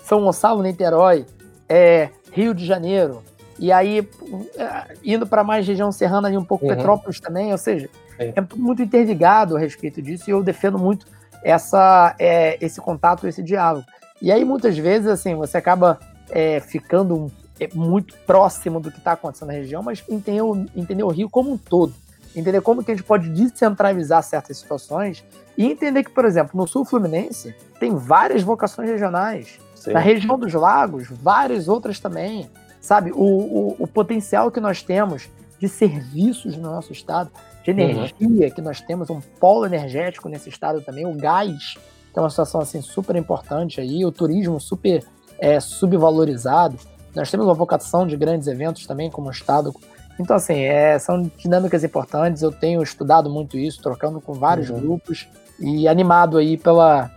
São 0.02 0.22
Gonçalo, 0.22 0.62
Niterói, 0.62 1.26
é, 1.68 2.08
Rio 2.32 2.54
de 2.54 2.64
Janeiro, 2.64 3.22
e 3.58 3.70
aí, 3.70 4.08
é, 4.56 4.94
indo 5.04 5.26
para 5.26 5.44
mais 5.44 5.68
região 5.68 5.92
serrana, 5.92 6.28
ali 6.28 6.38
um 6.38 6.46
pouco 6.46 6.64
uhum. 6.64 6.74
Petrópolis 6.74 7.20
também, 7.20 7.52
ou 7.52 7.58
seja, 7.58 7.90
é. 8.18 8.32
é 8.34 8.56
muito 8.56 8.80
interligado 8.80 9.54
a 9.54 9.60
respeito 9.60 10.00
disso 10.00 10.30
e 10.30 10.32
eu 10.32 10.42
defendo 10.42 10.78
muito 10.78 11.04
essa, 11.42 12.16
é, 12.18 12.56
esse 12.58 12.80
contato, 12.80 13.28
esse 13.28 13.42
diálogo. 13.42 13.84
E 14.22 14.32
aí, 14.32 14.46
muitas 14.46 14.78
vezes, 14.78 15.08
assim, 15.08 15.34
você 15.34 15.58
acaba 15.58 15.98
é, 16.30 16.58
ficando 16.58 17.30
é, 17.60 17.68
muito 17.74 18.14
próximo 18.26 18.80
do 18.80 18.90
que 18.90 18.96
está 18.96 19.12
acontecendo 19.12 19.48
na 19.48 19.54
região, 19.54 19.82
mas 19.82 20.02
entender, 20.08 20.40
entender 20.74 21.02
o 21.02 21.08
Rio 21.08 21.28
como 21.28 21.52
um 21.52 21.58
todo. 21.58 21.92
Entender 22.38 22.60
como 22.60 22.84
que 22.84 22.90
a 22.90 22.94
gente 22.94 23.04
pode 23.04 23.28
descentralizar 23.30 24.22
certas 24.22 24.58
situações 24.58 25.24
e 25.56 25.66
entender 25.66 26.04
que, 26.04 26.10
por 26.10 26.24
exemplo, 26.24 26.52
no 26.54 26.66
Sul 26.66 26.84
Fluminense 26.84 27.54
tem 27.80 27.94
várias 27.94 28.42
vocações 28.42 28.88
regionais. 28.88 29.58
Sim. 29.74 29.92
Na 29.92 30.00
região 30.00 30.38
dos 30.38 30.52
lagos, 30.54 31.08
várias 31.08 31.68
outras 31.68 31.98
também 31.98 32.48
sabe? 32.80 33.12
O, 33.12 33.22
o, 33.22 33.76
o, 33.80 33.86
potencial 33.86 34.50
que 34.50 34.60
nós 34.60 34.82
temos 34.82 35.28
de 35.58 35.68
serviços 35.68 36.56
no 36.56 36.70
nosso 36.70 36.92
estado, 36.92 37.30
de 37.62 37.70
uhum. 37.70 37.78
energia 37.80 38.46
uhum. 38.46 38.50
que 38.50 38.62
nós 38.62 38.80
temos, 38.80 39.10
um 39.10 39.20
polo 39.20 39.66
energético 39.66 40.28
nesse 40.28 40.48
estado 40.48 40.80
também, 40.80 41.06
o 41.06 41.14
gás, 41.14 41.74
que 42.12 42.18
é 42.18 42.22
uma 42.22 42.30
situação 42.30 42.60
assim 42.60 42.80
super 42.80 43.16
importante 43.16 43.80
aí, 43.80 44.04
o 44.04 44.12
turismo 44.12 44.60
super 44.60 45.04
é, 45.38 45.60
subvalorizado. 45.60 46.78
Nós 47.14 47.30
temos 47.30 47.46
uma 47.46 47.54
vocação 47.54 48.06
de 48.06 48.16
grandes 48.16 48.46
eventos 48.48 48.86
também 48.86 49.10
como 49.10 49.30
estado. 49.30 49.74
Então, 50.18 50.36
assim, 50.36 50.60
é, 50.60 50.98
são 50.98 51.30
dinâmicas 51.36 51.84
importantes. 51.84 52.42
Eu 52.42 52.50
tenho 52.50 52.82
estudado 52.82 53.30
muito 53.30 53.56
isso, 53.56 53.80
trocando 53.80 54.20
com 54.20 54.32
vários 54.32 54.68
uhum. 54.70 54.80
grupos 54.80 55.28
e 55.60 55.86
animado 55.86 56.36
aí 56.38 56.56
pela 56.56 57.10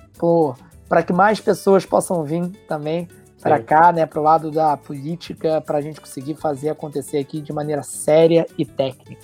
para 0.87 1.01
que 1.01 1.11
mais 1.11 1.39
pessoas 1.39 1.83
possam 1.83 2.23
vir 2.23 2.47
também 2.67 3.07
para 3.41 3.59
cá, 3.59 3.91
né, 3.91 4.05
para 4.05 4.19
o 4.19 4.23
lado 4.23 4.51
da 4.51 4.77
política, 4.77 5.59
para 5.61 5.79
a 5.79 5.81
gente 5.81 5.99
conseguir 5.99 6.35
fazer 6.35 6.69
acontecer 6.69 7.17
aqui 7.17 7.41
de 7.41 7.51
maneira 7.51 7.81
séria 7.81 8.45
e 8.57 8.63
técnica. 8.63 9.21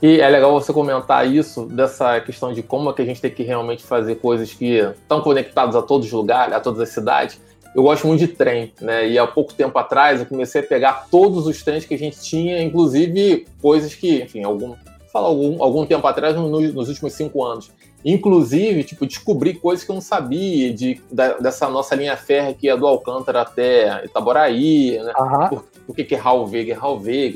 E 0.00 0.20
é 0.20 0.28
legal 0.28 0.52
você 0.52 0.72
comentar 0.72 1.26
isso, 1.26 1.66
dessa 1.66 2.20
questão 2.20 2.52
de 2.52 2.62
como 2.62 2.90
é 2.90 2.92
que 2.92 3.02
a 3.02 3.04
gente 3.04 3.20
tem 3.20 3.30
que 3.30 3.42
realmente 3.42 3.82
fazer 3.82 4.16
coisas 4.16 4.52
que 4.54 4.76
estão 4.76 5.20
conectadas 5.20 5.74
a 5.74 5.82
todos 5.82 6.06
os 6.06 6.12
lugares, 6.12 6.54
a 6.54 6.60
todas 6.60 6.80
as 6.80 6.90
cidades. 6.90 7.40
Eu 7.74 7.82
gosto 7.82 8.06
muito 8.06 8.20
de 8.20 8.28
trem, 8.28 8.72
né? 8.80 9.08
E 9.08 9.18
há 9.18 9.26
pouco 9.26 9.54
tempo 9.54 9.78
atrás 9.78 10.20
eu 10.20 10.26
comecei 10.26 10.60
a 10.60 10.64
pegar 10.64 11.06
todos 11.10 11.46
os 11.46 11.62
trens 11.62 11.84
que 11.84 11.94
a 11.94 11.98
gente 11.98 12.20
tinha, 12.20 12.62
inclusive 12.62 13.46
coisas 13.62 13.94
que, 13.94 14.22
enfim, 14.22 14.42
algum, 14.42 14.74
fala 15.12 15.28
algum, 15.28 15.62
algum 15.62 15.86
tempo 15.86 16.06
atrás, 16.06 16.34
no, 16.34 16.48
nos 16.48 16.88
últimos 16.88 17.12
cinco 17.12 17.44
anos. 17.44 17.70
Inclusive, 18.04 18.82
tipo, 18.82 19.06
descobri 19.06 19.54
coisas 19.54 19.84
que 19.84 19.90
eu 19.90 19.94
não 19.94 20.00
sabia 20.00 20.72
de, 20.72 21.00
da, 21.12 21.34
dessa 21.34 21.68
nossa 21.68 21.94
linha 21.94 22.16
férrea 22.16 22.54
que 22.54 22.68
é 22.68 22.76
do 22.76 22.86
Alcântara 22.86 23.42
até 23.42 24.04
Itaboraí, 24.04 24.98
né? 24.98 25.12
Uhum. 25.18 25.48
Por, 25.48 25.64
por 25.86 25.96
que, 25.96 26.04
que 26.04 26.14
é 26.14 26.18
Raul 26.18 26.46
Veiga, 26.46 26.74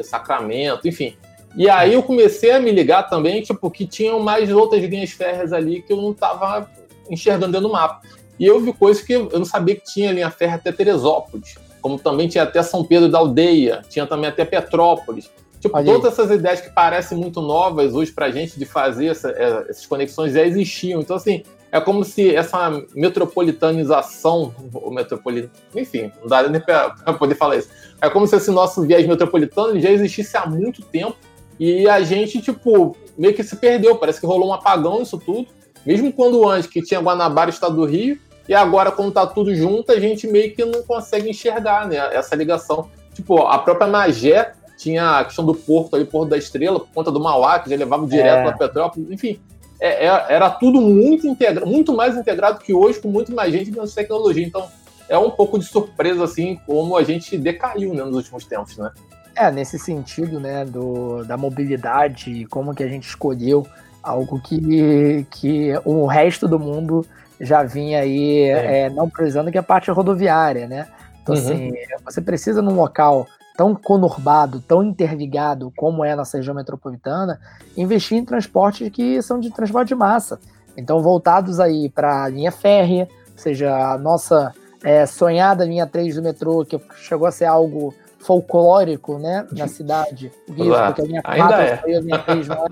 é 0.00 0.02
Sacramento, 0.02 0.88
enfim. 0.88 1.14
E 1.56 1.68
aí 1.68 1.94
eu 1.94 2.02
comecei 2.02 2.50
a 2.50 2.58
me 2.58 2.72
ligar 2.72 3.04
também, 3.04 3.40
tipo, 3.42 3.70
que 3.70 3.86
tinham 3.86 4.18
mais 4.18 4.50
outras 4.50 4.82
linhas 4.82 5.10
férreas 5.10 5.52
ali 5.52 5.82
que 5.82 5.92
eu 5.92 5.96
não 5.98 6.10
estava 6.10 6.68
enxergando 7.08 7.52
dentro 7.52 7.68
do 7.68 7.72
mapa. 7.72 8.02
E 8.38 8.46
eu 8.46 8.60
vi 8.60 8.72
coisas 8.72 9.02
que 9.02 9.12
eu 9.12 9.28
não 9.30 9.44
sabia 9.44 9.76
que 9.76 9.84
tinha 9.84 10.12
linha 10.12 10.30
férrea 10.30 10.56
até 10.56 10.72
Teresópolis, 10.72 11.54
como 11.80 11.98
também 11.98 12.28
tinha 12.28 12.44
até 12.44 12.62
São 12.62 12.84
Pedro 12.84 13.08
da 13.08 13.18
Aldeia, 13.18 13.82
tinha 13.88 14.06
também 14.06 14.28
até 14.28 14.44
Petrópolis. 14.44 15.30
Tipo, 15.60 15.82
todas 15.82 16.12
essas 16.12 16.30
ideias 16.30 16.60
que 16.60 16.68
parecem 16.70 17.16
muito 17.16 17.40
novas 17.40 17.94
hoje 17.94 18.12
pra 18.12 18.30
gente 18.30 18.58
de 18.58 18.66
fazer 18.66 19.06
essa, 19.06 19.30
é, 19.30 19.64
essas 19.70 19.86
conexões 19.86 20.34
já 20.34 20.44
existiam. 20.44 21.00
Então, 21.00 21.16
assim, 21.16 21.42
é 21.72 21.80
como 21.80 22.04
se 22.04 22.34
essa 22.34 22.82
metropolitanização, 22.94 24.54
ou 24.72 24.92
metropolitano, 24.92 25.50
enfim, 25.74 26.12
não 26.20 26.28
dá 26.28 26.46
nem 26.48 26.60
pra, 26.60 26.90
poder 27.18 27.34
falar 27.34 27.56
isso. 27.56 27.70
É 28.00 28.10
como 28.10 28.26
se 28.26 28.36
esse 28.36 28.50
nosso 28.50 28.82
viés 28.82 29.06
metropolitano 29.06 29.80
já 29.80 29.90
existisse 29.90 30.36
há 30.36 30.46
muito 30.46 30.82
tempo 30.82 31.16
e 31.58 31.88
a 31.88 32.00
gente, 32.02 32.40
tipo, 32.40 32.96
meio 33.16 33.34
que 33.34 33.42
se 33.42 33.56
perdeu. 33.56 33.96
Parece 33.96 34.20
que 34.20 34.26
rolou 34.26 34.50
um 34.50 34.52
apagão 34.52 35.02
isso 35.02 35.18
tudo. 35.18 35.48
Mesmo 35.84 36.12
quando 36.12 36.48
antes 36.48 36.68
que 36.68 36.82
tinha 36.82 37.00
Guanabara, 37.00 37.50
Estado 37.50 37.74
do 37.74 37.84
Rio, 37.84 38.18
e 38.48 38.54
agora, 38.54 38.90
quando 38.92 39.12
tá 39.12 39.26
tudo 39.26 39.54
junto, 39.54 39.90
a 39.92 39.98
gente 39.98 40.26
meio 40.26 40.54
que 40.54 40.64
não 40.64 40.82
consegue 40.82 41.30
enxergar 41.30 41.88
né, 41.88 41.96
essa 42.14 42.34
ligação. 42.36 42.90
Tipo, 43.14 43.42
a 43.42 43.58
própria 43.58 43.86
Magé 43.86 44.52
tinha 44.76 45.18
a 45.18 45.24
questão 45.24 45.44
do 45.44 45.54
porto 45.54 45.96
ali, 45.96 46.04
Porto 46.04 46.30
da 46.30 46.36
Estrela, 46.36 46.80
por 46.80 46.88
conta 46.92 47.10
do 47.10 47.20
Mauá, 47.20 47.58
que 47.58 47.70
já 47.70 47.76
levava 47.76 48.06
direto 48.06 48.40
é. 48.40 48.42
para 48.42 48.52
Petrópolis, 48.58 49.10
enfim. 49.10 49.40
É, 49.80 50.06
é, 50.06 50.26
era 50.28 50.50
tudo 50.50 50.80
muito 50.80 51.26
integrado, 51.26 51.66
muito 51.66 51.94
mais 51.94 52.16
integrado 52.16 52.58
que 52.58 52.74
hoje, 52.74 53.00
com 53.00 53.08
muito 53.08 53.34
mais 53.34 53.52
gente 53.52 53.70
de 53.70 53.94
tecnologia. 53.94 54.46
Então, 54.46 54.66
é 55.08 55.16
um 55.16 55.30
pouco 55.30 55.58
de 55.58 55.64
surpresa, 55.64 56.24
assim, 56.24 56.58
como 56.66 56.96
a 56.96 57.02
gente 57.02 57.36
decaiu 57.38 57.94
né, 57.94 58.02
nos 58.04 58.16
últimos 58.16 58.44
tempos, 58.44 58.76
né? 58.76 58.90
É, 59.36 59.50
nesse 59.50 59.78
sentido, 59.78 60.38
né, 60.38 60.64
do, 60.64 61.24
da 61.24 61.36
mobilidade, 61.36 62.46
como 62.46 62.74
que 62.74 62.82
a 62.82 62.88
gente 62.88 63.08
escolheu 63.08 63.66
Algo 64.04 64.38
que, 64.38 65.26
que 65.30 65.72
o 65.82 66.04
resto 66.04 66.46
do 66.46 66.58
mundo 66.58 67.06
já 67.40 67.62
vinha 67.62 68.00
aí 68.00 68.42
é. 68.42 68.82
É, 68.82 68.90
não 68.90 69.08
precisando, 69.08 69.50
que 69.50 69.56
é 69.56 69.60
a 69.60 69.64
parte 69.64 69.90
rodoviária, 69.90 70.66
né? 70.66 70.86
Então, 71.22 71.34
uhum. 71.34 71.40
assim, 71.40 71.72
você 72.04 72.20
precisa 72.20 72.60
num 72.60 72.74
local 72.74 73.26
tão 73.56 73.74
conurbado, 73.74 74.60
tão 74.60 74.82
interligado 74.82 75.72
como 75.76 76.04
é 76.04 76.12
a 76.12 76.16
nossa 76.16 76.36
região 76.36 76.54
metropolitana, 76.54 77.40
investir 77.76 78.18
em 78.18 78.24
transportes 78.24 78.90
que 78.90 79.22
são 79.22 79.38
de 79.38 79.50
transporte 79.50 79.88
de 79.88 79.94
massa. 79.94 80.40
Então, 80.76 81.00
voltados 81.00 81.60
aí 81.60 81.88
para 81.88 82.24
a 82.24 82.28
linha 82.28 82.50
férrea, 82.50 83.08
seja 83.36 83.92
a 83.92 83.96
nossa 83.96 84.52
é, 84.82 85.06
sonhada 85.06 85.64
linha 85.64 85.86
3 85.86 86.16
do 86.16 86.22
metrô, 86.22 86.64
que 86.64 86.80
chegou 86.96 87.26
a 87.26 87.32
ser 87.32 87.44
algo 87.44 87.94
folclórico, 88.18 89.18
né, 89.18 89.46
na 89.52 89.68
cidade. 89.68 90.32
Isso, 90.48 90.56
porque 90.56 91.02
a 91.02 91.04
linha 91.04 91.22
4 91.22 91.42
Ainda 91.42 91.62
é. 91.62 91.96
a 91.96 92.00
linha 92.00 92.18
3 92.18 92.48
não 92.48 92.66
é. 92.66 92.68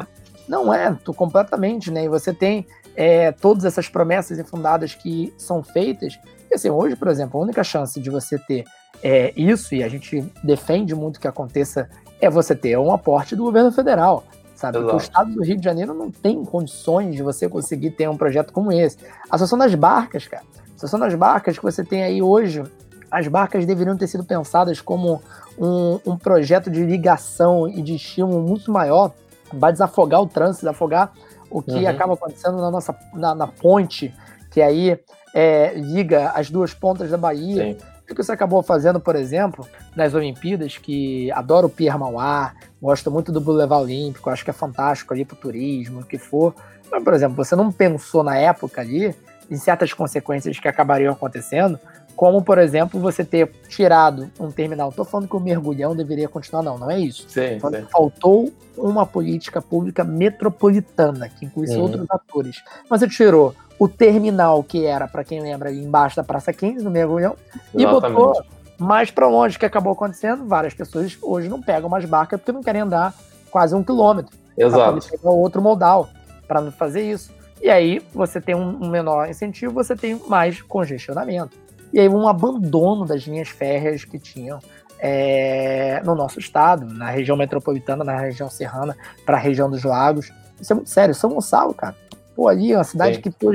Não 0.49 0.75
é, 0.75 0.99
completamente, 1.17 1.91
né? 1.91 2.05
E 2.05 2.09
você 2.09 2.33
tem 2.35 2.67
é, 2.97 3.32
todas 3.32 3.64
essas 3.64 3.88
promessas 3.88 4.38
infundadas 4.38 4.95
que 4.95 5.32
são 5.36 5.62
feitas. 5.62 6.18
E 6.51 6.55
assim, 6.55 6.70
hoje, 6.70 6.97
por 6.97 7.09
exemplo, 7.09 7.40
a 7.40 7.43
única 7.43 7.64
chance 7.64 8.01
de 8.01 8.11
você 8.11 8.38
ter 8.38 8.64
é, 9.03 9.32
isso, 9.36 9.74
e 9.74 9.82
a 9.82 9.88
gente 9.88 10.22
defende 10.45 10.95
muito 10.95 11.18
que 11.18 11.26
aconteça, 11.26 11.88
é 12.20 12.30
você 12.30 12.55
ter 12.55 12.78
um 12.78 12.93
aporte 12.93 13.34
do 13.34 13.45
governo 13.45 13.72
federal. 13.72 14.24
Sabe? 14.55 14.78
Porque 14.78 14.95
o 14.95 14.99
estado 14.99 15.32
do 15.32 15.43
Rio 15.43 15.57
de 15.57 15.64
Janeiro 15.64 15.93
não 15.93 16.09
tem 16.11 16.45
condições 16.45 17.16
de 17.16 17.22
você 17.22 17.49
conseguir 17.49 17.90
ter 17.90 18.09
um 18.09 18.16
projeto 18.16 18.53
como 18.53 18.70
esse. 18.70 18.97
A 19.28 19.34
Associação 19.34 19.59
das 19.59 19.74
Barcas, 19.74 20.28
cara. 20.28 20.45
A 20.45 20.74
Associação 20.76 21.01
das 21.01 21.14
Barcas 21.14 21.59
que 21.59 21.64
você 21.64 21.84
tem 21.84 22.05
aí 22.05 22.22
hoje, 22.22 22.62
as 23.11 23.26
barcas 23.26 23.66
deveriam 23.66 23.97
ter 23.97 24.07
sido 24.07 24.22
pensadas 24.22 24.80
como 24.80 25.20
um, 25.59 25.99
um 26.07 26.16
projeto 26.16 26.70
de 26.70 26.84
ligação 26.84 27.68
e 27.68 27.82
de 27.82 27.97
estímulo 27.97 28.40
muito 28.40 28.70
maior 28.70 29.12
vai 29.53 29.72
desafogar 29.72 30.20
o 30.20 30.26
trânsito, 30.26 30.61
desafogar 30.61 31.12
o 31.53 31.63
que 31.63 31.73
uhum. 31.73 31.89
acaba 31.89 32.15
acontecendo 32.15 32.57
na 32.59 32.71
nossa 32.71 32.97
na, 33.13 33.35
na 33.35 33.47
ponte, 33.47 34.15
que 34.51 34.61
aí 34.61 34.99
é, 35.35 35.75
liga 35.75 36.31
as 36.31 36.51
duas 36.51 36.75
pontas 36.75 37.11
da 37.11 37.17
Bahia. 37.17 37.65
Sim. 37.65 37.77
O 38.03 38.15
que 38.15 38.23
você 38.23 38.33
acabou 38.33 38.63
fazendo, 38.63 39.01
por 39.01 39.17
exemplo, 39.17 39.67
nas 39.97 40.13
Olimpíadas, 40.13 40.77
que 40.77 41.31
adoro 41.33 41.69
o 41.69 41.71
Pierre 41.71 41.99
Mauá, 41.99 42.53
gosto 42.81 43.11
muito 43.11 43.33
do 43.33 43.41
Boulevard 43.41 43.85
Olímpico, 43.85 44.29
acho 44.29 44.45
que 44.45 44.51
é 44.51 44.53
fantástico 44.53 45.15
ali 45.15 45.25
para 45.25 45.35
o 45.35 45.39
turismo, 45.39 46.01
o 46.01 46.05
que 46.05 46.19
for. 46.19 46.55
Mas, 46.91 47.03
por 47.03 47.15
exemplo, 47.15 47.37
você 47.37 47.57
não 47.57 47.73
pensou 47.73 48.23
na 48.23 48.37
época 48.37 48.83
ali 48.83 49.15
em 49.51 49.57
certas 49.57 49.93
consequências 49.95 50.59
que 50.59 50.69
acabariam 50.69 51.13
acontecendo, 51.13 51.79
como, 52.17 52.43
por 52.43 52.59
exemplo, 52.59 53.01
você 53.01 53.25
ter 53.25 53.51
tirado 53.69 54.31
um 54.39 54.51
terminal. 54.51 54.91
Estou 54.91 55.05
falando 55.05 55.29
que 55.29 55.37
o 55.37 55.41
mergulhão 55.41 55.95
deveria 55.95 56.29
continuar, 56.29 56.63
não, 56.63 56.79
não 56.79 56.91
é 56.91 56.99
isso. 56.99 57.27
Sim, 57.29 57.59
sim. 57.59 57.87
Faltou 57.91 58.53
uma 58.77 59.05
política 59.05 59.61
pública 59.61 60.05
metropolitana, 60.05 61.29
que 61.29 61.47
inclui 61.47 61.69
uhum. 61.69 61.83
outros 61.83 62.07
atores. 62.11 62.63
Mas 62.89 63.01
você 63.01 63.09
tirou 63.09 63.55
o 63.79 63.89
terminal, 63.89 64.63
que 64.63 64.87
era, 64.87 65.09
para 65.09 65.25
quem 65.25 65.41
lembra, 65.41 65.73
embaixo 65.73 66.17
da 66.17 66.25
Praça 66.25 66.53
15, 66.53 66.85
no 66.85 66.91
mergulhão, 66.91 67.37
Exatamente. 67.75 67.83
e 67.83 67.87
botou 67.87 68.43
mais 68.79 69.11
para 69.11 69.27
longe, 69.27 69.59
que 69.59 69.67
acabou 69.67 69.93
acontecendo. 69.93 70.47
Várias 70.47 70.75
pessoas 70.75 71.17
hoje 71.21 71.49
não 71.49 71.61
pegam 71.61 71.89
mais 71.89 72.05
barca 72.05 72.39
porque 72.39 72.53
não 72.53 72.63
querem 72.63 72.83
andar 72.83 73.15
quase 73.51 73.75
um 73.75 73.83
quilômetro. 73.83 74.37
Exato. 74.57 75.19
Para 75.21 75.31
outro 75.31 75.63
modal 75.63 76.09
para 76.47 76.61
não 76.61 76.71
fazer 76.71 77.11
isso. 77.11 77.33
E 77.63 77.71
aí 77.71 78.03
você 78.13 78.41
tem 78.41 78.55
um 78.55 78.91
menor 78.91 79.29
incentivo, 79.29 79.73
você 79.73 79.95
tem 79.95 80.21
mais 80.27 80.61
congestionamento. 80.61 81.57
E 81.93 82.01
aí 82.01 82.09
um 82.09 82.26
abandono 82.26 83.05
das 83.05 83.22
linhas 83.22 83.49
férreas 83.49 84.05
que 84.05 84.18
tinham 84.18 84.59
é, 84.99 86.01
no 86.05 86.14
nosso 86.14 86.38
estado, 86.38 86.86
na 86.86 87.11
região 87.11 87.36
metropolitana, 87.36 88.05
na 88.05 88.18
região 88.18 88.49
serrana, 88.49 88.97
para 89.26 89.36
a 89.36 89.40
região 89.40 89.68
dos 89.68 89.84
lagos. 89.84 90.32
Isso 90.61 90.72
é 90.72 90.76
muito 90.76 90.90
sério. 90.90 91.14
São 91.14 91.30
Gonçalo, 91.30 91.74
cara, 91.74 91.97
Pô, 92.34 92.49
ali 92.49 92.72
é 92.72 92.78
uma 92.78 92.84
cidade 92.84 93.16
Sim. 93.16 93.22
que 93.22 93.30
pô, 93.30 93.53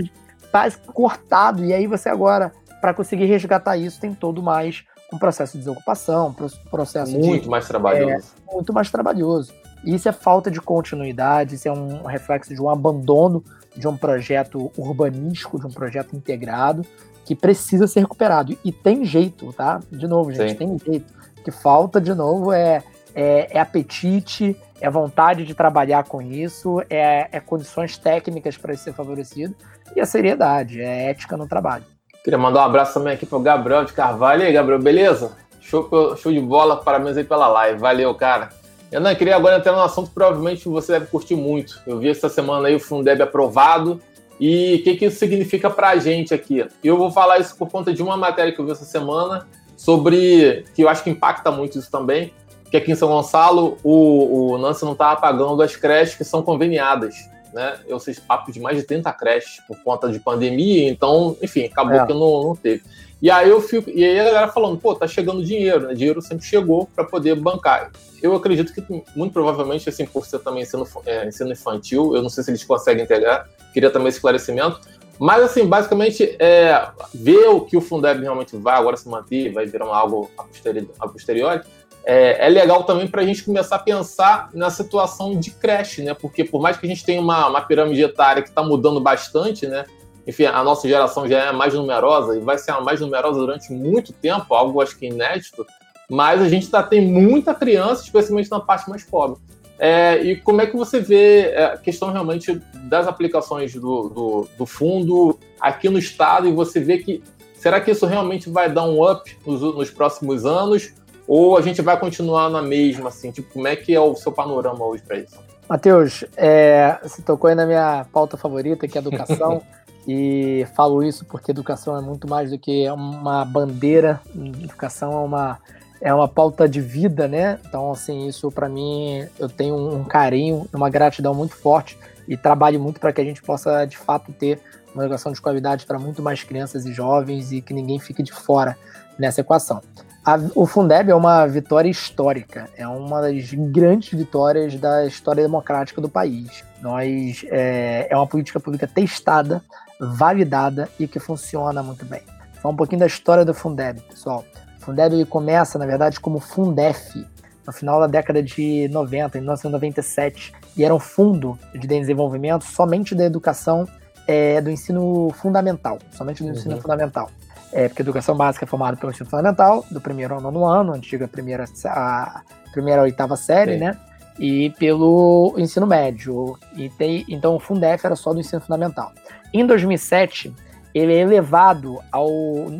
tá 0.51 0.69
cortado, 0.93 1.63
e 1.63 1.73
aí 1.73 1.87
você 1.87 2.09
agora, 2.09 2.51
para 2.79 2.93
conseguir 2.93 3.25
resgatar 3.25 3.77
isso, 3.77 3.99
tem 3.99 4.13
todo 4.13 4.41
mais 4.41 4.83
um 5.11 5.17
processo 5.17 5.53
de 5.53 5.59
desocupação, 5.59 6.35
processo 6.69 7.17
muito 7.17 7.43
de, 7.43 7.49
mais 7.49 7.67
trabalhoso. 7.67 8.33
É, 8.47 8.53
muito 8.53 8.73
mais 8.73 8.91
trabalhoso. 8.91 9.53
E 9.83 9.95
isso 9.95 10.09
é 10.09 10.11
falta 10.11 10.51
de 10.51 10.59
continuidade, 10.59 11.55
isso 11.55 11.67
é 11.67 11.71
um 11.71 12.05
reflexo 12.05 12.53
de 12.53 12.61
um 12.61 12.69
abandono 12.69 13.43
de 13.75 13.87
um 13.87 13.95
projeto 13.95 14.71
urbanístico, 14.75 15.59
de 15.59 15.67
um 15.67 15.71
projeto 15.71 16.15
integrado, 16.15 16.85
que 17.27 17.35
precisa 17.35 17.87
ser 17.87 17.99
recuperado. 17.99 18.57
E 18.63 18.71
tem 18.71 19.03
jeito, 19.03 19.51
tá? 19.51 19.81
De 19.91 20.07
novo, 20.07 20.31
gente, 20.31 20.51
Sim. 20.51 20.55
tem 20.55 20.79
jeito. 20.79 21.13
O 21.37 21.43
que 21.43 21.51
falta, 21.51 21.99
de 21.99 22.13
novo, 22.13 22.53
é, 22.53 22.81
é, 23.13 23.49
é 23.51 23.59
apetite, 23.59 24.55
é 24.79 24.89
vontade 24.89 25.43
de 25.43 25.53
trabalhar 25.53 26.05
com 26.05 26.21
isso, 26.21 26.81
é, 26.89 27.27
é 27.29 27.39
condições 27.41 27.97
técnicas 27.97 28.55
para 28.55 28.73
isso 28.73 28.85
ser 28.85 28.93
favorecido 28.93 29.53
e 29.93 29.99
a 29.99 30.05
seriedade, 30.05 30.81
é 30.81 31.09
ética 31.09 31.35
no 31.35 31.47
trabalho. 31.47 31.83
Queria 32.23 32.37
mandar 32.37 32.61
um 32.61 32.65
abraço 32.65 32.93
também 32.93 33.13
aqui 33.13 33.25
para 33.25 33.37
o 33.37 33.41
Gabriel 33.41 33.83
de 33.83 33.91
Carvalho. 33.91 34.43
E 34.43 34.45
aí, 34.45 34.53
Gabriel, 34.53 34.79
beleza? 34.79 35.33
Show, 35.59 36.15
show 36.15 36.31
de 36.31 36.39
bola, 36.39 36.77
parabéns 36.77 37.17
aí 37.17 37.25
pela 37.25 37.49
live. 37.49 37.77
Valeu, 37.77 38.15
cara. 38.15 38.49
Eu 38.89 39.01
não 39.01 39.13
queria 39.15 39.35
agora 39.35 39.57
entrar 39.57 39.73
num 39.73 39.81
assunto 39.81 40.07
que 40.07 40.13
provavelmente 40.13 40.69
você 40.69 40.93
deve 40.93 41.07
curtir 41.07 41.35
muito. 41.35 41.81
Eu 41.85 41.99
vi 41.99 42.09
essa 42.09 42.29
semana 42.29 42.69
aí 42.69 42.75
o 42.75 42.79
Fundeb 42.79 43.21
aprovado. 43.21 44.01
E 44.39 44.75
o 44.75 44.83
que, 44.83 44.95
que 44.97 45.05
isso 45.05 45.17
significa 45.17 45.69
para 45.69 45.89
a 45.89 45.97
gente 45.97 46.33
aqui? 46.33 46.65
Eu 46.83 46.97
vou 46.97 47.11
falar 47.11 47.39
isso 47.39 47.55
por 47.57 47.69
conta 47.69 47.93
de 47.93 48.03
uma 48.03 48.15
matéria 48.15 48.51
que 48.51 48.59
eu 48.59 48.65
vi 48.65 48.71
essa 48.71 48.85
semana 48.85 49.47
sobre 49.75 50.65
que 50.75 50.83
eu 50.83 50.89
acho 50.89 51.03
que 51.03 51.09
impacta 51.09 51.51
muito 51.51 51.77
isso 51.77 51.89
também, 51.89 52.33
que 52.69 52.77
aqui 52.77 52.91
em 52.91 52.95
São 52.95 53.09
Gonçalo 53.09 53.77
o, 53.83 54.53
o 54.53 54.57
Nancy 54.57 54.83
não 54.83 54.93
estava 54.93 55.15
tá 55.15 55.21
pagando 55.21 55.61
as 55.61 55.75
creches 55.75 56.15
que 56.15 56.23
são 56.23 56.41
conveniadas. 56.41 57.15
Né? 57.53 57.79
Eu 57.87 57.99
sei 57.99 58.13
papo 58.15 58.51
de 58.51 58.59
mais 58.59 58.77
de 58.77 58.83
30 58.83 59.11
creches 59.13 59.61
por 59.67 59.81
conta 59.81 60.11
de 60.11 60.19
pandemia, 60.19 60.89
então, 60.89 61.35
enfim, 61.41 61.65
acabou 61.65 61.95
é. 61.95 62.05
que 62.05 62.13
não, 62.13 62.43
não 62.43 62.55
teve. 62.55 62.83
E 63.21 63.31
aí 63.31 63.49
eu 63.49 63.59
fico, 63.59 63.89
e 63.89 64.03
aí 64.03 64.19
a 64.19 64.23
galera 64.25 64.47
falando, 64.47 64.77
pô, 64.77 64.93
tá 64.93 65.07
chegando 65.07 65.43
dinheiro, 65.43 65.87
né? 65.87 65.93
Dinheiro 65.93 66.21
sempre 66.21 66.45
chegou 66.45 66.87
para 66.95 67.03
poder 67.03 67.35
bancar. 67.35 67.91
Eu 68.21 68.35
acredito 68.35 68.73
que 68.73 68.83
muito 69.15 69.33
provavelmente, 69.33 69.89
assim, 69.89 70.05
por 70.05 70.25
ser 70.25 70.39
também 70.39 70.63
ensino, 70.63 70.87
é, 71.05 71.27
ensino 71.27 71.51
infantil, 71.51 72.15
eu 72.15 72.21
não 72.21 72.29
sei 72.29 72.43
se 72.43 72.51
eles 72.51 72.63
conseguem 72.63 73.03
integrar, 73.03 73.49
queria 73.73 73.89
também 73.89 74.09
esse 74.09 74.17
esclarecimento. 74.17 74.79
Mas, 75.19 75.43
assim, 75.43 75.65
basicamente, 75.65 76.35
é, 76.39 76.89
ver 77.11 77.47
o 77.47 77.61
que 77.61 77.75
o 77.75 77.81
Fundeb 77.81 78.21
realmente 78.21 78.55
vai 78.55 78.75
agora 78.75 78.95
se 78.95 79.09
manter, 79.09 79.51
vai 79.51 79.65
virar 79.65 79.87
algo 79.87 80.29
a 80.37 80.43
posteriori, 80.43 80.89
a 80.99 81.07
posteriori 81.07 81.61
é, 82.09 82.45
é 82.45 82.49
legal 82.49 82.85
também 82.85 83.05
para 83.05 83.21
a 83.21 83.25
gente 83.25 83.43
começar 83.43 83.75
a 83.75 83.79
pensar 83.79 84.49
na 84.53 84.69
situação 84.69 85.37
de 85.37 85.51
creche, 85.51 86.01
né? 86.01 86.13
Porque 86.13 86.45
por 86.45 86.61
mais 86.61 86.77
que 86.77 86.85
a 86.85 86.89
gente 86.89 87.03
tenha 87.03 87.19
uma, 87.19 87.49
uma 87.49 87.59
pirâmide 87.59 88.01
etária 88.01 88.41
que 88.41 88.47
está 88.47 88.63
mudando 88.63 89.01
bastante, 89.01 89.67
né? 89.67 89.85
Enfim, 90.27 90.45
a 90.45 90.61
nossa 90.61 90.87
geração 90.87 91.25
já 91.27 91.45
é 91.45 91.51
mais 91.53 91.73
numerosa 91.73 92.35
e 92.35 92.41
vai 92.41 92.57
ser 92.57 92.71
a 92.71 92.81
mais 92.81 92.99
numerosa 92.99 93.39
durante 93.39 93.71
muito 93.71 94.11
tempo, 94.11 94.53
algo 94.53 94.81
acho 94.81 94.97
que 94.97 95.05
inédito, 95.05 95.65
mas 96.09 96.41
a 96.41 96.49
gente 96.49 96.69
tá, 96.69 96.83
tem 96.83 97.01
muita 97.01 97.55
criança, 97.55 98.03
especialmente 98.03 98.51
na 98.51 98.59
parte 98.59 98.89
mais 98.89 99.03
pobre. 99.03 99.39
É, 99.79 100.17
e 100.21 100.35
como 100.35 100.59
é 100.59 100.65
que 100.65 100.75
você 100.75 100.99
vê 100.99 101.51
é, 101.51 101.65
a 101.65 101.77
questão 101.77 102.11
realmente 102.11 102.59
das 102.73 103.07
aplicações 103.07 103.73
do, 103.73 104.09
do, 104.09 104.47
do, 104.57 104.65
fundo 104.65 105.39
aqui 105.61 105.87
no 105.87 105.99
estado 105.99 106.47
e 106.47 106.51
você 106.51 106.79
vê 106.79 106.97
que 106.97 107.23
será 107.53 107.79
que 107.79 107.91
isso 107.91 108.05
realmente 108.07 108.49
vai 108.49 108.71
dar 108.71 108.85
um 108.85 109.07
up 109.07 109.37
nos, 109.45 109.61
nos 109.61 109.91
próximos 109.91 110.47
anos 110.47 110.93
ou 111.27 111.57
a 111.57 111.61
gente 111.61 111.81
vai 111.81 111.99
continuar 111.99 112.49
na 112.49 112.61
mesma, 112.61 113.09
assim? 113.09 113.31
Tipo, 113.31 113.53
como 113.53 113.67
é 113.67 113.75
que 113.75 113.93
é 113.93 113.99
o 113.99 114.15
seu 114.15 114.31
panorama 114.31 114.83
hoje 114.83 115.03
para 115.03 115.19
isso? 115.19 115.37
Matheus, 115.69 116.23
é, 116.35 116.97
você 117.03 117.21
tocou 117.21 117.49
aí 117.49 117.55
na 117.55 117.65
minha 117.65 118.05
pauta 118.11 118.35
favorita, 118.35 118.87
que 118.87 118.97
é 118.97 119.01
educação. 119.01 119.61
e 120.07 120.65
falo 120.73 121.03
isso 121.03 121.25
porque 121.25 121.51
educação 121.51 121.97
é 121.97 122.01
muito 122.01 122.27
mais 122.29 122.51
do 122.51 122.57
que 122.57 122.89
uma 122.89 123.43
bandeira. 123.43 124.21
Educação 124.35 125.11
é 125.11 125.17
uma, 125.17 125.59
é 125.99 126.13
uma 126.13 126.27
pauta 126.27 126.67
de 126.67 126.79
vida, 126.79 127.27
né? 127.27 127.59
Então, 127.67 127.91
assim, 127.91 128.27
isso 128.27 128.49
para 128.49 128.69
mim, 128.69 129.27
eu 129.37 129.49
tenho 129.49 129.75
um 129.75 130.05
carinho, 130.05 130.65
uma 130.73 130.89
gratidão 130.89 131.33
muito 131.33 131.55
forte 131.55 131.97
e 132.25 132.37
trabalho 132.37 132.79
muito 132.79 132.99
para 132.99 133.11
que 133.11 133.19
a 133.19 133.23
gente 133.23 133.41
possa, 133.41 133.83
de 133.85 133.97
fato, 133.97 134.31
ter 134.31 134.61
uma 134.93 135.03
educação 135.03 135.31
de 135.33 135.41
qualidade 135.41 135.85
para 135.85 135.99
muito 135.99 136.21
mais 136.21 136.41
crianças 136.41 136.85
e 136.85 136.93
jovens 136.93 137.51
e 137.51 137.61
que 137.61 137.73
ninguém 137.73 137.99
fique 137.99 138.23
de 138.23 138.31
fora 138.31 138.77
nessa 139.19 139.41
equação. 139.41 139.81
A, 140.23 140.37
o 140.55 140.65
Fundeb 140.65 141.09
é 141.09 141.15
uma 141.15 141.45
vitória 141.47 141.89
histórica, 141.89 142.69
é 142.75 142.87
uma 142.87 143.21
das 143.21 143.53
grandes 143.53 144.17
vitórias 144.17 144.75
da 144.75 145.05
história 145.05 145.43
democrática 145.43 146.01
do 146.01 146.09
país. 146.09 146.63
Nós 146.81 147.45
é, 147.49 148.07
é 148.09 148.15
uma 148.15 148.27
política 148.27 148.59
pública 148.59 148.87
testada, 148.87 149.61
validada 149.99 150.89
e 150.99 151.07
que 151.07 151.19
funciona 151.19 151.81
muito 151.81 152.05
bem. 152.05 152.21
Falar 152.61 152.73
um 152.73 152.77
pouquinho 152.77 152.99
da 152.99 153.07
história 153.07 153.45
do 153.45 153.53
Fundeb, 153.53 154.01
pessoal. 154.01 154.43
O 154.79 154.85
Fundeb 154.85 155.25
começa, 155.25 155.77
na 155.77 155.85
verdade, 155.85 156.19
como 156.19 156.39
Fundef, 156.39 157.25
no 157.65 157.73
final 157.73 157.99
da 157.99 158.07
década 158.07 158.41
de 158.41 158.87
90, 158.89 159.37
em 159.37 159.41
1997, 159.41 160.53
e 160.75 160.83
era 160.83 160.93
um 160.93 160.99
fundo 160.99 161.57
de 161.73 161.87
desenvolvimento 161.87 162.63
somente 162.63 163.13
da 163.13 163.25
educação 163.25 163.87
é, 164.27 164.61
do 164.61 164.69
ensino 164.69 165.31
fundamental, 165.35 165.97
somente 166.11 166.43
do 166.43 166.49
ensino 166.49 166.75
uhum. 166.75 166.81
fundamental. 166.81 167.29
É, 167.71 167.89
porque 167.89 168.01
a 168.01 168.05
educação 168.05 168.35
básica 168.35 168.65
é 168.65 168.67
formada 168.67 168.95
pelo 168.95 169.11
ensino 169.11 169.29
fundamental, 169.29 169.85
do 169.91 169.99
primeiro 169.99 170.35
ao 170.35 170.41
nono 170.41 170.65
ano, 170.65 170.93
antiga 170.93 171.27
primeira, 171.27 171.65
a 171.85 172.41
primeira 172.71 173.01
a 173.01 173.03
oitava 173.03 173.35
série, 173.35 173.73
Sim. 173.73 173.79
né? 173.79 173.97
E 174.39 174.69
pelo 174.71 175.55
ensino 175.57 175.87
médio. 175.87 176.57
E 176.75 176.89
tem, 176.89 177.25
então 177.27 177.55
o 177.55 177.59
Fundef 177.59 178.05
era 178.05 178.15
só 178.15 178.33
do 178.33 178.39
ensino 178.39 178.61
fundamental. 178.61 179.11
Em 179.53 179.65
2007, 179.65 180.53
ele 180.93 181.13
é 181.13 181.19
elevado 181.19 181.99
ao. 182.11 182.27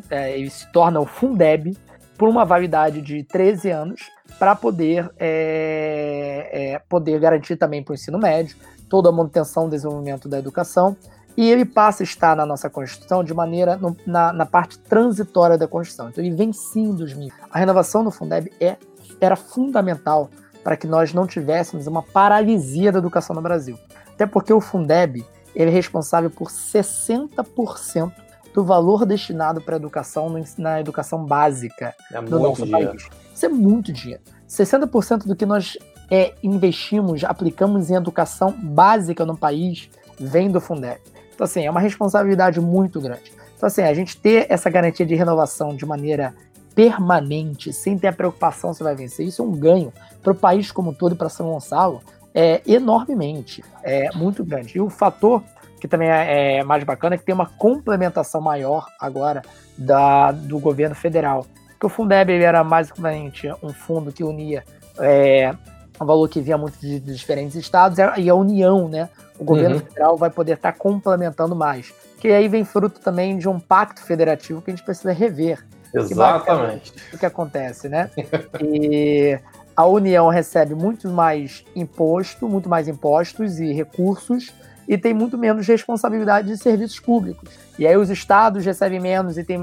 É, 0.09 0.37
ele 0.37 0.49
se 0.49 0.71
torna 0.71 0.99
o 0.99 1.05
Fundeb 1.05 1.77
por 2.17 2.27
uma 2.27 2.43
validade 2.43 3.01
de 3.01 3.23
13 3.23 3.69
anos 3.69 4.01
para 4.39 4.55
poder, 4.55 5.09
é, 5.19 6.49
é, 6.51 6.79
poder 6.89 7.19
garantir 7.19 7.55
também 7.55 7.83
para 7.83 7.91
o 7.91 7.95
ensino 7.95 8.17
médio 8.17 8.57
toda 8.89 9.09
a 9.09 9.11
manutenção 9.11 9.67
e 9.67 9.71
desenvolvimento 9.71 10.27
da 10.27 10.39
educação. 10.39 10.95
E 11.35 11.51
ele 11.51 11.65
passa 11.65 12.01
a 12.01 12.05
estar 12.05 12.35
na 12.35 12.45
nossa 12.45 12.67
Constituição 12.67 13.23
de 13.23 13.33
maneira 13.33 13.77
no, 13.77 13.95
na, 14.07 14.33
na, 14.33 14.45
parte 14.45 14.79
transitória 14.79 15.55
da 15.55 15.67
Constituição. 15.67 16.09
Então 16.09 16.23
ele 16.23 16.35
vem 16.35 16.51
sim 16.51 16.85
em 16.85 16.95
2000. 16.95 17.31
A 17.51 17.59
renovação 17.59 18.03
do 18.03 18.09
Fundeb 18.09 18.51
é, 18.59 18.77
era 19.21 19.35
fundamental 19.35 20.31
para 20.67 20.75
que 20.75 20.85
nós 20.85 21.13
não 21.13 21.25
tivéssemos 21.25 21.87
uma 21.87 22.03
paralisia 22.03 22.91
da 22.91 22.99
educação 22.99 23.33
no 23.33 23.41
Brasil. 23.41 23.79
Até 24.13 24.25
porque 24.25 24.51
o 24.51 24.59
Fundeb 24.59 25.25
ele 25.55 25.71
é 25.71 25.73
responsável 25.73 26.29
por 26.29 26.49
60% 26.49 28.11
do 28.53 28.65
valor 28.65 29.05
destinado 29.05 29.61
para 29.61 29.77
a 29.77 29.77
educação 29.77 30.27
na 30.57 30.81
educação 30.81 31.23
básica 31.23 31.95
é 32.11 32.21
do 32.21 32.37
nosso 32.37 32.65
dinheiro. 32.65 32.89
país. 32.89 33.07
Isso 33.33 33.45
é 33.45 33.49
muito 33.49 33.93
dinheiro. 33.93 34.21
60% 34.45 35.25
do 35.25 35.37
que 35.37 35.45
nós 35.45 35.77
é, 36.11 36.33
investimos, 36.43 37.23
aplicamos 37.23 37.89
em 37.89 37.95
educação 37.95 38.51
básica 38.51 39.25
no 39.25 39.37
país, 39.37 39.89
vem 40.19 40.51
do 40.51 40.59
Fundeb. 40.59 40.99
Então, 41.33 41.45
assim, 41.45 41.65
é 41.65 41.71
uma 41.71 41.79
responsabilidade 41.79 42.59
muito 42.59 42.99
grande. 42.99 43.31
Então, 43.55 43.67
assim, 43.67 43.83
a 43.83 43.93
gente 43.93 44.17
ter 44.17 44.45
essa 44.49 44.69
garantia 44.69 45.05
de 45.05 45.15
renovação 45.15 45.73
de 45.73 45.85
maneira 45.85 46.35
permanente, 46.77 47.73
sem 47.73 47.97
ter 47.97 48.09
a 48.09 48.13
preocupação 48.13 48.71
se 48.71 48.83
vai 48.83 48.93
vencer, 48.93 49.25
isso 49.25 49.41
é 49.41 49.45
um 49.45 49.51
ganho 49.51 49.91
para 50.21 50.31
o 50.31 50.35
país 50.35 50.71
como 50.71 50.91
um 50.91 50.93
todo 50.93 51.15
e 51.15 51.17
para 51.17 51.27
São 51.27 51.51
Gonçalo 51.51 52.03
é 52.35 52.61
enormemente, 52.67 53.63
é 53.81 54.15
muito 54.15 54.45
grande. 54.45 54.77
E 54.77 54.79
o 54.79 54.87
fator 54.87 55.41
que 55.81 55.87
também 55.87 56.07
é, 56.07 56.57
é 56.57 56.63
mais 56.63 56.83
bacana 56.83 57.15
é 57.15 57.17
que 57.17 57.23
tem 57.23 57.33
uma 57.33 57.47
complementação 57.47 58.39
maior 58.39 58.85
agora 58.99 59.41
da, 59.75 60.31
do 60.31 60.59
governo 60.59 60.93
federal. 60.93 61.47
Porque 61.69 61.87
o 61.87 61.89
Fundeb 61.89 62.31
era 62.31 62.63
basicamente 62.63 63.51
um 63.63 63.73
fundo 63.73 64.11
que 64.11 64.23
unia 64.23 64.63
é, 64.99 65.55
um 65.99 66.05
valor 66.05 66.29
que 66.29 66.41
vinha 66.41 66.59
muito 66.59 66.79
de, 66.79 66.99
de, 66.99 67.15
diferentes 67.15 67.55
estados 67.55 67.97
e 68.17 68.29
a 68.29 68.35
União, 68.35 68.87
né? 68.87 69.09
O 69.39 69.43
governo 69.43 69.77
uhum. 69.77 69.81
federal 69.81 70.15
vai 70.15 70.29
poder 70.29 70.53
estar 70.53 70.73
tá 70.73 70.77
complementando 70.77 71.55
mais. 71.55 71.91
Que 72.19 72.27
aí 72.27 72.47
vem 72.47 72.63
fruto 72.63 72.99
também 72.99 73.35
de 73.39 73.49
um 73.49 73.59
pacto 73.59 74.03
federativo 74.03 74.61
que 74.61 74.69
a 74.69 74.75
gente 74.75 74.85
precisa 74.85 75.11
rever. 75.11 75.65
Exatamente. 75.93 76.93
O 77.13 77.17
que 77.17 77.25
acontece, 77.25 77.89
né? 77.89 78.09
e 78.61 79.39
a 79.75 79.85
União 79.85 80.27
recebe 80.29 80.73
muito 80.73 81.09
mais 81.09 81.63
imposto, 81.75 82.47
muito 82.49 82.67
mais 82.67 82.87
impostos 82.87 83.59
e 83.59 83.71
recursos 83.71 84.51
e 84.87 84.97
tem 84.97 85.13
muito 85.13 85.37
menos 85.37 85.67
responsabilidade 85.67 86.47
de 86.47 86.57
serviços 86.57 86.99
públicos. 86.99 87.49
E 87.77 87.85
aí 87.85 87.97
os 87.97 88.09
estados 88.09 88.65
recebem 88.65 88.99
menos 88.99 89.37
e 89.37 89.43
têm 89.43 89.59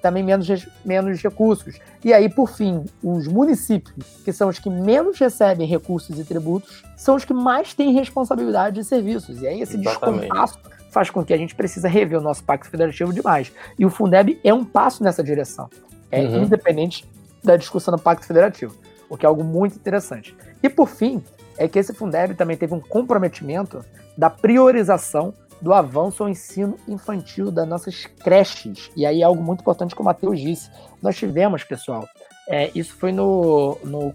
também 0.00 0.22
menos, 0.22 0.46
menos 0.84 1.20
recursos. 1.20 1.78
E 2.04 2.12
aí, 2.12 2.28
por 2.28 2.48
fim, 2.48 2.84
os 3.02 3.26
municípios, 3.26 4.06
que 4.24 4.32
são 4.32 4.48
os 4.48 4.58
que 4.58 4.70
menos 4.70 5.18
recebem 5.18 5.66
recursos 5.66 6.18
e 6.18 6.24
tributos, 6.24 6.82
são 6.96 7.16
os 7.16 7.24
que 7.24 7.34
mais 7.34 7.74
têm 7.74 7.92
responsabilidade 7.92 8.76
de 8.76 8.84
serviços. 8.84 9.42
E 9.42 9.48
aí 9.48 9.60
esse 9.60 9.76
Exatamente. 9.76 10.20
descompasso 10.20 10.58
faz 10.92 11.08
com 11.10 11.24
que 11.24 11.32
a 11.32 11.36
gente 11.38 11.54
precisa 11.54 11.88
rever 11.88 12.18
o 12.18 12.22
nosso 12.22 12.44
pacto 12.44 12.70
federativo 12.70 13.12
demais. 13.12 13.50
E 13.78 13.86
o 13.86 13.90
Fundeb 13.90 14.38
é 14.44 14.52
um 14.52 14.64
passo 14.64 15.02
nessa 15.02 15.24
direção. 15.24 15.68
É 16.10 16.20
uhum. 16.20 16.44
independente 16.44 17.08
da 17.42 17.56
discussão 17.56 17.96
do 17.96 18.00
pacto 18.00 18.26
federativo, 18.26 18.76
o 19.08 19.16
que 19.16 19.24
é 19.24 19.28
algo 19.28 19.42
muito 19.42 19.74
interessante. 19.74 20.36
E 20.62 20.68
por 20.68 20.86
fim, 20.86 21.24
é 21.56 21.66
que 21.66 21.78
esse 21.78 21.94
Fundeb 21.94 22.34
também 22.34 22.56
teve 22.56 22.74
um 22.74 22.80
comprometimento 22.80 23.82
da 24.16 24.28
priorização 24.28 25.34
do 25.62 25.72
avanço 25.72 26.22
ao 26.22 26.28
ensino 26.28 26.76
infantil 26.86 27.50
das 27.50 27.66
nossas 27.66 28.04
creches. 28.04 28.90
E 28.94 29.06
aí 29.06 29.22
algo 29.22 29.42
muito 29.42 29.60
importante 29.60 29.94
que 29.94 30.02
o 30.02 30.04
Matheus 30.04 30.40
disse. 30.40 30.70
Nós 31.00 31.16
tivemos, 31.16 31.64
pessoal, 31.64 32.06
é, 32.52 32.70
isso 32.74 32.94
foi 32.96 33.12
no, 33.12 33.78
no. 33.82 34.12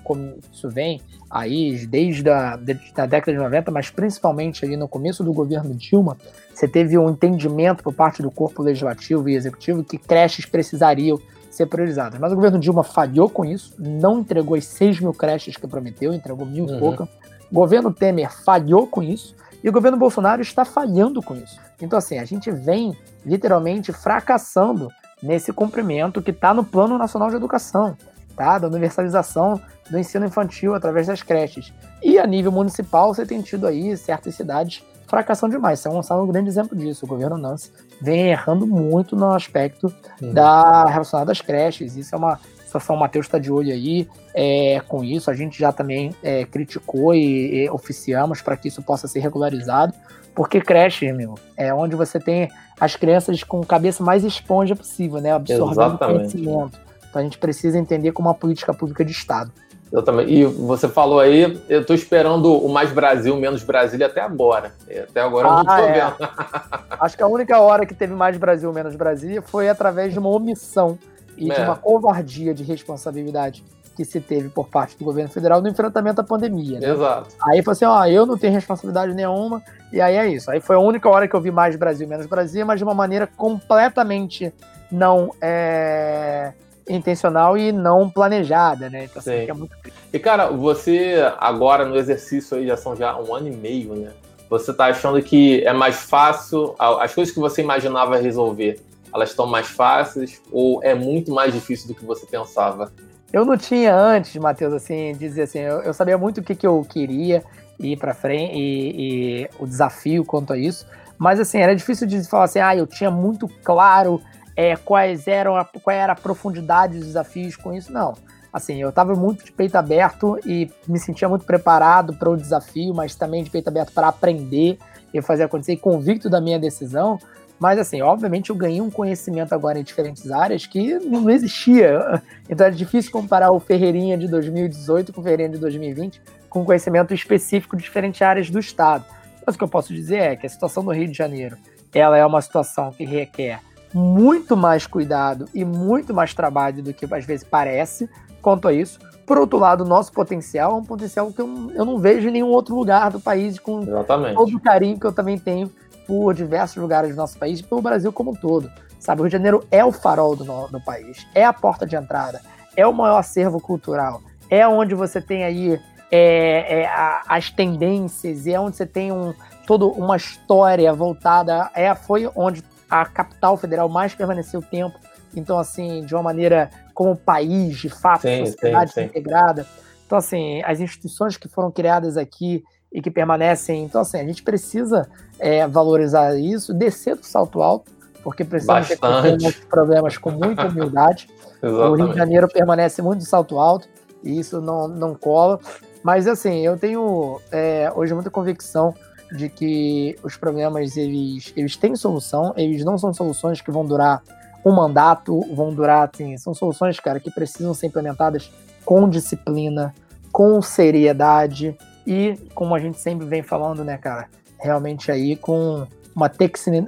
Isso 0.54 0.70
vem 0.70 1.02
aí 1.28 1.88
desde 1.88 2.30
a 2.30 2.56
da 2.56 3.08
década 3.08 3.32
de 3.36 3.44
90, 3.44 3.72
mas 3.72 3.90
principalmente 3.90 4.64
ali 4.64 4.78
no 4.78 4.88
começo 4.88 5.24
do 5.24 5.34
governo 5.34 5.74
Dilma, 5.74 6.16
você 6.54 6.68
teve 6.68 7.00
um 7.00 7.10
entendimento 7.10 7.84
por 7.84 7.96
parte 7.96 8.22
do 8.22 8.30
corpo 8.30 8.62
legislativo 8.62 9.28
e 9.28 9.34
executivo 9.34 9.84
que 9.84 9.98
creches 9.98 10.46
precisariam 10.46 11.20
ser 11.50 11.66
priorizadas. 11.66 12.20
Mas 12.20 12.32
o 12.32 12.36
governo 12.36 12.60
Dilma 12.60 12.84
falhou 12.84 13.28
com 13.28 13.44
isso, 13.44 13.74
não 13.80 14.20
entregou 14.20 14.56
as 14.56 14.66
6 14.66 15.00
mil 15.00 15.14
creches 15.16 15.58
que 15.58 15.68
prometeu, 15.68 16.14
entregou 16.14 16.46
mil 16.46 16.66
uhum. 16.66 16.76
e 16.76 16.80
pouca. 16.80 17.10
O 17.50 17.56
governo 17.56 17.92
Temer 17.92 18.32
falhou 18.44 18.86
com 18.86 19.02
isso 19.02 19.36
e 19.64 19.68
o 19.68 19.72
governo 19.72 19.98
Bolsonaro 19.98 20.44
está 20.44 20.64
falhando 20.64 21.24
com 21.24 21.36
isso. 21.36 21.60
Então, 21.82 21.98
assim, 21.98 22.20
a 22.20 22.26
gente 22.26 22.52
vem 22.52 22.96
literalmente 23.26 23.92
fracassando 23.92 24.90
nesse 25.24 25.52
cumprimento 25.52 26.22
que 26.22 26.30
está 26.30 26.54
no 26.54 26.64
Plano 26.64 27.00
Nacional 27.00 27.32
de 27.32 27.36
Educação, 27.36 27.98
tá? 28.38 28.60
Da 28.60 28.68
universalização 28.68 29.60
do 29.90 29.98
ensino 29.98 30.26
infantil 30.26 30.76
através 30.76 31.08
das 31.08 31.24
creches. 31.24 31.74
E 32.02 32.20
a 32.20 32.26
nível 32.26 32.52
municipal, 32.52 33.14
você 33.14 33.26
tem 33.26 33.42
tido 33.42 33.66
aí 33.66 33.98
certas 33.98 34.36
cidades 34.36 34.84
fracassando 35.08 35.56
demais. 35.56 35.80
São 35.80 35.94
Gonçalo 35.94 36.22
é 36.22 36.24
um 36.24 36.28
grande 36.28 36.48
exemplo 36.48 36.78
disso. 36.78 37.06
O 37.06 37.08
governo 37.08 37.38
Nancy 37.38 37.72
vem 38.00 38.30
errando 38.30 38.68
muito 38.68 39.16
no 39.16 39.34
aspecto 39.34 39.92
uhum. 40.22 40.34
da 40.34 40.86
relacionado 40.86 41.32
às 41.32 41.42
creches. 41.42 41.96
Isso 41.96 42.14
é 42.14 42.18
uma 42.18 42.40
situação, 42.64 42.96
o 42.96 43.00
Matheus 43.00 43.26
está 43.26 43.40
de 43.40 43.52
olho 43.52 43.74
aí 43.74 44.08
é, 44.34 44.82
com 44.88 45.04
isso. 45.04 45.32
A 45.32 45.34
gente 45.34 45.58
já 45.58 45.72
também 45.72 46.14
é, 46.22 46.46
criticou 46.46 47.16
e, 47.16 47.64
e 47.64 47.70
oficiamos 47.70 48.42
para 48.42 48.56
que 48.56 48.68
isso 48.68 48.84
possa 48.84 49.08
ser 49.08 49.20
regularizado. 49.20 49.94
Porque 50.36 50.62
creche, 50.62 51.12
meu, 51.12 51.34
é 51.56 51.74
onde 51.74 51.96
você 51.96 52.20
tem 52.20 52.52
as 52.80 52.96
crianças 52.96 53.44
com 53.44 53.60
cabeça 53.62 54.04
mais 54.04 54.24
esponja 54.24 54.76
possível, 54.76 55.20
né? 55.20 55.32
Absorvendo 55.32 55.72
Exatamente. 55.72 56.34
conhecimento. 56.34 56.87
Então 57.18 57.22
a 57.22 57.24
gente 57.24 57.40
precisa 57.40 57.80
entender 57.80 58.12
como 58.12 58.28
uma 58.28 58.36
política 58.36 58.74
pública 58.74 59.04
de 59.04 59.12
Estado. 59.12 59.52
Eu 59.92 60.04
também. 60.04 60.30
E 60.30 60.46
você 60.46 60.88
falou 60.88 61.20
aí, 61.20 61.60
eu 61.68 61.82
estou 61.82 61.96
esperando 61.96 62.54
o 62.54 62.70
Mais 62.70 62.92
Brasil, 62.92 63.36
Menos 63.38 63.64
Brasília 63.64 64.06
até 64.06 64.22
agora. 64.22 64.74
Até 64.88 65.22
agora 65.22 65.48
ah, 65.48 65.52
eu 65.52 65.56
não 65.56 65.62
estou 65.62 65.90
é. 65.90 65.94
vendo. 65.94 66.30
Acho 67.00 67.18
que 67.18 67.24
a 67.24 67.28
única 67.28 67.60
hora 67.60 67.86
que 67.86 67.96
teve 67.96 68.14
Mais 68.14 68.38
Brasil, 68.38 68.72
Menos 68.72 68.96
Brasília 68.96 69.42
foi 69.42 69.68
através 69.68 70.14
de 70.14 70.20
uma 70.20 70.30
omissão 70.30 71.00
e 71.36 71.52
é. 71.52 71.56
de 71.56 71.62
uma 71.62 71.76
covardia 71.76 72.54
de 72.54 72.64
responsabilidade 72.64 73.64
que 73.96 74.06
se 74.06 74.22
teve 74.22 74.50
por 74.50 74.68
parte 74.68 74.96
do 74.96 75.04
governo 75.04 75.32
federal 75.32 75.60
no 75.60 75.68
enfrentamento 75.68 76.22
à 76.22 76.24
pandemia. 76.24 76.80
Né? 76.80 76.88
Exato. 76.88 77.34
Aí 77.42 77.64
foi 77.64 77.72
assim, 77.72 77.86
ó, 77.86 78.06
eu 78.06 78.28
não 78.28 78.38
tenho 78.38 78.54
responsabilidade 78.54 79.12
nenhuma, 79.12 79.64
e 79.92 80.00
aí 80.00 80.16
é 80.16 80.28
isso. 80.28 80.52
Aí 80.52 80.60
foi 80.60 80.76
a 80.76 80.80
única 80.80 81.10
hora 81.10 81.28
que 81.28 81.36
eu 81.36 81.42
vi 81.42 81.50
mais 81.50 81.76
Brasil, 81.76 82.08
menos 82.08 82.28
Brasil, 82.28 82.64
mas 82.64 82.78
de 82.78 82.84
uma 82.84 82.94
maneira 82.94 83.26
completamente 83.26 84.54
não 84.92 85.34
é, 85.42 86.54
intencional 86.90 87.58
e 87.58 87.72
não 87.72 88.10
planejada, 88.10 88.90
né? 88.90 89.06
Então, 89.06 89.20
assim, 89.20 89.50
é 89.50 89.54
muito... 89.54 89.76
E, 90.12 90.20
cara, 90.20 90.48
você 90.50 91.16
agora 91.38 91.86
no 91.86 91.96
exercício 91.96 92.58
aí 92.58 92.68
já 92.68 92.78
são 92.78 92.96
já 92.96 93.18
um 93.18 93.34
ano 93.34 93.48
e 93.48 93.56
meio, 93.56 93.96
né? 93.96 94.12
Você 94.50 94.74
tá 94.74 94.86
achando 94.86 95.22
que 95.22 95.62
é 95.66 95.74
mais 95.74 95.96
fácil, 95.96 96.74
as 96.80 97.14
coisas 97.14 97.34
que 97.34 97.40
você 97.40 97.62
imaginava 97.62 98.18
resolver, 98.18 98.80
elas 99.14 99.30
estão 99.30 99.46
mais 99.46 99.68
fáceis 99.68 100.42
ou 100.52 100.82
é 100.84 100.96
muito 100.96 101.34
mais 101.34 101.54
difícil 101.54 101.88
do 101.88 101.96
que 101.96 102.06
você 102.06 102.26
pensava? 102.26 102.92
Eu 103.32 103.44
não 103.44 103.58
tinha 103.58 103.94
antes, 103.94 104.36
Matheus, 104.38 104.74
assim, 104.74 105.14
dizer 105.14 105.44
assim, 105.44 105.60
eu, 105.60 105.82
eu 105.82 105.94
sabia 105.94 106.18
muito 106.18 106.40
o 106.40 106.44
que, 106.44 106.56
que 106.56 106.66
eu 106.66 106.86
queria 106.88 107.44
ir 107.80 107.98
para 107.98 108.14
frente 108.14 108.56
e, 108.56 109.42
e, 109.44 109.50
o 109.60 109.68
desafio 109.68 110.24
quanto 110.24 110.54
a 110.54 110.58
isso, 110.58 110.86
mas 111.18 111.40
assim, 111.40 111.60
era 111.60 111.76
difícil 111.76 112.08
de 112.08 112.24
falar 112.28 112.46
assim, 112.46 112.60
ah, 112.60 112.76
eu 112.76 112.88
tinha 112.88 113.12
muito 113.12 113.48
claro 113.64 114.22
é, 114.58 114.76
quais 114.76 115.28
eram 115.28 115.56
a, 115.56 115.64
qual 115.64 115.96
era 115.96 116.14
a 116.14 116.16
profundidade 116.16 116.98
dos 116.98 117.06
desafios 117.06 117.56
com 117.56 117.72
isso, 117.72 117.94
não. 117.94 118.16
Assim, 118.52 118.82
eu 118.82 118.90
estava 118.90 119.14
muito 119.14 119.46
de 119.46 119.52
peito 119.52 119.76
aberto 119.76 120.40
e 120.44 120.68
me 120.88 120.98
sentia 120.98 121.30
muito 121.30 121.46
preparado 121.46 122.16
para 122.16 122.28
o 122.28 122.36
desafio, 122.36 122.92
mas 122.92 123.14
também 123.14 123.44
de 123.44 123.52
peito 123.52 123.68
aberto 123.68 123.94
para 123.94 124.08
aprender 124.08 124.80
e 125.14 125.22
fazer 125.22 125.44
acontecer, 125.44 125.74
e 125.74 125.78
convicto 125.78 126.28
da 126.28 126.42
minha 126.42 126.58
decisão. 126.58 127.20
Mas, 127.60 127.78
assim, 127.78 128.02
obviamente 128.02 128.50
eu 128.50 128.56
ganhei 128.56 128.82
um 128.82 128.90
conhecimento 128.90 129.54
agora 129.54 129.80
em 129.80 129.84
diferentes 129.84 130.32
áreas 130.32 130.66
que 130.66 130.96
não 131.00 131.30
existia. 131.30 132.22
Então 132.50 132.66
é 132.66 132.72
difícil 132.72 133.12
comparar 133.12 133.52
o 133.52 133.60
Ferreirinha 133.60 134.18
de 134.18 134.26
2018 134.26 135.12
com 135.12 135.20
o 135.20 135.24
Ferreirinha 135.24 135.50
de 135.50 135.58
2020 135.58 136.22
com 136.50 136.64
conhecimento 136.64 137.14
específico 137.14 137.76
de 137.76 137.84
diferentes 137.84 138.22
áreas 138.22 138.50
do 138.50 138.58
Estado. 138.58 139.04
Mas 139.46 139.56
o 139.56 139.58
que 139.58 139.64
eu 139.66 139.68
posso 139.68 139.94
dizer 139.94 140.20
é 140.20 140.36
que 140.38 140.48
a 140.48 140.50
situação 140.50 140.84
do 140.84 140.92
Rio 140.92 141.08
de 141.08 141.14
Janeiro 141.14 141.58
ela 141.94 142.18
é 142.18 142.26
uma 142.26 142.42
situação 142.42 142.92
que 142.92 143.04
requer 143.04 143.60
muito 143.98 144.56
mais 144.56 144.86
cuidado 144.86 145.46
e 145.54 145.66
muito 145.66 146.14
mais 146.14 146.34
trabalho 146.34 146.84
do 146.84 146.94
que 146.94 147.12
às 147.12 147.26
vezes 147.26 147.44
parece 147.44 148.08
quanto 148.42 148.68
a 148.68 148.74
isso. 148.74 149.00
Por 149.26 149.38
outro 149.40 149.58
lado, 149.58 149.84
o 149.84 149.88
nosso 149.88 150.14
potencial 150.14 150.74
é 150.74 150.76
um 150.76 150.84
potencial 150.84 151.34
que 151.34 151.42
eu, 151.42 151.72
eu 151.74 151.84
não 151.84 151.98
vejo 151.98 152.30
em 152.30 152.32
nenhum 152.32 152.50
outro 152.50 152.76
lugar 152.76 153.10
do 153.10 153.20
país, 153.20 153.58
com 153.58 153.82
Exatamente. 153.82 154.36
todo 154.36 154.56
o 154.56 154.60
carinho 154.60 155.00
que 155.00 155.06
eu 155.06 155.12
também 155.12 155.38
tenho 155.38 155.70
por 156.06 156.34
diversos 156.34 156.78
lugares 156.78 157.10
do 157.10 157.18
nosso 157.18 157.38
país 157.38 157.60
e 157.60 157.64
pelo 157.64 157.82
Brasil 157.82 158.14
como 158.14 158.32
um 158.32 158.36
todo. 158.36 158.72
Sabe, 159.00 159.22
o 159.22 159.24
Rio 159.24 159.30
de 159.30 159.38
Janeiro 159.38 159.64
é 159.72 159.84
o 159.84 159.92
farol 159.92 160.36
do, 160.36 160.46
do 160.68 160.80
país, 160.82 161.28
é 161.34 161.44
a 161.44 161.52
porta 161.52 161.86
de 161.86 161.96
entrada, 161.96 162.42
é 162.76 162.86
o 162.86 162.94
maior 162.94 163.18
acervo 163.18 163.60
cultural, 163.60 164.22
é 164.50 164.68
onde 164.68 164.96
você 164.96 165.20
tem 165.20 165.44
aí 165.44 165.80
é, 166.10 166.82
é 166.82 166.88
a, 166.88 167.24
as 167.28 167.50
tendências 167.50 168.46
e 168.46 168.54
é 168.54 168.60
onde 168.60 168.78
você 168.78 168.86
tem 168.86 169.12
um, 169.12 169.34
toda 169.66 169.86
uma 169.86 170.16
história 170.16 170.92
voltada. 170.94 171.70
É, 171.76 171.94
foi 171.94 172.30
onde 172.36 172.64
a 172.90 173.06
capital 173.06 173.58
federal 173.58 173.90
mais 173.90 174.14
permaneceu 174.16 174.62
tempo. 174.62 174.98
Então, 175.36 175.60
assim, 175.60 176.06
de 176.06 176.14
uma 176.16 176.24
maneira 176.24 176.70
como 176.94 177.16
país, 177.16 177.78
de 177.78 177.90
fato, 177.90 178.22
sim, 178.22 178.46
sociedade 178.46 178.92
sim, 178.92 179.02
sim. 179.02 179.06
integrada. 179.08 179.66
Então, 180.06 180.18
assim, 180.18 180.64
as 180.64 180.80
instituições 180.80 181.38
que 181.38 181.48
foram 181.48 181.70
criadas 181.70 182.18
aqui 182.18 182.64
e 182.92 183.02
que 183.02 183.12
permanecem. 183.12 183.84
Então, 183.84 184.02
assim, 184.02 184.18
a 184.20 184.24
gente 184.24 184.42
precisa 184.42 185.08
é, 185.38 185.68
valorizar 185.68 186.36
isso, 186.36 186.74
descer 186.74 187.16
do 187.16 187.26
salto 187.26 187.62
alto, 187.62 187.92
porque 188.24 188.44
precisamos 188.44 188.88
Bastante. 188.88 189.54
ter 189.54 189.66
problemas 189.68 190.18
com 190.18 190.32
muita 190.32 190.66
humildade. 190.68 191.30
o 191.62 191.96
Rio 191.96 192.10
de 192.10 192.18
Janeiro 192.18 192.48
permanece 192.48 193.02
muito 193.02 193.20
de 193.20 193.26
salto 193.26 193.60
alto 193.60 193.88
e 194.24 194.40
isso 194.40 194.62
não, 194.62 194.88
não 194.88 195.14
cola. 195.14 195.60
Mas, 196.02 196.26
assim, 196.26 196.66
eu 196.66 196.78
tenho 196.78 197.42
é, 197.52 197.92
hoje 197.94 198.14
muita 198.14 198.30
convicção 198.30 198.96
de 199.32 199.50
que 199.50 200.16
os 200.24 200.36
problemas 200.38 200.96
eles, 200.96 201.52
eles 201.56 201.76
têm 201.76 201.96
solução, 201.96 202.54
eles 202.56 202.84
não 202.84 202.98
são 202.98 203.14
soluções 203.14 203.62
que 203.62 203.72
vão 203.72 203.86
durar 203.86 204.22
um 204.66 204.72
mandato, 204.72 205.40
vão 205.54 205.74
durar, 205.74 206.10
assim, 206.14 206.38
são 206.38 206.54
soluções, 206.54 207.00
cara, 207.00 207.20
que 207.20 207.32
precisam 207.32 207.74
ser 207.74 207.88
implementadas 207.88 208.52
com 208.84 209.08
disciplina, 209.08 209.94
com 210.32 210.62
seriedade 210.62 211.78
e, 212.06 212.38
como 212.54 212.76
a 212.76 212.80
gente 212.80 213.00
sempre 213.00 213.26
vem 213.26 213.42
falando, 213.42 213.84
né, 213.84 213.98
cara, 213.98 214.28
realmente 214.60 215.12
aí 215.12 215.36
com 215.36 215.88
uma, 216.16 216.32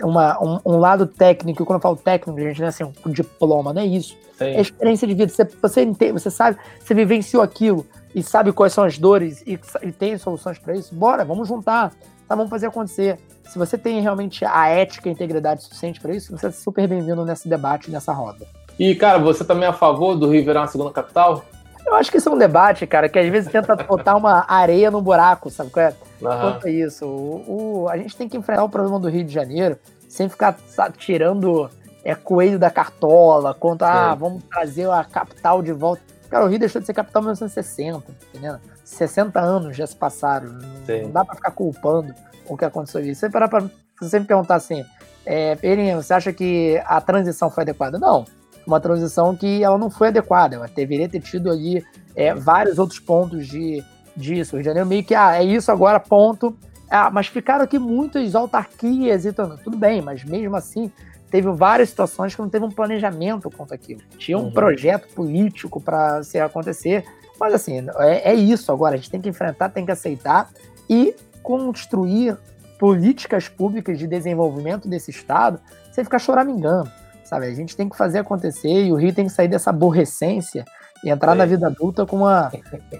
uma 0.04 0.44
um, 0.44 0.60
um, 0.66 0.78
lado 0.78 1.06
técnico, 1.06 1.66
quando 1.66 1.78
eu 1.78 1.82
falo 1.82 1.96
técnico, 1.96 2.40
gente, 2.40 2.60
não 2.60 2.66
é 2.66 2.70
assim, 2.70 2.84
um 2.84 3.12
diploma, 3.12 3.74
não 3.74 3.82
é 3.82 3.86
isso. 3.86 4.18
Sim. 4.38 4.46
É 4.46 4.62
experiência 4.62 5.08
de 5.08 5.14
vida, 5.14 5.32
você, 5.32 5.44
você, 5.44 5.84
entende, 5.84 6.14
você 6.14 6.32
sabe, 6.32 6.58
você 6.80 6.94
vivenciou 6.94 7.44
aquilo 7.44 7.86
e 8.16 8.24
sabe 8.24 8.52
quais 8.52 8.74
são 8.74 8.84
as 8.84 8.98
dores 8.98 9.44
e, 9.46 9.60
e 9.84 9.92
tem 9.92 10.18
soluções 10.18 10.58
para 10.58 10.76
isso, 10.76 10.96
bora, 10.96 11.24
vamos 11.24 11.48
juntar 11.48 11.94
tá, 12.30 12.36
vamos 12.36 12.50
fazer 12.50 12.68
acontecer. 12.68 13.18
Se 13.44 13.58
você 13.58 13.78
tem 13.78 14.00
realmente 14.00 14.46
a 14.46 14.68
ética 14.68 15.08
e 15.08 15.10
a 15.10 15.14
integridade 15.14 15.64
suficiente 15.64 16.00
para 16.00 16.14
isso, 16.14 16.38
você 16.38 16.48
é 16.48 16.52
super 16.52 16.88
bem-vindo 16.88 17.26
nesse 17.26 17.50
debate, 17.50 17.90
nessa 17.90 18.14
roda. 18.14 18.46
E, 18.78 18.94
cara, 18.96 19.18
você 19.18 19.44
também 19.44 19.66
é 19.66 19.70
a 19.70 19.74
favor 19.74 20.16
do 20.16 20.30
Rio 20.30 20.46
virar 20.46 20.62
uma 20.62 20.68
segunda 20.68 20.92
capital? 20.92 21.44
Eu 21.86 21.96
acho 21.96 22.12
que 22.12 22.18
isso 22.18 22.30
é 22.30 22.32
um 22.32 22.38
debate, 22.38 22.86
cara, 22.86 23.10
que 23.10 23.18
às 23.18 23.28
vezes 23.30 23.52
tenta 23.52 23.76
botar 23.76 24.16
uma 24.16 24.46
areia 24.48 24.92
no 24.92 25.02
buraco, 25.02 25.50
sabe 25.50 25.72
qual 25.72 25.88
é? 25.88 25.90
Uhum. 26.22 26.42
Quanto 26.42 26.68
a 26.68 26.70
isso. 26.70 27.06
O, 27.06 27.82
o, 27.84 27.90
a 27.90 27.98
gente 27.98 28.16
tem 28.16 28.30
que 28.30 28.38
enfrentar 28.38 28.64
o 28.64 28.70
problema 28.70 29.00
do 29.00 29.10
Rio 29.10 29.24
de 29.24 29.34
Janeiro 29.34 29.78
sem 30.08 30.30
ficar 30.30 30.58
sabe, 30.68 30.98
tirando 30.98 31.70
é, 32.04 32.14
coelho 32.14 32.60
da 32.60 32.70
cartola, 32.70 33.54
quanto, 33.54 33.84
ah, 33.84 34.14
vamos 34.14 34.44
trazer 34.44 34.90
a 34.90 35.04
capital 35.04 35.62
de 35.64 35.74
volta. 35.74 36.02
Cara, 36.30 36.46
o 36.46 36.48
Rio 36.48 36.60
deixou 36.60 36.80
de 36.80 36.86
ser 36.86 36.94
capital 36.94 37.24
em 37.24 37.26
1960, 37.26 38.04
entendeu? 38.30 38.58
60 38.90 39.40
anos 39.40 39.78
já 39.78 39.86
se 39.86 39.96
passaram. 39.96 40.60
Sim. 40.86 41.04
Não 41.04 41.12
dá 41.12 41.24
para 41.24 41.36
ficar 41.36 41.52
culpando 41.52 42.14
o 42.48 42.58
que 42.58 42.66
aconteceu 42.66 43.00
ali. 43.00 43.14
Você 43.14 43.30
parar 43.30 43.48
para 43.48 43.70
você 44.02 44.20
me 44.20 44.26
perguntar 44.26 44.56
assim, 44.56 44.84
é, 45.26 45.56
você 45.96 46.14
acha 46.14 46.34
que 46.34 46.82
a 46.86 47.00
transição 47.00 47.50
foi 47.52 47.64
adequada? 47.64 48.00
Não. 48.00 48.26
Uma 48.66 48.80
transição 48.80 49.36
que 49.36 49.64
ela 49.64 49.78
não 49.78 49.90
foi 49.90 50.08
adequada. 50.08 50.56
Ela 50.56 50.68
deveria 50.68 51.08
ter 51.08 51.22
tido 51.22 51.50
ali 51.52 51.86
é, 52.16 52.34
vários 52.34 52.80
outros 52.80 53.00
pontos 53.00 53.48
de, 53.48 53.84
disso. 54.16 54.56
O 54.56 54.58
Rio 54.58 54.64
de 54.64 54.70
Janeiro 54.70 54.90
meio 54.90 55.04
que, 55.04 55.14
ah, 55.14 55.38
é 55.38 55.44
isso 55.44 55.72
agora, 55.72 56.00
ponto. 56.00 56.58
Ah, 56.90 57.12
mas 57.12 57.28
ficaram 57.28 57.64
aqui 57.64 57.78
muitas 57.78 58.34
autarquias 58.34 59.26
e 59.26 59.32
tudo. 59.32 59.58
Tudo 59.64 59.78
bem, 59.78 60.02
mas 60.02 60.24
mesmo 60.24 60.56
assim, 60.56 60.92
teve 61.30 61.50
várias 61.52 61.90
situações 61.90 62.34
que 62.34 62.42
não 62.42 62.50
teve 62.50 62.66
um 62.66 62.72
planejamento 62.72 63.52
quanto 63.52 63.74
aquilo. 63.74 64.02
Tinha 64.18 64.38
um 64.38 64.46
uhum. 64.46 64.52
projeto 64.52 65.14
político 65.14 65.80
para 65.80 66.24
se 66.24 66.40
acontecer 66.40 67.06
mas 67.40 67.54
assim, 67.54 67.88
é, 67.98 68.32
é 68.32 68.34
isso 68.34 68.72
agora. 68.72 68.96
A 68.96 68.98
gente 68.98 69.10
tem 69.10 69.22
que 69.22 69.30
enfrentar, 69.30 69.70
tem 69.70 69.86
que 69.86 69.92
aceitar 69.92 70.50
e 70.90 71.16
construir 71.42 72.38
políticas 72.78 73.48
públicas 73.48 73.98
de 73.98 74.08
desenvolvimento 74.08 74.88
desse 74.88 75.12
Estado 75.12 75.60
sem 75.92 76.04
ficar 76.04 76.20
choramingando, 76.20 76.90
sabe? 77.24 77.48
A 77.48 77.54
gente 77.54 77.76
tem 77.76 77.90
que 77.90 77.98
fazer 77.98 78.20
acontecer 78.20 78.86
e 78.86 78.92
o 78.92 78.96
Rio 78.96 79.14
tem 79.14 79.26
que 79.26 79.32
sair 79.32 79.48
dessa 79.48 79.70
aborrecência 79.70 80.66
e 81.04 81.10
entrar 81.10 81.34
é. 81.34 81.36
na 81.36 81.46
vida 81.46 81.68
adulta 81.68 82.06
com 82.06 82.18
uma 82.18 82.52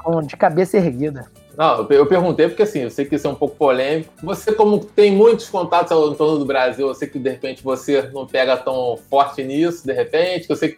com, 0.04 0.22
de 0.22 0.36
cabeça 0.36 0.78
erguida. 0.78 1.26
Não, 1.58 1.88
eu 1.90 2.06
perguntei 2.06 2.48
porque 2.48 2.64
assim, 2.64 2.80
eu 2.80 2.90
sei 2.90 3.06
que 3.06 3.16
isso 3.16 3.28
é 3.28 3.30
um 3.30 3.36
pouco 3.36 3.56
polêmico. 3.56 4.14
Você, 4.24 4.54
como 4.54 4.80
tem 4.80 5.12
muitos 5.12 5.50
contatos 5.50 5.92
ao 5.92 6.16
torno 6.16 6.40
do 6.40 6.46
Brasil, 6.46 6.88
eu 6.88 6.96
sei 6.96 7.08
que 7.08 7.20
de 7.20 7.30
repente 7.30 7.64
você 7.64 8.10
não 8.14 8.26
pega 8.26 8.56
tão 8.58 8.98
forte 9.10 9.44
nisso, 9.44 9.86
de 9.86 9.94
repente, 9.94 10.50
eu 10.50 10.56
sei 10.56 10.70
que 10.70 10.78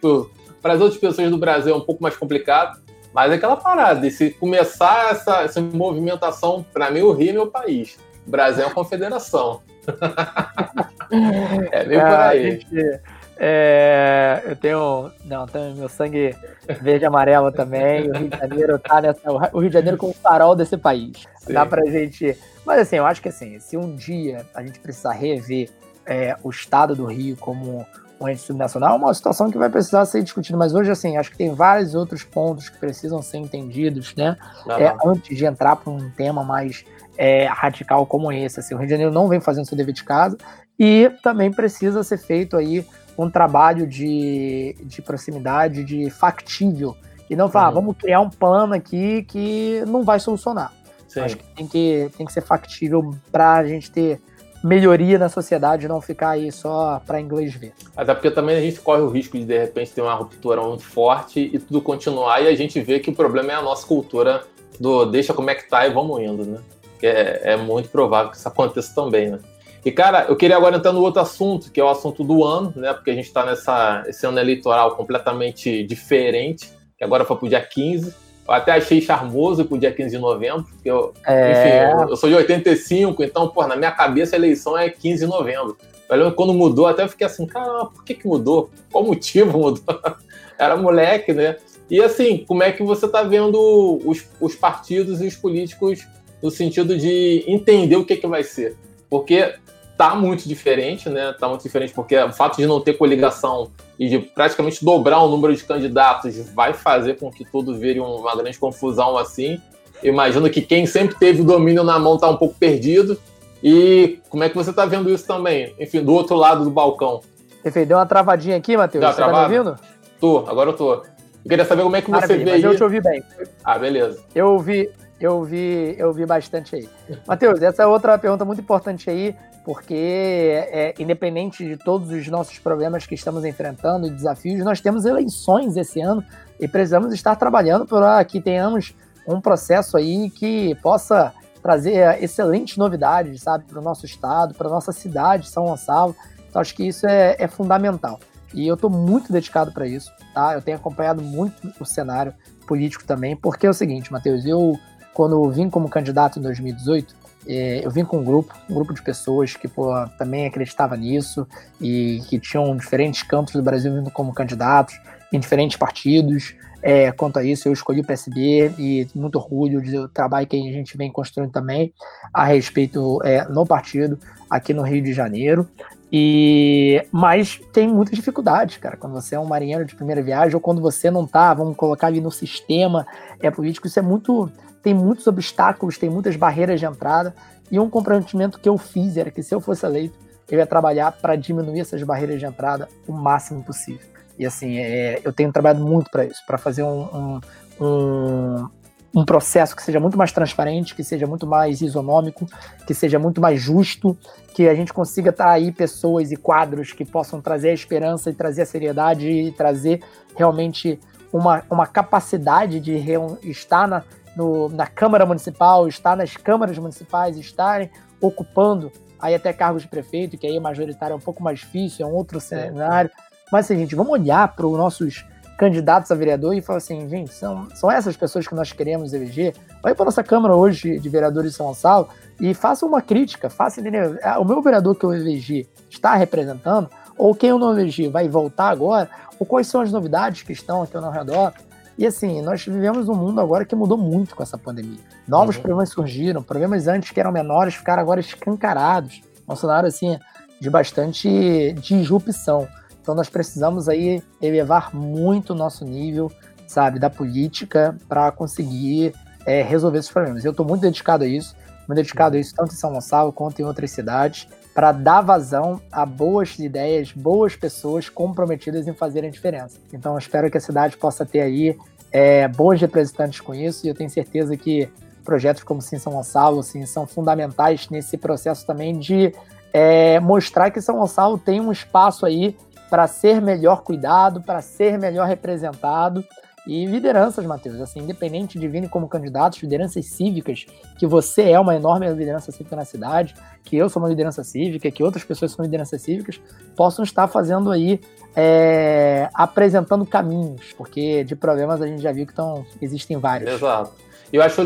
para 0.60 0.74
as 0.74 0.80
outras 0.80 1.00
pessoas 1.00 1.30
do 1.30 1.38
Brasil 1.38 1.74
é 1.74 1.76
um 1.76 1.80
pouco 1.80 2.02
mais 2.02 2.16
complicado. 2.16 2.80
Mas 3.12 3.30
é 3.30 3.34
aquela 3.34 3.56
parada, 3.56 4.06
e 4.06 4.10
se 4.10 4.30
começar 4.30 5.10
essa, 5.10 5.42
essa 5.42 5.60
movimentação, 5.60 6.64
para 6.72 6.90
mim, 6.90 7.02
o 7.02 7.12
Rio 7.12 7.30
é 7.30 7.32
meu 7.32 7.46
país. 7.46 7.98
O 8.26 8.30
Brasil 8.30 8.62
é 8.62 8.66
uma 8.66 8.74
confederação. 8.74 9.60
é 11.70 11.84
meio 11.84 12.00
por 12.00 12.20
aí. 12.20 12.50
Gente, 12.52 13.00
é, 13.44 14.40
eu 14.44 14.54
tenho. 14.54 15.10
Não, 15.24 15.46
tenho 15.46 15.74
meu 15.74 15.88
sangue 15.88 16.32
verde 16.80 17.04
e 17.04 17.06
amarelo 17.06 17.50
também. 17.50 18.08
O 18.08 18.16
Rio 18.16 18.28
de 18.28 18.38
Janeiro 18.38 18.78
tá 18.78 19.00
nessa. 19.00 19.32
O 19.52 19.58
Rio 19.58 19.68
de 19.68 19.74
Janeiro 19.74 19.96
como 19.98 20.14
farol 20.14 20.54
desse 20.54 20.76
país. 20.76 21.26
Sim. 21.38 21.52
Dá 21.52 21.66
pra 21.66 21.84
gente. 21.90 22.38
Mas 22.64 22.80
assim, 22.80 22.96
eu 22.96 23.06
acho 23.06 23.20
que 23.20 23.28
assim, 23.28 23.58
se 23.58 23.76
um 23.76 23.96
dia 23.96 24.46
a 24.54 24.62
gente 24.62 24.78
precisar 24.78 25.12
rever 25.12 25.70
é, 26.06 26.36
o 26.42 26.50
estado 26.50 26.94
do 26.94 27.06
Rio 27.06 27.36
como 27.36 27.84
um 28.22 28.28
ente 28.28 28.40
subnacional, 28.40 28.94
é 28.94 28.96
uma 28.96 29.14
situação 29.14 29.50
que 29.50 29.58
vai 29.58 29.68
precisar 29.68 30.04
ser 30.06 30.22
discutida. 30.22 30.56
Mas 30.56 30.74
hoje, 30.74 30.90
assim, 30.90 31.16
acho 31.16 31.30
que 31.30 31.36
tem 31.36 31.54
vários 31.54 31.94
outros 31.94 32.22
pontos 32.22 32.68
que 32.68 32.78
precisam 32.78 33.20
ser 33.20 33.38
entendidos, 33.38 34.14
né? 34.14 34.36
É, 34.78 34.94
antes 35.04 35.36
de 35.36 35.44
entrar 35.44 35.76
para 35.76 35.92
um 35.92 36.10
tema 36.10 36.44
mais 36.44 36.84
é, 37.16 37.46
radical 37.46 38.06
como 38.06 38.32
esse. 38.32 38.60
Assim, 38.60 38.74
o 38.74 38.78
Rio 38.78 38.86
de 38.86 38.92
Janeiro 38.92 39.12
não 39.12 39.28
vem 39.28 39.40
fazendo 39.40 39.66
seu 39.66 39.76
dever 39.76 39.94
de 39.94 40.04
casa 40.04 40.36
e 40.78 41.10
também 41.22 41.50
precisa 41.50 42.02
ser 42.02 42.18
feito 42.18 42.56
aí 42.56 42.86
um 43.18 43.30
trabalho 43.30 43.86
de, 43.86 44.76
de 44.84 45.02
proximidade, 45.02 45.84
de 45.84 46.10
factível. 46.10 46.96
E 47.28 47.36
não 47.36 47.48
falar, 47.48 47.66
uhum. 47.66 47.70
ah, 47.70 47.74
vamos 47.74 47.96
criar 47.96 48.20
um 48.20 48.30
plano 48.30 48.74
aqui 48.74 49.22
que 49.24 49.82
não 49.86 50.02
vai 50.02 50.20
solucionar. 50.20 50.72
Acho 51.16 51.36
que 51.36 51.44
tem, 51.54 51.66
que 51.66 52.10
tem 52.16 52.26
que 52.26 52.32
ser 52.32 52.40
factível 52.40 53.14
para 53.30 53.54
a 53.56 53.66
gente 53.66 53.90
ter 53.90 54.20
melhoria 54.62 55.18
na 55.18 55.28
sociedade, 55.28 55.88
não 55.88 56.00
ficar 56.00 56.30
aí 56.30 56.52
só 56.52 57.00
para 57.06 57.20
inglês 57.20 57.54
ver. 57.54 57.72
Até 57.96 58.14
porque 58.14 58.30
também 58.30 58.56
a 58.56 58.60
gente 58.60 58.80
corre 58.80 59.02
o 59.02 59.08
risco 59.08 59.36
de 59.36 59.44
de 59.44 59.58
repente 59.58 59.92
ter 59.92 60.00
uma 60.00 60.14
ruptura 60.14 60.62
muito 60.62 60.84
forte 60.84 61.50
e 61.52 61.58
tudo 61.58 61.80
continuar 61.80 62.40
e 62.42 62.48
a 62.48 62.54
gente 62.54 62.80
vê 62.80 63.00
que 63.00 63.10
o 63.10 63.14
problema 63.14 63.52
é 63.52 63.54
a 63.56 63.62
nossa 63.62 63.86
cultura 63.86 64.44
do 64.78 65.04
deixa 65.04 65.34
como 65.34 65.50
é 65.50 65.54
que 65.54 65.68
tá 65.68 65.86
e 65.86 65.90
vamos 65.90 66.20
indo, 66.20 66.44
né? 66.44 66.58
É, 67.02 67.52
é 67.52 67.56
muito 67.56 67.88
provável 67.88 68.30
que 68.30 68.36
isso 68.36 68.46
aconteça 68.46 68.94
também, 68.94 69.30
né? 69.30 69.38
E, 69.84 69.90
cara, 69.90 70.26
eu 70.28 70.36
queria 70.36 70.56
agora 70.56 70.76
entrar 70.76 70.92
no 70.92 71.00
outro 71.00 71.20
assunto, 71.20 71.72
que 71.72 71.80
é 71.80 71.84
o 71.84 71.88
assunto 71.88 72.22
do 72.22 72.44
ano, 72.44 72.72
né? 72.76 72.92
Porque 72.92 73.10
a 73.10 73.14
gente 73.14 73.26
está 73.26 73.44
nessa 73.44 74.04
esse 74.06 74.24
ano 74.24 74.38
eleitoral 74.38 74.94
completamente 74.94 75.82
diferente, 75.84 76.72
que 76.96 77.02
agora 77.02 77.24
foi 77.24 77.36
pro 77.36 77.48
dia 77.48 77.60
15. 77.60 78.14
Eu 78.46 78.54
até 78.54 78.72
achei 78.72 79.00
charmoso 79.00 79.64
pro 79.64 79.78
dia 79.78 79.92
15 79.92 80.10
de 80.10 80.18
novembro, 80.18 80.64
porque 80.64 80.90
eu, 80.90 81.12
é... 81.26 81.52
enfim, 81.52 82.02
eu, 82.02 82.08
eu, 82.10 82.16
sou 82.16 82.28
de 82.28 82.34
85, 82.34 83.22
então, 83.22 83.48
pô, 83.48 83.66
na 83.66 83.76
minha 83.76 83.92
cabeça 83.92 84.34
a 84.34 84.38
eleição 84.38 84.76
é 84.76 84.90
15 84.90 85.24
de 85.24 85.30
novembro. 85.30 85.76
Eu 86.08 86.16
lembro 86.16 86.34
quando 86.34 86.52
mudou, 86.52 86.86
até 86.86 87.06
fiquei 87.08 87.26
assim, 87.26 87.46
cara, 87.46 87.86
por 87.86 88.04
que 88.04 88.14
que 88.14 88.26
mudou? 88.26 88.70
Qual 88.90 89.04
motivo 89.04 89.58
mudou? 89.58 89.82
Era 90.58 90.76
moleque, 90.76 91.32
né? 91.32 91.56
E 91.88 92.00
assim, 92.00 92.44
como 92.46 92.62
é 92.62 92.72
que 92.72 92.82
você 92.82 93.08
tá 93.08 93.22
vendo 93.22 94.00
os, 94.04 94.26
os 94.40 94.54
partidos 94.54 95.20
e 95.20 95.26
os 95.26 95.36
políticos 95.36 96.06
no 96.42 96.50
sentido 96.50 96.98
de 96.98 97.44
entender 97.46 97.96
o 97.96 98.04
que 98.04 98.16
que 98.16 98.26
vai 98.26 98.42
ser? 98.42 98.76
Porque 99.08 99.54
tá 99.96 100.14
muito 100.14 100.48
diferente, 100.48 101.08
né? 101.08 101.34
Tá 101.38 101.48
muito 101.48 101.62
diferente 101.62 101.92
porque 101.92 102.16
o 102.16 102.32
fato 102.32 102.56
de 102.56 102.66
não 102.66 102.80
ter 102.80 102.94
coligação 102.94 103.70
e 103.98 104.08
de 104.08 104.18
praticamente 104.18 104.84
dobrar 104.84 105.20
o 105.20 105.28
número 105.28 105.54
de 105.54 105.62
candidatos 105.64 106.36
vai 106.50 106.72
fazer 106.72 107.18
com 107.18 107.30
que 107.30 107.44
tudo 107.44 107.78
vire 107.78 108.00
uma 108.00 108.34
grande 108.36 108.58
confusão 108.58 109.16
assim. 109.16 109.60
Imagino 110.02 110.50
que 110.50 110.60
quem 110.60 110.86
sempre 110.86 111.16
teve 111.16 111.42
o 111.42 111.44
domínio 111.44 111.84
na 111.84 111.98
mão 111.98 112.18
tá 112.18 112.28
um 112.28 112.36
pouco 112.36 112.54
perdido. 112.58 113.18
E 113.62 114.18
como 114.28 114.42
é 114.42 114.48
que 114.48 114.56
você 114.56 114.72
tá 114.72 114.84
vendo 114.84 115.08
isso 115.08 115.24
também? 115.24 115.72
Enfim, 115.78 116.02
do 116.02 116.12
outro 116.12 116.34
lado 116.34 116.64
do 116.64 116.70
balcão. 116.70 117.20
Perfeito. 117.62 117.88
Deu 117.88 117.98
uma 117.98 118.06
travadinha 118.06 118.56
aqui, 118.56 118.76
Matheus. 118.76 119.04
Você 119.04 119.14
travado? 119.14 119.42
tá 119.42 119.48
me 119.48 119.58
ouvindo? 119.58 119.78
Tô, 120.20 120.38
agora 120.48 120.70
eu 120.70 120.76
tô. 120.76 120.94
Eu 120.94 121.48
queria 121.48 121.64
saber 121.64 121.82
como 121.82 121.94
é 121.94 122.00
que 122.00 122.10
você 122.10 122.20
Maravilha, 122.20 122.44
vê 122.44 122.50
mas 122.50 122.64
aí. 122.64 122.70
eu 122.70 122.76
te 122.76 122.82
ouvi 122.82 123.00
bem. 123.00 123.22
Ah, 123.64 123.78
beleza. 123.78 124.20
Eu 124.34 124.48
ouvi, 124.48 124.90
eu 125.20 125.34
ouvi, 125.34 125.94
eu 125.96 126.08
ouvi 126.08 126.26
bastante 126.26 126.74
aí. 126.74 126.88
Matheus, 127.26 127.62
essa 127.62 127.84
é 127.84 127.86
outra 127.86 128.18
pergunta 128.18 128.44
muito 128.44 128.60
importante 128.60 129.08
aí 129.08 129.34
porque 129.64 129.94
é, 129.94 130.94
independente 130.98 131.64
de 131.64 131.76
todos 131.76 132.10
os 132.10 132.26
nossos 132.28 132.58
problemas 132.58 133.06
que 133.06 133.14
estamos 133.14 133.44
enfrentando 133.44 134.06
e 134.06 134.10
desafios, 134.10 134.64
nós 134.64 134.80
temos 134.80 135.04
eleições 135.04 135.76
esse 135.76 136.00
ano 136.00 136.24
e 136.58 136.66
precisamos 136.66 137.12
estar 137.14 137.36
trabalhando 137.36 137.86
para 137.86 138.24
que 138.24 138.40
tenhamos 138.40 138.94
um 139.26 139.40
processo 139.40 139.96
aí 139.96 140.30
que 140.30 140.74
possa 140.76 141.32
trazer 141.62 142.22
excelentes 142.22 142.76
novidades, 142.76 143.40
sabe, 143.40 143.64
para 143.64 143.78
o 143.78 143.82
nosso 143.82 144.04
estado, 144.04 144.54
para 144.54 144.66
a 144.66 144.70
nossa 144.70 144.90
cidade, 144.90 145.48
São 145.48 145.66
Gonçalo. 145.66 146.14
Então 146.48 146.60
acho 146.60 146.74
que 146.74 146.86
isso 146.88 147.06
é, 147.06 147.36
é 147.38 147.46
fundamental. 147.46 148.18
E 148.52 148.66
eu 148.66 148.74
estou 148.74 148.90
muito 148.90 149.32
dedicado 149.32 149.72
para 149.72 149.86
isso, 149.86 150.12
tá? 150.34 150.54
Eu 150.54 150.60
tenho 150.60 150.76
acompanhado 150.76 151.22
muito 151.22 151.72
o 151.80 151.84
cenário 151.86 152.34
político 152.66 153.04
também, 153.04 153.36
porque 153.36 153.66
é 153.66 153.70
o 153.70 153.74
seguinte, 153.74 154.12
Matheus, 154.12 154.44
eu 154.44 154.78
quando 155.14 155.50
vim 155.50 155.70
como 155.70 155.88
candidato 155.88 156.38
em 156.38 156.42
2018, 156.42 157.14
é, 157.14 157.21
eu 157.46 157.90
vim 157.90 158.04
com 158.04 158.18
um 158.18 158.24
grupo, 158.24 158.54
um 158.70 158.74
grupo 158.74 158.94
de 158.94 159.02
pessoas 159.02 159.54
que 159.56 159.66
pô, 159.66 159.92
também 160.18 160.46
acreditava 160.46 160.96
nisso 160.96 161.46
e 161.80 162.22
que 162.28 162.38
tinham 162.38 162.76
diferentes 162.76 163.22
cantos 163.22 163.54
do 163.54 163.62
Brasil 163.62 163.92
vindo 163.92 164.10
como 164.10 164.32
candidatos 164.32 165.00
em 165.32 165.40
diferentes 165.40 165.76
partidos. 165.76 166.54
É, 166.82 167.12
quanto 167.12 167.38
a 167.38 167.44
isso, 167.44 167.68
eu 167.68 167.72
escolhi 167.72 168.00
o 168.00 168.04
PSB 168.04 168.74
e 168.76 169.06
muito 169.14 169.36
orgulho 169.36 169.80
do 169.80 170.08
trabalho 170.08 170.46
que 170.46 170.56
a 170.56 170.72
gente 170.72 170.96
vem 170.96 171.12
construindo 171.12 171.52
também 171.52 171.92
a 172.34 172.44
respeito 172.44 173.20
é, 173.22 173.44
no 173.44 173.64
partido 173.64 174.18
aqui 174.50 174.74
no 174.74 174.82
Rio 174.82 175.02
de 175.02 175.12
Janeiro. 175.12 175.68
E 176.12 177.06
mas 177.10 177.58
tem 177.72 177.88
muitas 177.88 178.16
dificuldades, 178.16 178.76
cara. 178.76 178.96
Quando 178.96 179.14
você 179.14 179.34
é 179.34 179.40
um 179.40 179.46
marinheiro 179.46 179.84
de 179.84 179.94
primeira 179.94 180.22
viagem 180.22 180.54
ou 180.54 180.60
quando 180.60 180.82
você 180.82 181.10
não 181.10 181.26
tá, 181.26 181.54
vamos 181.54 181.76
colocar 181.76 182.08
ali 182.08 182.20
no 182.20 182.30
sistema 182.30 183.06
é 183.40 183.50
político, 183.50 183.86
isso 183.86 183.98
é 183.98 184.02
muito 184.02 184.50
tem 184.82 184.92
muitos 184.92 185.26
obstáculos, 185.26 185.96
tem 185.96 186.10
muitas 186.10 186.36
barreiras 186.36 186.80
de 186.80 186.86
entrada. 186.86 187.34
E 187.70 187.78
um 187.78 187.88
comprometimento 187.88 188.58
que 188.58 188.68
eu 188.68 188.76
fiz 188.76 189.16
era 189.16 189.30
que 189.30 189.42
se 189.42 189.54
eu 189.54 189.60
fosse 189.60 189.86
eleito, 189.86 190.18
eu 190.50 190.58
ia 190.58 190.66
trabalhar 190.66 191.12
para 191.12 191.36
diminuir 191.36 191.80
essas 191.80 192.02
barreiras 192.02 192.38
de 192.38 192.44
entrada 192.44 192.88
o 193.06 193.12
máximo 193.12 193.62
possível. 193.62 194.06
E 194.38 194.44
assim, 194.44 194.76
é, 194.78 195.20
eu 195.24 195.32
tenho 195.32 195.52
trabalhado 195.52 195.84
muito 195.84 196.10
para 196.10 196.24
isso, 196.24 196.44
para 196.46 196.58
fazer 196.58 196.82
um, 196.82 197.00
um, 197.00 197.40
um, 197.80 198.68
um, 199.14 199.24
processo 199.24 199.76
que 199.76 199.82
seja 199.82 200.00
muito 200.00 200.18
mais 200.18 200.32
transparente, 200.32 200.94
que 200.94 201.04
seja 201.04 201.26
muito 201.26 201.46
mais 201.46 201.80
isonômico, 201.80 202.46
que 202.86 202.92
seja 202.92 203.18
muito 203.18 203.40
mais 203.40 203.60
justo, 203.60 204.16
que 204.54 204.68
a 204.68 204.74
gente 204.74 204.92
consiga 204.92 205.30
atrair 205.30 205.72
pessoas 205.72 206.32
e 206.32 206.36
quadros 206.36 206.92
que 206.92 207.04
possam 207.04 207.40
trazer 207.40 207.70
a 207.70 207.74
esperança 207.74 208.30
e 208.30 208.34
trazer 208.34 208.62
a 208.62 208.66
seriedade 208.66 209.28
e 209.28 209.52
trazer 209.52 210.02
realmente 210.36 210.98
uma, 211.32 211.62
uma 211.70 211.86
capacidade 211.86 212.80
de 212.80 212.98
estar 213.44 213.88
na, 213.88 214.02
no, 214.36 214.68
na 214.68 214.86
Câmara 214.86 215.26
Municipal, 215.26 215.86
estar 215.88 216.16
nas 216.16 216.36
câmaras 216.36 216.78
municipais, 216.78 217.36
estarem 217.36 217.90
ocupando 218.20 218.90
aí 219.20 219.34
até 219.34 219.52
cargos 219.52 219.82
de 219.82 219.88
prefeito, 219.88 220.36
que 220.36 220.46
aí 220.46 220.56
é 220.56 220.60
majoritário 220.60 221.14
é 221.14 221.16
um 221.16 221.20
pouco 221.20 221.42
mais 221.42 221.60
difícil, 221.60 222.06
é 222.06 222.08
um 222.08 222.12
outro 222.12 222.40
cenário. 222.40 223.10
Mas 223.50 223.66
assim, 223.66 223.78
gente, 223.78 223.94
vamos 223.94 224.12
olhar 224.12 224.48
para 224.54 224.66
os 224.66 224.76
nossos 224.76 225.24
candidatos 225.58 226.10
a 226.10 226.14
vereador 226.14 226.54
e 226.56 226.60
falar 226.60 226.78
assim, 226.78 227.08
gente, 227.08 227.32
são, 227.32 227.68
são 227.74 227.88
essas 227.90 228.16
pessoas 228.16 228.48
que 228.48 228.54
nós 228.54 228.72
queremos 228.72 229.12
eleger. 229.12 229.54
Vai 229.80 229.94
para 229.94 230.06
nossa 230.06 230.24
Câmara 230.24 230.56
hoje 230.56 230.98
de 230.98 231.08
vereadores 231.08 231.52
de 231.52 231.56
São 231.56 231.66
Gonçalo 231.66 232.08
e 232.40 232.52
faça 232.52 232.84
uma 232.84 233.00
crítica, 233.00 233.48
faça 233.48 233.80
entender. 233.80 234.18
Ah, 234.24 234.40
o 234.40 234.44
meu 234.44 234.60
vereador 234.60 234.96
que 234.96 235.04
eu 235.04 235.14
elegi 235.14 235.68
está 235.88 236.16
representando, 236.16 236.90
ou 237.16 237.34
quem 237.34 237.50
eu 237.50 237.58
não 237.58 237.72
elegi 237.72 238.08
vai 238.08 238.28
voltar 238.28 238.70
agora, 238.70 239.08
ou 239.38 239.46
quais 239.46 239.68
são 239.68 239.80
as 239.80 239.92
novidades 239.92 240.42
que 240.42 240.52
estão 240.52 240.82
aqui 240.82 240.96
ao 240.96 241.10
redor. 241.10 241.52
E 241.96 242.06
assim, 242.06 242.40
nós 242.42 242.64
vivemos 242.64 243.08
um 243.08 243.14
mundo 243.14 243.40
agora 243.40 243.64
que 243.64 243.74
mudou 243.74 243.98
muito 243.98 244.34
com 244.34 244.42
essa 244.42 244.56
pandemia. 244.56 244.98
Novos 245.26 245.56
uhum. 245.56 245.62
problemas 245.62 245.90
surgiram, 245.90 246.42
problemas 246.42 246.86
antes 246.86 247.10
que 247.10 247.20
eram 247.20 247.32
menores 247.32 247.74
ficaram 247.74 248.02
agora 248.02 248.20
escancarados. 248.20 249.22
Um 249.48 249.56
cenário 249.56 249.88
assim 249.88 250.18
de 250.60 250.70
bastante 250.70 251.72
disrupção. 251.74 252.68
Então 253.00 253.14
nós 253.14 253.28
precisamos 253.28 253.88
aí 253.88 254.22
elevar 254.40 254.94
muito 254.94 255.50
o 255.50 255.56
nosso 255.56 255.84
nível, 255.84 256.30
sabe, 256.66 256.98
da 256.98 257.10
política 257.10 257.96
para 258.08 258.30
conseguir 258.30 259.12
é, 259.44 259.60
resolver 259.62 259.98
esses 259.98 260.10
problemas. 260.10 260.44
Eu 260.44 260.52
estou 260.52 260.64
muito 260.64 260.82
dedicado 260.82 261.24
a 261.24 261.26
isso, 261.26 261.56
muito 261.88 261.94
dedicado 261.94 262.36
a 262.36 262.40
isso 262.40 262.54
tanto 262.54 262.72
em 262.72 262.76
São 262.76 262.92
Gonçalo 262.92 263.32
quanto 263.32 263.60
em 263.60 263.64
outras 263.64 263.90
cidades, 263.90 264.46
para 264.74 264.92
dar 264.92 265.20
vazão 265.20 265.80
a 265.90 266.06
boas 266.06 266.58
ideias, 266.58 267.12
boas 267.12 267.54
pessoas 267.54 268.08
comprometidas 268.08 268.88
em 268.88 268.94
fazerem 268.94 269.28
a 269.28 269.32
diferença. 269.32 269.78
Então 269.92 270.16
espero 270.16 270.50
que 270.50 270.56
a 270.56 270.60
cidade 270.60 270.96
possa 270.96 271.26
ter 271.26 271.40
aí 271.40 271.76
é, 272.10 272.48
bons 272.48 272.80
representantes 272.80 273.40
com 273.40 273.54
isso 273.54 273.86
e 273.86 273.88
eu 273.88 273.94
tenho 273.94 274.10
certeza 274.10 274.56
que 274.56 274.88
projetos 275.24 275.62
como 275.62 275.80
Sim 275.80 275.98
São 275.98 276.12
Gonçalo 276.12 276.60
assim, 276.60 276.84
são 276.86 277.06
fundamentais 277.06 277.88
nesse 277.88 278.16
processo 278.16 278.66
também 278.66 278.98
de 278.98 279.34
é, 279.72 280.20
mostrar 280.20 280.70
que 280.70 280.80
São 280.80 280.98
Gonçalo 280.98 281.38
tem 281.38 281.60
um 281.60 281.72
espaço 281.72 282.26
aí 282.26 282.56
para 282.90 283.06
ser 283.06 283.40
melhor 283.40 283.82
cuidado, 283.82 284.42
para 284.42 284.60
ser 284.60 284.98
melhor 284.98 285.26
representado. 285.26 286.22
E 286.66 286.86
lideranças, 286.86 287.44
Matheus, 287.44 287.80
assim, 287.80 288.00
independente 288.00 288.56
de 288.58 288.68
virem 288.68 288.88
como 288.88 289.08
candidatos, 289.08 289.60
lideranças 289.60 290.06
cívicas, 290.06 290.64
que 290.96 291.06
você 291.06 291.50
é 291.50 291.58
uma 291.58 291.74
enorme 291.74 292.08
liderança 292.08 292.52
cívica 292.52 292.76
na 292.76 292.84
cidade, 292.84 293.34
que 293.64 293.76
eu 293.76 293.88
sou 293.88 294.00
uma 294.00 294.08
liderança 294.08 294.44
cívica, 294.44 294.88
que 294.90 295.02
outras 295.02 295.24
pessoas 295.24 295.50
são 295.50 295.64
lideranças 295.64 296.00
cívicas, 296.00 296.40
possam 296.76 297.02
estar 297.02 297.26
fazendo 297.26 297.70
aí, 297.70 298.00
é, 298.36 299.28
apresentando 299.34 300.06
caminhos, 300.06 300.72
porque 300.76 301.24
de 301.24 301.34
problemas 301.34 301.82
a 301.82 301.86
gente 301.86 302.00
já 302.00 302.12
viu 302.12 302.26
que 302.26 302.34
tão, 302.34 302.64
existem 302.80 303.16
vários. 303.18 303.50
Exato. 303.50 303.92
E 304.32 304.36
eu 304.36 304.42
acho, 304.42 304.62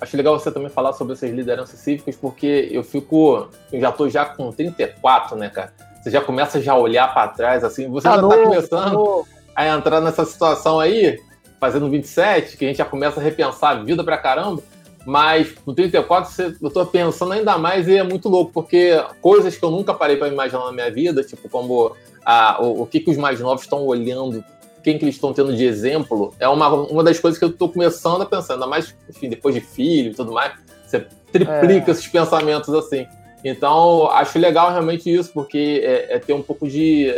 acho 0.00 0.16
legal 0.16 0.38
você 0.38 0.50
também 0.50 0.70
falar 0.70 0.92
sobre 0.94 1.12
essas 1.12 1.30
lideranças 1.30 1.78
cívicas, 1.78 2.16
porque 2.16 2.68
eu 2.72 2.82
fico, 2.82 3.48
eu 3.70 3.80
já 3.80 3.92
tô 3.92 4.08
já 4.08 4.24
com 4.24 4.50
34, 4.50 5.36
né, 5.36 5.50
cara? 5.50 5.72
Você 6.02 6.10
já 6.10 6.20
começa 6.20 6.60
já 6.60 6.72
a 6.72 6.78
olhar 6.78 7.12
para 7.12 7.28
trás, 7.28 7.62
assim, 7.62 7.88
você 7.88 8.08
tá 8.08 8.16
já 8.16 8.22
está 8.22 8.42
começando 8.42 9.24
a 9.54 9.68
entrar 9.68 10.00
nessa 10.00 10.24
situação 10.24 10.80
aí, 10.80 11.18
fazendo 11.60 11.88
27, 11.90 12.56
que 12.56 12.64
a 12.64 12.68
gente 12.68 12.78
já 12.78 12.84
começa 12.84 13.20
a 13.20 13.22
repensar 13.22 13.70
a 13.70 13.82
vida 13.82 14.02
pra 14.04 14.18
caramba. 14.18 14.62
Mas 15.04 15.54
no 15.64 15.72
34 15.72 16.56
eu 16.60 16.70
tô 16.70 16.84
pensando 16.84 17.32
ainda 17.32 17.56
mais 17.56 17.86
e 17.86 17.96
é 17.96 18.02
muito 18.02 18.28
louco, 18.28 18.50
porque 18.52 19.00
coisas 19.20 19.56
que 19.56 19.64
eu 19.64 19.70
nunca 19.70 19.94
parei 19.94 20.16
para 20.16 20.26
imaginar 20.26 20.64
na 20.64 20.72
minha 20.72 20.90
vida, 20.90 21.22
tipo 21.22 21.48
como 21.48 21.94
a, 22.24 22.60
o, 22.60 22.82
o 22.82 22.86
que, 22.86 22.98
que 22.98 23.10
os 23.10 23.16
mais 23.16 23.38
novos 23.38 23.62
estão 23.62 23.86
olhando, 23.86 24.44
quem 24.82 24.98
que 24.98 25.04
eles 25.04 25.14
estão 25.14 25.32
tendo 25.32 25.54
de 25.54 25.64
exemplo, 25.64 26.34
é 26.40 26.48
uma, 26.48 26.68
uma 26.68 27.04
das 27.04 27.20
coisas 27.20 27.38
que 27.38 27.44
eu 27.44 27.52
tô 27.52 27.68
começando 27.68 28.22
a 28.22 28.26
pensar, 28.26 28.54
ainda 28.54 28.66
mais 28.66 28.96
enfim, 29.08 29.28
depois 29.28 29.54
de 29.54 29.60
filho 29.60 30.10
e 30.10 30.14
tudo 30.14 30.32
mais, 30.32 30.54
você 30.84 31.06
triplica 31.30 31.90
é. 31.90 31.92
esses 31.92 32.06
pensamentos 32.08 32.74
assim. 32.74 33.06
Então, 33.44 34.10
acho 34.10 34.38
legal 34.38 34.70
realmente 34.70 35.12
isso, 35.12 35.30
porque 35.32 35.80
é, 35.84 36.16
é 36.16 36.18
ter 36.18 36.32
um 36.32 36.42
pouco 36.42 36.68
de. 36.68 37.14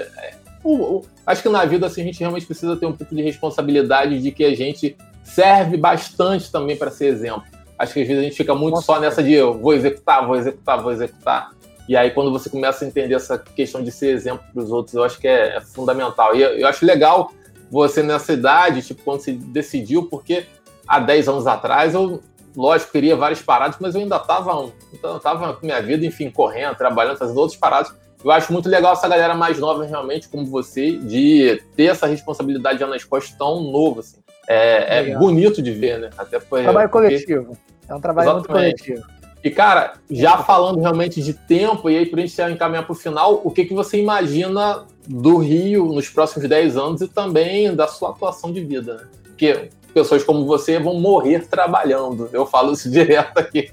Acho 1.26 1.42
que 1.42 1.48
na 1.48 1.64
vida 1.64 1.86
assim, 1.86 2.02
a 2.02 2.04
gente 2.04 2.20
realmente 2.20 2.46
precisa 2.46 2.76
ter 2.76 2.86
um 2.86 2.92
pouco 2.92 3.14
de 3.14 3.22
responsabilidade 3.22 4.20
de 4.20 4.30
que 4.32 4.44
a 4.44 4.54
gente 4.54 4.96
serve 5.22 5.76
bastante 5.76 6.50
também 6.50 6.76
para 6.76 6.90
ser 6.90 7.06
exemplo. 7.06 7.44
Acho 7.78 7.94
que 7.94 8.00
às 8.00 8.08
vezes 8.08 8.22
a 8.22 8.24
gente 8.24 8.36
fica 8.36 8.54
muito 8.54 8.74
Nossa, 8.74 8.86
só 8.86 9.00
nessa 9.00 9.22
de 9.22 9.32
eu 9.32 9.54
vou 9.58 9.74
executar, 9.74 10.26
vou 10.26 10.36
executar, 10.36 10.82
vou 10.82 10.90
executar. 10.90 11.50
E 11.88 11.96
aí, 11.96 12.10
quando 12.10 12.30
você 12.30 12.50
começa 12.50 12.84
a 12.84 12.88
entender 12.88 13.14
essa 13.14 13.38
questão 13.38 13.82
de 13.82 13.90
ser 13.90 14.08
exemplo 14.08 14.44
para 14.52 14.62
os 14.62 14.70
outros, 14.70 14.94
eu 14.94 15.02
acho 15.02 15.18
que 15.18 15.26
é, 15.26 15.56
é 15.56 15.60
fundamental. 15.60 16.36
E 16.36 16.42
eu, 16.42 16.50
eu, 16.50 16.68
acho 16.68 16.84
legal 16.84 17.32
você 17.70 18.02
nessa 18.02 18.32
idade, 18.32 18.82
tipo, 18.82 19.02
quando 19.02 19.20
se 19.20 19.32
decidiu, 19.32 20.04
porque 20.04 20.44
há 20.86 21.00
10 21.00 21.28
anos 21.28 21.46
atrás 21.46 21.94
eu 21.94 22.20
lógico, 22.54 22.92
queria 22.92 23.16
várias 23.16 23.40
paradas, 23.40 23.76
mas 23.80 23.94
eu 23.94 24.00
ainda 24.00 24.16
estava 24.16 24.70
então, 24.92 25.18
tava 25.20 25.54
com 25.54 25.64
minha 25.64 25.80
vida, 25.80 26.04
enfim, 26.04 26.30
correndo, 26.30 26.76
trabalhando, 26.76 27.16
fazendo 27.16 27.38
outras 27.38 27.58
paradas. 27.58 27.94
Eu 28.24 28.30
acho 28.30 28.52
muito 28.52 28.68
legal 28.68 28.92
essa 28.92 29.08
galera 29.08 29.34
mais 29.34 29.58
nova, 29.58 29.84
realmente, 29.84 30.28
como 30.28 30.44
você, 30.44 30.92
de 30.92 31.62
ter 31.76 31.84
essa 31.84 32.06
responsabilidade 32.06 32.80
já 32.80 32.86
nas 32.86 33.04
costas 33.04 33.36
tão 33.36 33.60
novo, 33.60 34.00
assim. 34.00 34.18
É, 34.48 35.10
é 35.10 35.16
bonito 35.16 35.60
de 35.60 35.70
ver, 35.70 35.98
né? 35.98 36.10
Até 36.16 36.40
foi, 36.40 36.62
trabalho 36.62 36.88
porque... 36.88 37.08
coletivo. 37.08 37.56
É 37.88 37.94
um 37.94 38.00
trabalho 38.00 38.30
Exatamente. 38.30 38.90
muito 38.90 39.02
coletivo. 39.02 39.18
E, 39.44 39.50
cara, 39.50 39.92
já 40.10 40.38
falando 40.38 40.80
realmente 40.80 41.22
de 41.22 41.32
tempo, 41.32 41.88
e 41.88 41.96
aí 41.96 42.06
pra 42.06 42.20
gente 42.20 42.40
encaminhar 42.42 42.84
para 42.84 42.92
o 42.92 42.96
final, 42.96 43.40
o 43.44 43.50
que, 43.50 43.64
que 43.64 43.74
você 43.74 43.98
imagina 43.98 44.84
do 45.06 45.36
Rio 45.38 45.86
nos 45.92 46.08
próximos 46.08 46.48
10 46.48 46.76
anos 46.76 47.00
e 47.00 47.08
também 47.08 47.74
da 47.74 47.86
sua 47.86 48.10
atuação 48.10 48.52
de 48.52 48.64
vida, 48.64 48.94
né? 48.94 49.04
Porque 49.24 49.70
pessoas 49.94 50.22
como 50.24 50.44
você 50.44 50.78
vão 50.78 50.94
morrer 50.94 51.46
trabalhando. 51.46 52.28
Eu 52.32 52.46
falo 52.46 52.72
isso 52.72 52.90
direto 52.92 53.38
aqui. 53.38 53.70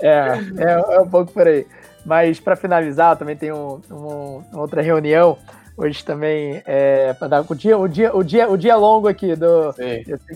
é, 0.00 0.38
é, 0.56 0.94
é 0.94 1.00
um 1.00 1.08
pouco 1.08 1.32
por 1.32 1.46
aí. 1.46 1.66
Mas 2.04 2.40
para 2.40 2.56
finalizar, 2.56 3.16
também 3.16 3.36
tem 3.36 3.52
um, 3.52 3.80
um, 3.90 4.42
outra 4.54 4.82
reunião 4.82 5.36
hoje 5.76 6.04
também 6.04 6.62
é, 6.66 7.12
para 7.14 7.28
dar 7.28 7.44
o 7.48 7.54
dia, 7.54 7.78
o 7.78 7.88
dia, 7.88 8.14
o 8.14 8.22
dia, 8.22 8.50
o 8.50 8.56
dia 8.56 8.76
longo 8.76 9.08
aqui 9.08 9.34
do 9.34 9.74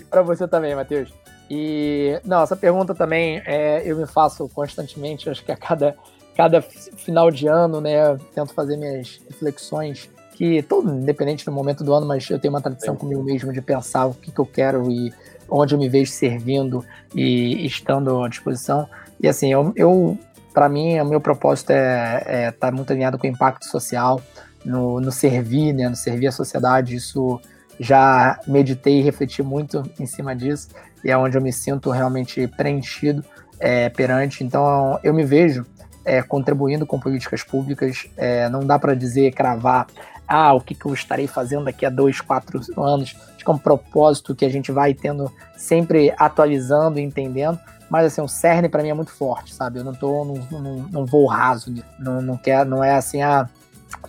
para 0.09 0.21
você 0.21 0.47
também, 0.47 0.75
Matheus. 0.75 1.13
E 1.49 2.19
não, 2.25 2.41
essa 2.41 2.55
pergunta 2.55 2.95
também 2.95 3.41
é, 3.45 3.83
eu 3.85 3.97
me 3.97 4.07
faço 4.07 4.49
constantemente. 4.49 5.29
Acho 5.29 5.43
que 5.43 5.51
a 5.51 5.57
cada 5.57 5.95
cada 6.35 6.61
final 6.61 7.31
de 7.31 7.47
ano, 7.47 7.79
né, 7.79 8.17
tento 8.33 8.53
fazer 8.53 8.75
minhas 8.75 9.21
reflexões 9.29 10.09
que, 10.33 10.61
todo 10.63 10.91
independente 10.91 11.45
do 11.45 11.51
momento 11.51 11.83
do 11.83 11.93
ano, 11.93 12.05
mas 12.05 12.29
eu 12.29 12.37
tenho 12.37 12.53
uma 12.53 12.61
tradição 12.61 12.93
Sim. 12.93 12.99
comigo 12.99 13.23
mesmo 13.23 13.53
de 13.53 13.61
pensar 13.61 14.07
o 14.07 14.13
que, 14.13 14.31
que 14.31 14.39
eu 14.39 14.45
quero 14.45 14.91
e 14.91 15.13
onde 15.49 15.73
eu 15.73 15.79
me 15.79 15.87
vejo 15.87 16.11
servindo 16.11 16.83
e 17.13 17.65
estando 17.65 18.21
à 18.21 18.27
disposição. 18.27 18.87
E 19.19 19.29
assim, 19.29 19.51
eu, 19.51 19.71
eu 19.77 20.17
para 20.55 20.69
mim, 20.69 20.97
o 21.01 21.05
meu 21.05 21.19
propósito 21.19 21.71
é 21.71 22.17
estar 22.17 22.31
é 22.31 22.51
tá 22.51 22.71
muito 22.71 22.91
alinhado 22.91 23.19
com 23.19 23.27
o 23.27 23.29
impacto 23.29 23.65
social, 23.65 24.21
no, 24.63 25.01
no 25.01 25.11
servir, 25.11 25.73
né, 25.73 25.89
no 25.89 25.97
servir 25.97 26.27
a 26.27 26.31
sociedade. 26.31 26.95
Isso 26.95 27.41
já 27.77 28.39
meditei 28.47 28.99
e 28.99 29.01
refleti 29.01 29.43
muito 29.43 29.83
em 29.99 30.05
cima 30.05 30.33
disso 30.33 30.69
e 31.03 31.11
é 31.11 31.17
onde 31.17 31.37
eu 31.37 31.41
me 31.41 31.51
sinto 31.51 31.91
realmente 31.91 32.47
preenchido 32.47 33.23
é, 33.59 33.89
perante. 33.89 34.45
Então, 34.45 34.97
eu 35.03 35.13
me 35.13 35.25
vejo 35.25 35.65
é, 36.05 36.21
contribuindo 36.21 36.85
com 36.85 36.99
políticas 36.99 37.43
públicas. 37.43 38.07
É, 38.15 38.47
não 38.47 38.61
dá 38.61 38.79
para 38.79 38.95
dizer, 38.95 39.33
cravar 39.33 39.87
ah, 40.25 40.53
o 40.53 40.61
que, 40.61 40.73
que 40.73 40.85
eu 40.85 40.93
estarei 40.93 41.27
fazendo 41.27 41.65
daqui 41.65 41.85
a 41.85 41.89
dois, 41.89 42.21
quatro 42.21 42.61
anos. 42.77 43.13
Acho 43.35 43.43
que 43.43 43.51
é 43.51 43.53
um 43.53 43.57
propósito 43.57 44.33
que 44.33 44.45
a 44.45 44.49
gente 44.49 44.71
vai 44.71 44.93
tendo 44.93 45.29
sempre 45.57 46.13
atualizando 46.17 46.97
e 46.97 47.03
entendendo. 47.03 47.59
Mas 47.89 48.05
assim, 48.07 48.21
o 48.21 48.27
cerne 48.27 48.69
para 48.69 48.81
mim 48.81 48.89
é 48.89 48.93
muito 48.93 49.11
forte, 49.11 49.53
sabe? 49.53 49.79
Eu 49.79 49.83
não 49.83 49.93
tô 49.93 50.25
num, 50.25 50.87
num, 50.91 51.05
voo 51.05 51.27
raso, 51.27 51.73
não, 51.99 52.21
não, 52.21 52.37
quer, 52.37 52.65
não 52.65 52.83
é 52.83 52.95
assim, 52.95 53.21
ah, 53.21 53.47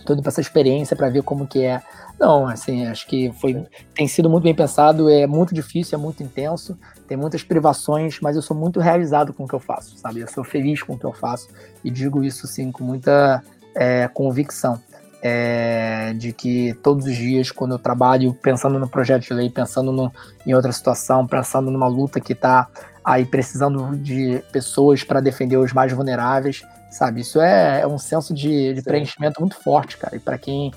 tô 0.05 0.13
indo 0.13 0.21
pra 0.21 0.29
essa 0.29 0.41
experiência 0.41 0.95
para 0.95 1.09
ver 1.09 1.23
como 1.23 1.47
que 1.47 1.63
é. 1.63 1.81
Não, 2.19 2.47
assim, 2.47 2.87
acho 2.87 3.05
que 3.05 3.31
foi, 3.39 3.67
tem 3.93 4.07
sido 4.07 4.29
muito 4.29 4.43
bem 4.43 4.55
pensado, 4.55 5.07
é 5.07 5.27
muito 5.27 5.53
difícil, 5.53 5.99
é 5.99 6.01
muito 6.01 6.23
intenso, 6.23 6.77
tem 7.07 7.15
muitas 7.15 7.43
privações, 7.43 8.19
mas 8.19 8.35
eu 8.35 8.41
sou 8.41 8.57
muito 8.57 8.79
realizado 8.79 9.31
com 9.31 9.43
o 9.43 9.47
que 9.47 9.53
eu 9.53 9.59
faço, 9.59 9.95
sabe? 9.97 10.21
Eu 10.21 10.27
sou 10.27 10.43
feliz 10.43 10.81
com 10.81 10.93
o 10.93 10.97
que 10.97 11.05
eu 11.05 11.13
faço 11.13 11.47
e 11.83 11.91
digo 11.91 12.23
isso, 12.23 12.47
assim, 12.47 12.71
com 12.71 12.83
muita 12.83 13.43
é, 13.75 14.07
convicção 14.07 14.81
é, 15.21 16.13
de 16.13 16.31
que 16.31 16.73
todos 16.83 17.05
os 17.05 17.15
dias, 17.15 17.51
quando 17.51 17.71
eu 17.73 17.79
trabalho 17.79 18.33
pensando 18.33 18.77
no 18.77 18.87
projeto 18.87 19.23
de 19.23 19.33
lei, 19.33 19.49
pensando 19.49 19.91
no, 19.91 20.11
em 20.45 20.53
outra 20.53 20.71
situação, 20.71 21.25
pensando 21.25 21.71
numa 21.71 21.87
luta 21.87 22.19
que 22.19 22.33
está 22.33 22.67
aí 23.07 23.25
precisando 23.25 23.95
de 23.95 24.43
pessoas 24.51 25.01
para 25.01 25.21
defender 25.21 25.55
os 25.55 25.71
mais 25.71 25.93
vulneráveis, 25.93 26.61
sabe? 26.91 27.21
Isso 27.21 27.39
é, 27.39 27.79
é 27.79 27.87
um 27.87 27.97
senso 27.97 28.33
de, 28.33 28.73
de 28.73 28.81
preenchimento 28.81 29.39
muito 29.39 29.55
forte, 29.55 29.95
cara. 29.95 30.17
E 30.17 30.19
para 30.19 30.37
quem, 30.37 30.73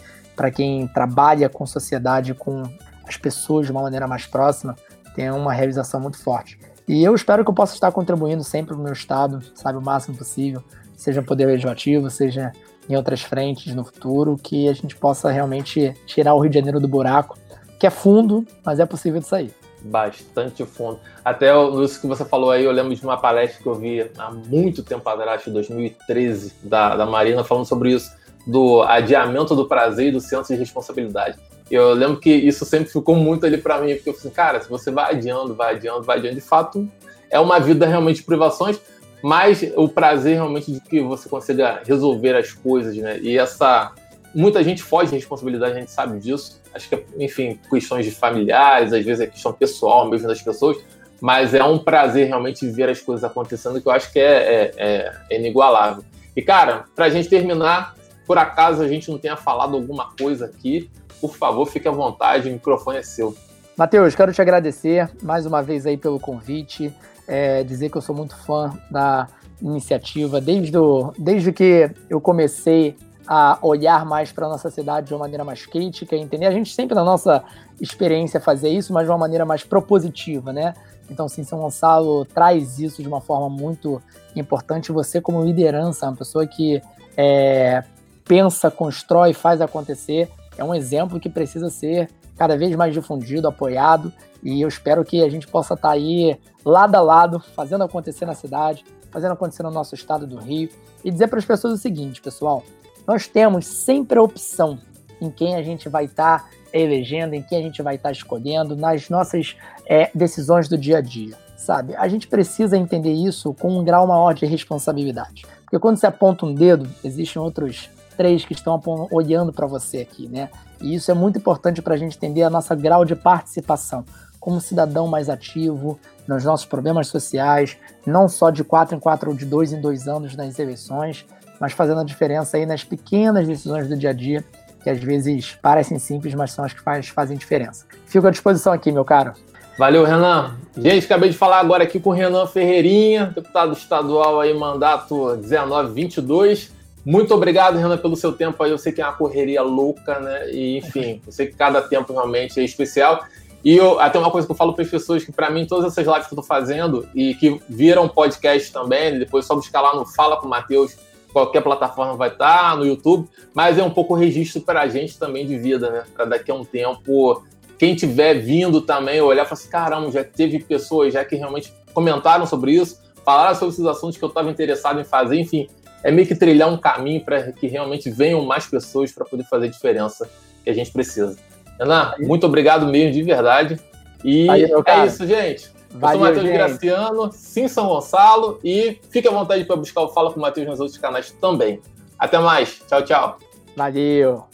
quem 0.55 0.87
trabalha 0.87 1.49
com 1.49 1.67
sociedade, 1.67 2.33
com 2.33 2.63
as 3.05 3.17
pessoas 3.17 3.67
de 3.67 3.73
uma 3.73 3.83
maneira 3.83 4.07
mais 4.07 4.27
próxima, 4.27 4.77
tem 5.17 5.29
uma 5.33 5.53
realização 5.53 5.99
muito 5.99 6.23
forte. 6.23 6.57
E 6.87 7.03
eu 7.03 7.17
espero 7.17 7.43
que 7.43 7.51
eu 7.51 7.55
possa 7.55 7.75
estar 7.75 7.91
contribuindo 7.91 8.45
sempre 8.45 8.75
para 8.75 8.81
o 8.81 8.85
meu 8.85 8.93
estado, 8.93 9.41
sabe, 9.57 9.79
o 9.79 9.83
máximo 9.83 10.17
possível, 10.17 10.63
seja 10.97 11.23
poder 11.23 11.47
legislativo, 11.47 12.09
seja 12.11 12.53
em 12.89 12.95
outras 12.95 13.23
frentes 13.23 13.75
no 13.75 13.85
futuro, 13.85 14.37
que 14.41 14.69
a 14.69 14.73
gente 14.73 14.95
possa 14.95 15.33
realmente 15.33 15.97
tirar 16.07 16.35
o 16.35 16.39
Rio 16.39 16.51
de 16.51 16.59
Janeiro 16.59 16.79
do 16.79 16.87
buraco, 16.87 17.37
que 17.77 17.89
é 17.89 17.91
fundo, 17.91 18.47
mas 18.65 18.79
é 18.79 18.87
possível 18.87 19.19
de 19.19 19.27
sair. 19.27 19.53
Bastante 19.83 20.65
fundo. 20.65 21.01
Até 21.25 21.51
isso 21.83 22.01
que 22.01 22.07
você 22.07 22.25
falou 22.25 22.51
aí, 22.51 22.65
eu 22.65 22.73
lembro 22.73 22.95
de 22.95 23.03
uma 23.03 23.17
palestra 23.17 23.63
que 23.63 23.69
eu 23.69 23.75
vi 23.75 24.11
há 24.19 24.31
muito 24.31 24.83
tempo 24.83 25.09
atrás, 25.09 25.47
em 25.47 25.53
2013, 25.53 26.55
da, 26.63 26.97
da 26.97 27.07
Marina, 27.07 27.43
falando 27.45 27.67
sobre 27.67 27.93
isso, 27.93 28.11
do 28.47 28.83
adiamento 28.83 29.55
do 29.55 29.67
prazer 29.67 30.09
e 30.09 30.13
do 30.13 30.21
senso 30.21 30.53
de 30.53 30.59
responsabilidade. 30.59 31.39
Eu 31.71 31.93
lembro 31.93 32.19
que 32.19 32.31
isso 32.31 32.65
sempre 32.65 32.91
ficou 32.91 33.15
muito 33.15 33.47
ali 33.47 33.57
para 33.57 33.81
mim, 33.81 33.95
porque 33.95 34.11
eu 34.11 34.15
falei 34.15 34.27
assim, 34.27 34.31
cara, 34.31 34.61
se 34.61 34.69
você 34.69 34.91
vai 34.91 35.13
adiando, 35.13 35.55
vai 35.55 35.75
adiando, 35.75 36.03
vai 36.03 36.19
adiando, 36.19 36.35
de 36.35 36.41
fato, 36.41 36.89
é 37.31 37.39
uma 37.39 37.61
vida 37.61 37.87
realmente 37.87 38.17
de 38.17 38.23
privações, 38.25 38.81
mas 39.23 39.63
o 39.77 39.89
prazer 39.89 40.35
realmente 40.35 40.73
de 40.73 40.81
que 40.81 41.01
você 41.01 41.29
consiga 41.29 41.81
resolver 41.87 42.37
as 42.37 42.53
coisas, 42.53 42.97
né? 42.97 43.19
E 43.21 43.39
essa. 43.39 43.93
Muita 44.35 44.63
gente 44.63 44.83
foge 44.83 45.11
de 45.11 45.17
responsabilidade, 45.17 45.77
a 45.77 45.81
gente 45.81 45.91
sabe 45.91 46.19
disso. 46.19 46.60
Acho 46.75 46.89
que, 46.89 47.05
enfim, 47.19 47.59
questões 47.69 48.05
de 48.05 48.13
familiares, 48.13 48.93
às 48.93 49.05
vezes 49.05 49.21
é 49.21 49.27
questão 49.27 49.53
pessoal 49.53 50.09
mesmo 50.09 50.29
das 50.29 50.41
pessoas, 50.41 50.79
mas 51.21 51.53
é 51.55 51.63
um 51.63 51.79
prazer 51.79 52.29
realmente 52.29 52.67
ver 52.69 52.89
as 52.89 53.01
coisas 53.01 53.25
acontecendo 53.25 53.81
que 53.81 53.87
eu 53.87 53.93
acho 53.93 54.13
que 54.13 54.19
é, 54.19 54.73
é, 54.77 55.13
é, 55.29 55.39
inigualável. 55.39 56.05
E, 56.35 56.41
cara, 56.41 56.85
para 56.95 57.07
a 57.07 57.11
gente 57.11 57.29
terminar, 57.29 57.95
por 58.27 58.39
acaso 58.39 58.83
a 58.83 58.89
gente 58.89 59.11
não 59.11 59.19
tenha 59.19 59.37
falado 59.37 59.75
alguma 59.75 60.11
coisa 60.19 60.47
aqui, 60.47 60.91
por 61.21 61.37
favor, 61.37 61.67
fique 61.67 61.87
à 61.87 61.91
vontade, 61.91 62.49
o 62.49 62.53
microfone 62.53 62.99
é 62.99 63.03
seu. 63.03 63.37
Matheus, 63.77 64.15
quero 64.15 64.33
te 64.33 64.41
agradecer 64.41 65.11
mais 65.23 65.45
uma 65.45 65.63
vez 65.63 65.87
aí 65.87 65.97
pelo 65.97 66.19
convite 66.19 66.95
é, 67.27 67.63
dizer 67.63 67.91
que 67.91 67.97
eu 67.97 68.03
sou 68.03 68.15
muito 68.15 68.37
fã 68.45 68.73
da 68.91 69.29
iniciativa, 69.63 70.41
desde, 70.41 70.73
desde 71.19 71.53
que 71.53 71.91
eu 72.09 72.21
comecei 72.21 72.97
a 73.33 73.57
olhar 73.63 74.05
mais 74.05 74.33
para 74.33 74.47
a 74.47 74.49
nossa 74.49 74.69
cidade 74.73 75.07
de 75.07 75.15
uma 75.15 75.21
maneira 75.21 75.45
mais 75.45 75.65
crítica, 75.65 76.17
entender. 76.17 76.47
A 76.47 76.51
gente 76.51 76.75
sempre, 76.75 76.97
na 76.97 77.05
nossa 77.05 77.45
experiência, 77.81 78.41
fazer 78.41 78.71
isso, 78.71 78.93
mas 78.93 79.05
de 79.05 79.13
uma 79.13 79.19
maneira 79.19 79.47
mais 79.47 79.63
propositiva, 79.63 80.53
né? 80.53 80.75
Então, 81.09 81.29
sim, 81.29 81.45
São 81.45 81.61
Gonçalo 81.61 82.25
traz 82.25 82.81
isso 82.81 83.01
de 83.01 83.07
uma 83.07 83.21
forma 83.21 83.49
muito 83.49 84.03
importante. 84.35 84.91
Você, 84.91 85.21
como 85.21 85.45
liderança, 85.45 86.09
uma 86.09 86.17
pessoa 86.17 86.45
que 86.45 86.83
é, 87.17 87.85
pensa, 88.25 88.69
constrói, 88.69 89.33
faz 89.33 89.61
acontecer, 89.61 90.29
é 90.59 90.65
um 90.65 90.75
exemplo 90.75 91.21
que 91.21 91.29
precisa 91.29 91.71
ser 91.71 92.11
cada 92.37 92.59
vez 92.59 92.75
mais 92.75 92.93
difundido, 92.93 93.47
apoiado, 93.47 94.13
e 94.43 94.61
eu 94.61 94.67
espero 94.67 95.05
que 95.05 95.23
a 95.23 95.29
gente 95.29 95.47
possa 95.47 95.75
estar 95.75 95.91
tá 95.91 95.95
aí 95.95 96.37
lado 96.65 96.97
a 96.97 97.01
lado, 97.01 97.39
fazendo 97.55 97.85
acontecer 97.85 98.27
na 98.27 98.35
cidade, 98.35 98.85
fazendo 99.09 99.35
acontecer 99.35 99.63
no 99.63 99.71
nosso 99.71 99.95
estado 99.95 100.27
do 100.27 100.37
Rio, 100.37 100.69
e 101.05 101.13
dizer 101.13 101.29
para 101.29 101.39
as 101.39 101.45
pessoas 101.45 101.75
o 101.75 101.77
seguinte, 101.77 102.21
pessoal: 102.21 102.65
nós 103.07 103.27
temos 103.27 103.67
sempre 103.67 104.19
a 104.19 104.23
opção 104.23 104.79
em 105.21 105.31
quem 105.31 105.55
a 105.55 105.63
gente 105.63 105.89
vai 105.89 106.07
estar 106.07 106.41
tá 106.41 106.49
elegendo, 106.73 107.35
em 107.35 107.43
quem 107.43 107.59
a 107.59 107.63
gente 107.63 107.83
vai 107.83 107.97
estar 107.97 108.09
tá 108.09 108.13
escolhendo, 108.13 108.77
nas 108.77 109.09
nossas 109.09 109.57
é, 109.87 110.11
decisões 110.15 110.69
do 110.69 110.79
dia 110.79 110.99
a 110.99 111.01
dia, 111.01 111.37
sabe? 111.57 111.95
A 111.97 112.09
gente 112.09 112.29
precisa 112.29 112.77
entender 112.77 113.13
isso 113.13 113.53
com 113.55 113.79
um 113.79 113.85
grau 113.85 114.07
maior 114.07 114.33
de 114.33 114.47
responsabilidade. 114.47 115.45
Porque 115.63 115.79
quando 115.79 115.99
você 115.99 116.07
aponta 116.07 116.47
um 116.47 116.55
dedo, 116.55 116.89
existem 117.05 117.41
outros 117.41 117.91
três 118.17 118.45
que 118.45 118.53
estão 118.53 118.81
olhando 119.11 119.53
para 119.53 119.67
você 119.67 119.99
aqui, 119.99 120.29
né? 120.29 120.51
E 120.81 120.95
isso 120.95 121.11
é 121.11 121.15
muito 121.15 121.39
importante 121.39 121.83
para 121.83 121.95
a 121.95 121.97
gente 121.97 122.17
entender 122.17 122.43
a 122.43 122.51
nossa 122.51 122.75
grau 122.75 123.05
de 123.05 123.15
participação 123.15 124.05
como 124.39 124.61
cidadão 124.61 125.07
mais 125.07 125.29
ativo 125.29 125.99
nos 126.27 126.45
nossos 126.45 126.65
problemas 126.65 127.09
sociais, 127.09 127.77
não 128.07 128.29
só 128.29 128.51
de 128.51 128.65
quatro 128.65 128.97
em 128.97 128.99
quatro 128.99 129.31
ou 129.31 129.37
de 129.37 129.45
dois 129.45 129.73
em 129.73 129.81
dois 129.81 130.09
anos 130.09 130.35
nas 130.35 130.59
eleições, 130.59 131.27
mas 131.61 131.75
fazendo 131.75 132.01
a 132.01 132.05
diferença 132.05 132.57
aí 132.57 132.65
nas 132.65 132.83
pequenas 132.83 133.47
decisões 133.47 133.87
do 133.87 133.97
dia 133.97 134.11
a 134.11 134.15
dia, 134.15 134.43
que 134.83 134.89
às 134.89 134.99
vezes 134.99 135.57
parecem 135.61 135.99
simples, 135.99 136.35
mas 136.35 136.53
são 136.53 136.65
as 136.65 136.73
que 136.73 136.81
faz, 136.81 137.09
fazem 137.09 137.37
diferença. 137.37 137.85
Fico 138.07 138.27
à 138.27 138.31
disposição 138.31 138.73
aqui, 138.73 138.91
meu 138.91 139.05
caro. 139.05 139.35
Valeu, 139.79 140.05
Renan. 140.05 140.57
Gente, 140.77 141.05
acabei 141.05 141.31
de 141.31 141.37
falar 141.37 141.61
agora 141.61 141.85
aqui 141.85 142.01
com 142.01 142.11
o 142.11 142.13
Renan 142.13 142.47
Ferreirinha, 142.47 143.33
deputado 143.35 143.73
estadual 143.73 144.41
aí, 144.41 144.53
mandato 144.55 145.37
1922. 145.37 146.73
Muito 147.05 147.35
obrigado, 147.35 147.79
Renan, 147.79 147.97
pelo 147.97 148.17
seu 148.17 148.33
tempo 148.33 148.63
aí. 148.63 148.71
Eu 148.71 148.79
sei 148.79 148.93
que 148.93 149.01
é 149.01 149.05
uma 149.05 149.15
correria 149.15 149.63
louca, 149.63 150.19
né? 150.19 150.51
E, 150.51 150.79
enfim, 150.79 151.21
eu 151.27 151.33
sei 151.33 151.47
que 151.47 151.55
cada 151.55 151.81
tempo 151.81 152.13
realmente 152.13 152.61
é 152.61 152.65
especial. 152.65 153.25
E 153.65 153.77
eu, 153.77 154.01
até 154.01 154.19
uma 154.19 154.31
coisa 154.31 154.47
que 154.47 154.53
eu 154.53 154.57
falo 154.57 154.73
para 154.73 154.85
as 154.85 154.91
pessoas 154.91 155.25
que, 155.25 155.33
para 155.33 155.51
mim, 155.51 155.67
todas 155.67 155.87
essas 155.87 156.07
lives 156.07 156.27
que 156.27 156.35
eu 156.35 156.41
estou 156.41 156.45
fazendo 156.45 157.07
e 157.15 157.35
que 157.35 157.61
viram 157.69 158.09
podcast 158.09 158.73
também, 158.73 159.19
depois 159.19 159.45
é 159.45 159.49
só 159.49 159.55
buscar 159.55 159.83
lá 159.83 159.95
no 159.95 160.07
Fala 160.07 160.39
com 160.39 160.47
o 160.47 160.51
Matheus, 160.51 160.97
qualquer 161.33 161.63
plataforma 161.63 162.15
vai 162.17 162.29
estar, 162.29 162.71
tá, 162.71 162.77
no 162.77 162.87
YouTube, 162.87 163.29
mas 163.55 163.79
é 163.79 163.83
um 163.83 163.91
pouco 163.91 164.15
registro 164.15 164.61
para 164.61 164.83
a 164.83 164.89
gente 164.89 165.19
também 165.19 165.47
de 165.47 165.59
vida, 165.59 165.91
né? 165.91 166.05
Para 166.15 166.25
daqui 166.25 166.51
a 166.51 166.55
um 166.55 166.65
tempo, 166.65 167.43
quem 167.79 167.95
tiver 167.95 168.35
vindo 168.35 168.81
também 168.81 169.21
olhar 169.21 169.45
e 169.45 169.47
falar 169.47 169.61
assim: 169.61 169.71
caramba, 169.71 170.11
já 170.11 170.25
teve 170.25 170.59
pessoas 170.61 171.13
já 171.13 171.25
que 171.25 171.37
realmente 171.37 171.73
comentaram 171.95 172.47
sobre 172.47 172.73
isso, 172.73 173.01
falaram 173.25 173.55
sobre 173.55 173.75
esses 173.75 173.87
assuntos 173.87 174.17
que 174.17 174.25
eu 174.25 174.29
estava 174.29 174.51
interessado 174.51 175.01
em 175.01 175.05
fazer, 175.05 175.39
enfim 175.39 175.69
é 176.03 176.11
meio 176.11 176.27
que 176.27 176.35
trilhar 176.35 176.69
um 176.69 176.77
caminho 176.77 177.23
para 177.23 177.53
que 177.53 177.67
realmente 177.67 178.11
venham 178.11 178.45
mais 178.45 178.67
pessoas 178.67 179.13
para 179.13 179.25
poder 179.25 179.45
fazer 179.45 179.67
a 179.67 179.71
diferença 179.71 180.29
que 180.65 180.71
a 180.71 180.75
gente 180.75 180.91
precisa. 180.91 181.37
Renan, 181.79 182.15
muito 182.19 182.47
obrigado 182.47 182.87
mesmo, 182.87 183.13
de 183.13 183.23
verdade. 183.23 183.79
E 184.25 184.49
Aí, 184.49 184.65
é 184.65 185.07
isso, 185.07 185.27
gente. 185.27 185.71
Valeu, 185.93 186.27
eu 186.27 186.35
sou 186.35 186.43
o 186.43 186.47
Matheus 186.47 186.53
Graciano, 186.53 187.31
sim 187.33 187.69
São 187.69 187.89
Gonçalo, 187.89 188.61
e 188.63 189.01
fique 189.11 189.27
à 189.27 189.31
vontade 189.31 189.65
para 189.65 189.77
buscar 189.77 190.03
o 190.03 190.09
Fala 190.09 190.33
com 190.33 190.39
o 190.39 190.43
Matheus 190.43 190.67
nos 190.67 190.81
outros 190.81 190.99
canais 190.99 191.31
também. 191.41 191.81
Até 192.19 192.39
mais. 192.39 192.81
Tchau, 192.87 193.05
tchau. 193.05 193.39
Valeu. 193.77 194.45